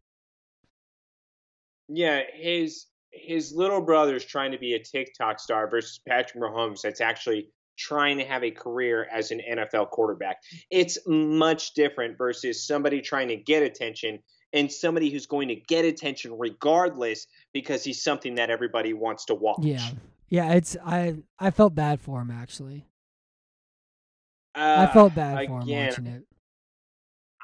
[1.88, 6.82] Yeah, his his little brother's trying to be a TikTok star versus Patrick Mahomes.
[6.82, 10.38] That's actually trying to have a career as an NFL quarterback.
[10.72, 14.20] It's much different versus somebody trying to get attention
[14.54, 19.34] and somebody who's going to get attention regardless because he's something that everybody wants to
[19.34, 19.60] watch.
[19.62, 19.90] Yeah.
[20.28, 22.86] Yeah, it's I I felt bad for him actually.
[24.54, 26.24] Uh, I felt bad for him again, watching it.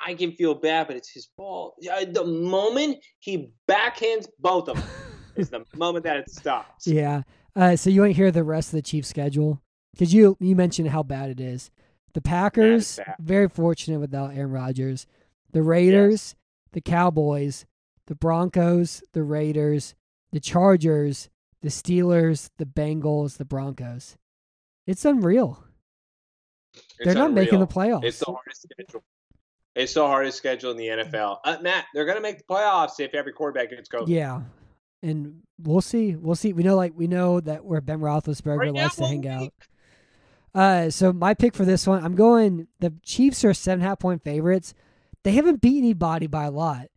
[0.06, 1.76] I can feel bad, but it's his fault.
[1.80, 4.86] Yeah, The moment he backhands both of them
[5.38, 6.86] is the moment that it stops.
[6.86, 7.22] Yeah.
[7.56, 9.62] Uh, so you want to hear the rest of the Chiefs' schedule?
[9.94, 11.72] Because you you mentioned how bad it is.
[12.14, 15.08] The Packers very fortunate without Aaron Rodgers.
[15.54, 16.36] The Raiders,
[16.74, 17.66] the Cowboys,
[18.08, 19.96] the Broncos, the Raiders,
[20.32, 21.30] the Chargers,
[21.62, 24.18] the Steelers, the Bengals, the Broncos.
[24.88, 25.64] It's unreal.
[26.74, 28.04] It's They're not making the playoffs.
[28.04, 29.04] It's the hardest schedule.
[29.76, 31.40] It's the hardest schedule in the NFL.
[31.46, 34.08] Uh, Matt, they're going to make the playoffs if every quarterback gets COVID.
[34.08, 34.42] Yeah,
[35.02, 36.16] and we'll see.
[36.16, 36.54] We'll see.
[36.54, 39.54] We know, like we know that where Ben Roethlisberger Right now, likes to hang out.
[40.54, 42.68] Uh, so my pick for this one, I'm going.
[42.80, 44.74] The Chiefs are seven half point favorites.
[45.24, 46.88] They haven't beat anybody by a lot,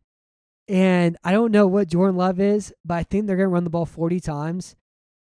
[0.69, 3.65] and I don't know what Jordan Love is, but I think they're going to run
[3.65, 4.77] the ball 40 times.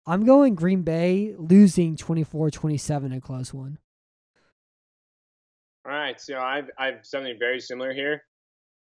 [0.07, 3.79] I'm going Green Bay losing 24-27 a close one.
[5.85, 8.23] All right, so I've I've something very similar here.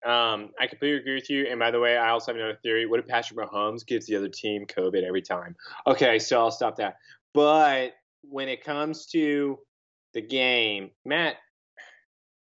[0.04, 1.46] Um, I completely agree with you.
[1.46, 2.86] And by the way, I also have another theory.
[2.86, 5.56] What if Patrick Mahomes gives the other team COVID every time?
[5.86, 6.96] Okay, so I'll stop that.
[7.32, 7.92] But
[8.22, 9.58] when it comes to
[10.12, 11.36] the game, Matt,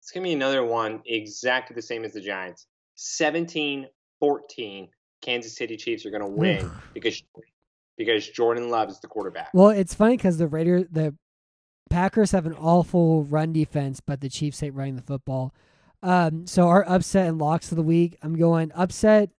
[0.00, 2.66] it's gonna be another one exactly the same as the Giants.
[2.96, 4.88] 17-14,
[5.22, 7.22] Kansas City Chiefs are gonna win because
[7.96, 9.50] because Jordan Love is the quarterback.
[9.54, 11.14] Well, it's funny because the Raiders, the
[11.90, 15.54] Packers have an awful run defense, but the Chiefs hate running the football.
[16.02, 19.30] Um, so our upset and locks of the week, I'm going upset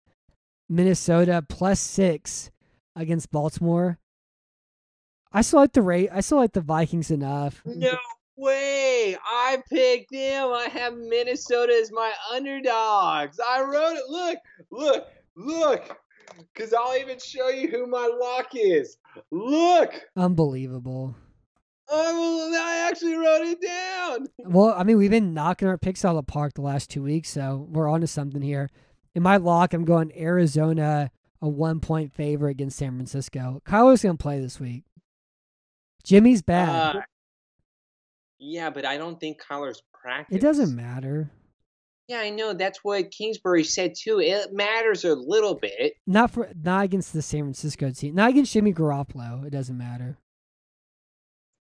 [0.68, 2.50] Minnesota plus six
[2.96, 4.00] against Baltimore.
[5.32, 6.10] I still like the rate.
[6.12, 7.62] I still like the Vikings enough.
[7.66, 7.98] No
[8.38, 9.16] way!
[9.24, 10.52] I picked them.
[10.52, 13.40] I have Minnesota as my underdogs.
[13.40, 14.10] I wrote it.
[14.10, 14.38] Look,
[14.72, 15.98] look, look.
[16.54, 18.98] Because I'll even show you who my lock is.
[19.32, 19.94] Look!
[20.18, 21.16] Unbelievable.
[21.88, 24.28] Oh, I actually wrote it down.
[24.48, 27.02] Well, I mean, we've been knocking our picks out of the park the last two
[27.02, 28.70] weeks, so we're on to something here.
[29.16, 31.10] In my lock, I'm going Arizona,
[31.42, 33.62] a one point favorite against San Francisco.
[33.66, 34.84] Kyler's going to play this week.
[36.04, 36.98] Jimmy's bad.
[36.98, 37.02] Uh,
[38.40, 40.36] yeah, but I don't think Kyler's practice.
[40.36, 41.32] it doesn't matter.
[42.08, 42.54] Yeah, I know.
[42.54, 44.20] That's what Kingsbury said too.
[44.20, 45.94] It matters a little bit.
[46.06, 48.14] Not for not against the San Francisco team.
[48.14, 49.46] Not against Jimmy Garoppolo.
[49.46, 50.18] It doesn't matter.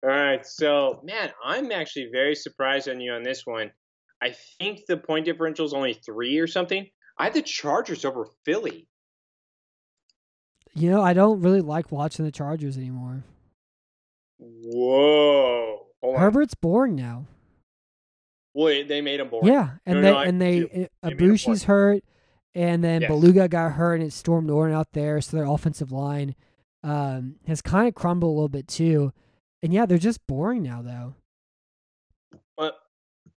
[0.01, 3.71] All right, so man, I'm actually very surprised on you on this one.
[4.21, 6.87] I think the point differential is only three or something.
[7.17, 8.87] I had the Chargers over Philly.
[10.73, 13.25] You know, I don't really like watching the Chargers anymore.
[14.37, 15.87] Whoa!
[16.01, 16.21] Hold on.
[16.21, 17.25] Herbert's boring now.
[18.53, 19.47] Wait, they made him boring.
[19.53, 20.63] Yeah, and No, they no, and they
[21.03, 22.03] uh, They Aboushi's hurt,
[22.55, 23.11] and then Yes.
[23.11, 26.35] Bulaga got hurt, and it Storm Norton out there, so their offensive line
[26.83, 29.11] um, has kind of crumbled a little bit too.
[29.61, 31.15] And yeah, they're just boring now, though.
[32.57, 32.77] But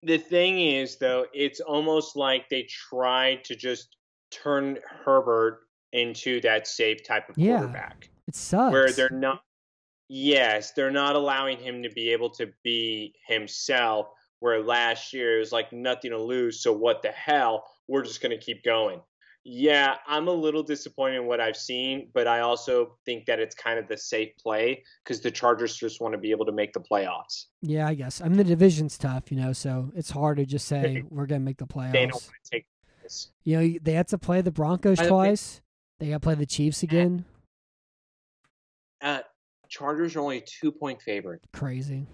[0.03, 3.97] the thing is, though, it's almost like they tried to just
[4.31, 5.61] turn Herbert
[5.93, 7.59] into that safe type of Yeah.
[7.59, 8.11] quarterback.
[8.29, 8.73] It sucks.
[8.73, 9.43] where they're not
[10.13, 14.09] yes they're not allowing him to be able to be himself
[14.41, 18.21] where last year it was like nothing to lose so what the hell we're just
[18.21, 19.01] going to keep going
[19.45, 23.55] yeah i'm a little disappointed in what i've seen but i also think that it's
[23.55, 26.73] kind of the safe play because the chargers just want to be able to make
[26.73, 28.21] the playoffs yeah, I guess.
[28.23, 31.41] I mean, the division's tough, you know, so it's hard to just say we're gonna
[31.41, 32.13] make the they don't playoffs.
[32.13, 32.67] want to take
[33.03, 35.61] this You know, they had to play the Broncos don't think- twice.
[35.99, 37.27] They got to play the Chiefs again.
[39.03, 39.21] uh,
[39.71, 42.07] chargers are only two point favorite Crazy.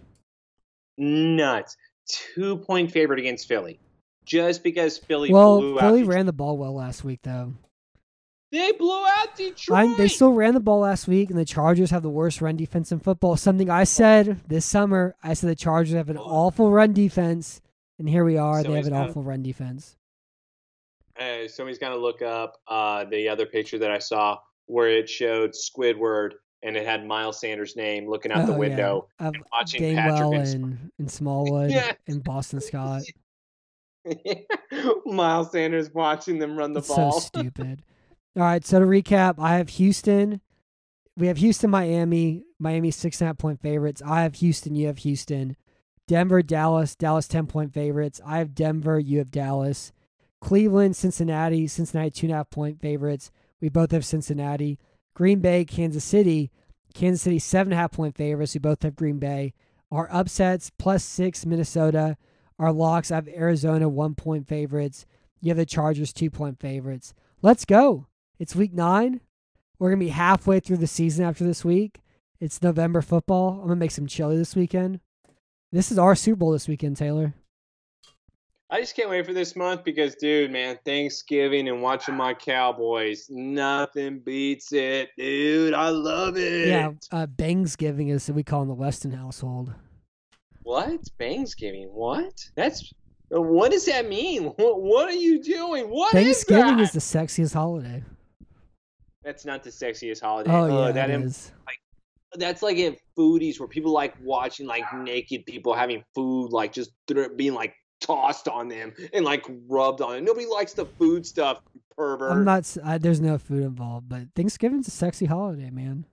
[0.96, 1.76] nuts
[2.08, 3.80] two point favorite against philly
[4.26, 7.54] just because philly well, Philly ran the ball well last week, though.
[8.52, 9.78] They blew out Detroit.
[9.78, 12.56] I, they still ran the ball last week, and the Chargers have the worst run
[12.56, 13.36] defense in football.
[13.36, 15.14] Something I said this summer.
[15.22, 17.60] I said the Chargers have an awful run defense,
[17.98, 18.62] and here we are.
[18.62, 19.96] So they have an got- awful run defense.
[21.18, 25.52] Uh, somebody's gonna look up uh, the other picture that I saw where it showed
[25.52, 26.32] Squidward
[26.66, 28.58] and it had Miles Sanders' name looking out the Oh, yeah.
[28.58, 31.92] window Of and watching Gainwell Patrick and, and Smallwood Yeah.
[32.06, 33.02] and Boston Scott.
[35.04, 37.12] Miles Sanders watching them run the It's ball.
[37.12, 37.82] so stupid.
[38.36, 40.40] All right, so to recap, I have Houston.
[41.16, 42.42] We have Houston, Miami.
[42.58, 44.02] Miami six and a half point favorites.
[44.04, 44.74] I have Houston.
[44.74, 45.56] You have Houston.
[46.08, 46.94] Denver, Dallas.
[46.94, 48.20] Dallas ten point favorites.
[48.24, 48.98] I have Denver.
[49.00, 49.92] You have Dallas.
[50.40, 51.66] Cleveland, Cincinnati.
[51.66, 53.30] Cincinnati two and a half point favorites.
[53.60, 54.78] We both have Cincinnati.
[55.16, 56.50] Green Bay, Kansas City.
[56.92, 58.52] Kansas City seven and a half point favorites.
[58.52, 59.54] We both have Green Bay.
[59.90, 62.18] Our upsets plus six Minnesota.
[62.58, 65.06] Our locks I have Arizona one point favorites.
[65.40, 67.14] You have the Chargers two point favorites.
[67.40, 68.08] Let's go.
[68.38, 69.22] It's week nine.
[69.78, 72.02] We're gonna be halfway through the season after this week.
[72.38, 73.60] It's November football.
[73.60, 75.00] I'm gonna make some chili this weekend.
[75.72, 77.32] This is our Super Bowl this weekend, Taylor.
[78.68, 83.26] I just can't wait for this month because, dude, man, Thanksgiving and watching my Cowboys,
[83.30, 85.72] nothing beats it, dude.
[85.72, 86.68] I love it.
[86.68, 89.72] Yeah, uh, Bangsgiving is what we call in the Weston household.
[90.64, 91.00] What?
[91.16, 91.90] Thanksgiving?
[91.92, 92.32] What?
[92.56, 92.92] That's
[93.28, 94.44] what does that mean?
[94.56, 95.84] What, what are you doing?
[95.88, 96.80] What Thanksgiving that?
[96.80, 98.02] is the sexiest holiday.
[99.22, 100.50] That's not the sexiest holiday.
[100.50, 101.52] Oh Ugh, yeah, that it is.
[102.34, 106.90] that's like in foodies where people like watching like naked people having food like just
[107.06, 110.22] thro- being like tossed on them and like rubbed on it.
[110.22, 111.60] Nobody likes the food stuff,
[111.96, 112.32] pervert.
[112.32, 112.58] I'm not.
[112.60, 116.06] s- I, there's no food involved, but Thanksgiving's a sexy holiday, man.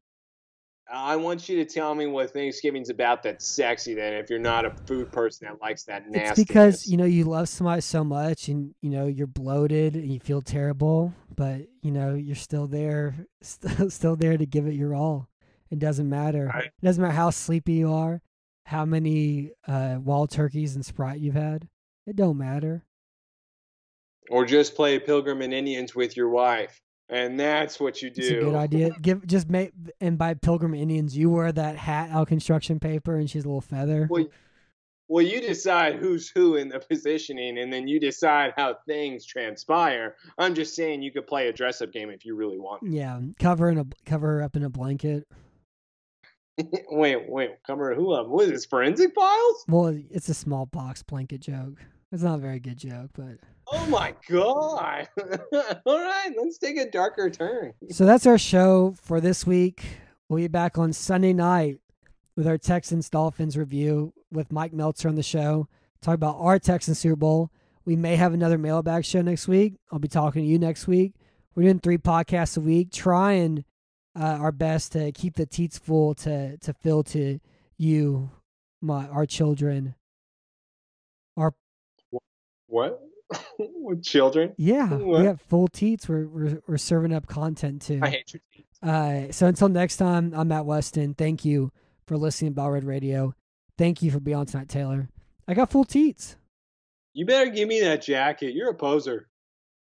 [0.91, 3.93] I want you to tell me what Thanksgiving's about that's sexy.
[3.95, 6.41] Then, if you're not a food person that likes that nasty.
[6.41, 10.11] It's because you know you love somebody so much, and you know you're bloated and
[10.11, 14.76] you feel terrible, but you know you're still there, still still there to give it
[14.76, 15.30] your all.
[15.72, 16.51] It doesn't matter.
[16.53, 16.65] Right.
[16.65, 18.22] It doesn't matter how sleepy you are,
[18.65, 21.68] how many uh, wild turkeys and Sprite you've had.
[22.05, 22.84] It don't matter.
[24.30, 28.21] or just play Pilgrim and Indians with your wife, and that's what you do.
[28.21, 28.91] It's a good idea.
[29.01, 33.15] Give just make and by Pilgrim Indians, you wear that hat out of construction paper,
[33.15, 34.07] and she's a little feather.
[34.09, 34.27] Well,
[35.09, 40.15] well, you decide who's who in the positioning, and then you decide how things transpire.
[40.38, 42.84] I'm just saying you could play a dress-up game if you really want.
[42.84, 45.27] Yeah, cover in a cover her up in a blanket.
[46.91, 48.27] wait, wait, cover who up?
[48.27, 48.65] What is this?
[48.65, 49.65] Forensic files?
[49.67, 51.80] Well, it's a smallpox blanket joke.
[52.11, 53.38] It's not a very good joke, but
[53.71, 55.07] Oh my god!
[55.85, 57.73] All right, let's take a darker turn.
[57.89, 59.84] so that's our show for this week.
[60.30, 61.80] We'll be back on Sunday night
[62.35, 65.67] with our Texans Dolphins review with Mike Meltzer on the show.
[66.01, 67.51] Talk about our Texans Super Bowl.
[67.85, 69.75] We may have another mailbag show next week.
[69.91, 71.13] I'll be talking to you next week.
[71.55, 73.63] We're doing three podcasts a week, trying
[74.19, 77.40] uh, our best to keep the teats full to to fill to
[77.77, 78.30] you,
[78.81, 79.95] my our children.
[81.38, 81.53] Our
[82.68, 82.99] What?
[83.60, 84.53] With children?
[84.57, 85.22] yeah, What?
[85.22, 86.07] we have full teats.
[86.07, 87.99] We're we're, we're serving up content too.
[88.02, 88.65] I hate your teeth.
[88.81, 91.14] Uh, so until next time, I'm Matt Weston.
[91.15, 91.72] Thank you
[92.06, 93.34] for listening to Battle Red Radio.
[93.77, 95.10] Thank you for being on tonight, Taylor.
[95.48, 96.35] I got full teats.
[97.14, 98.53] You better give me that jacket.
[98.53, 99.27] You're a poser.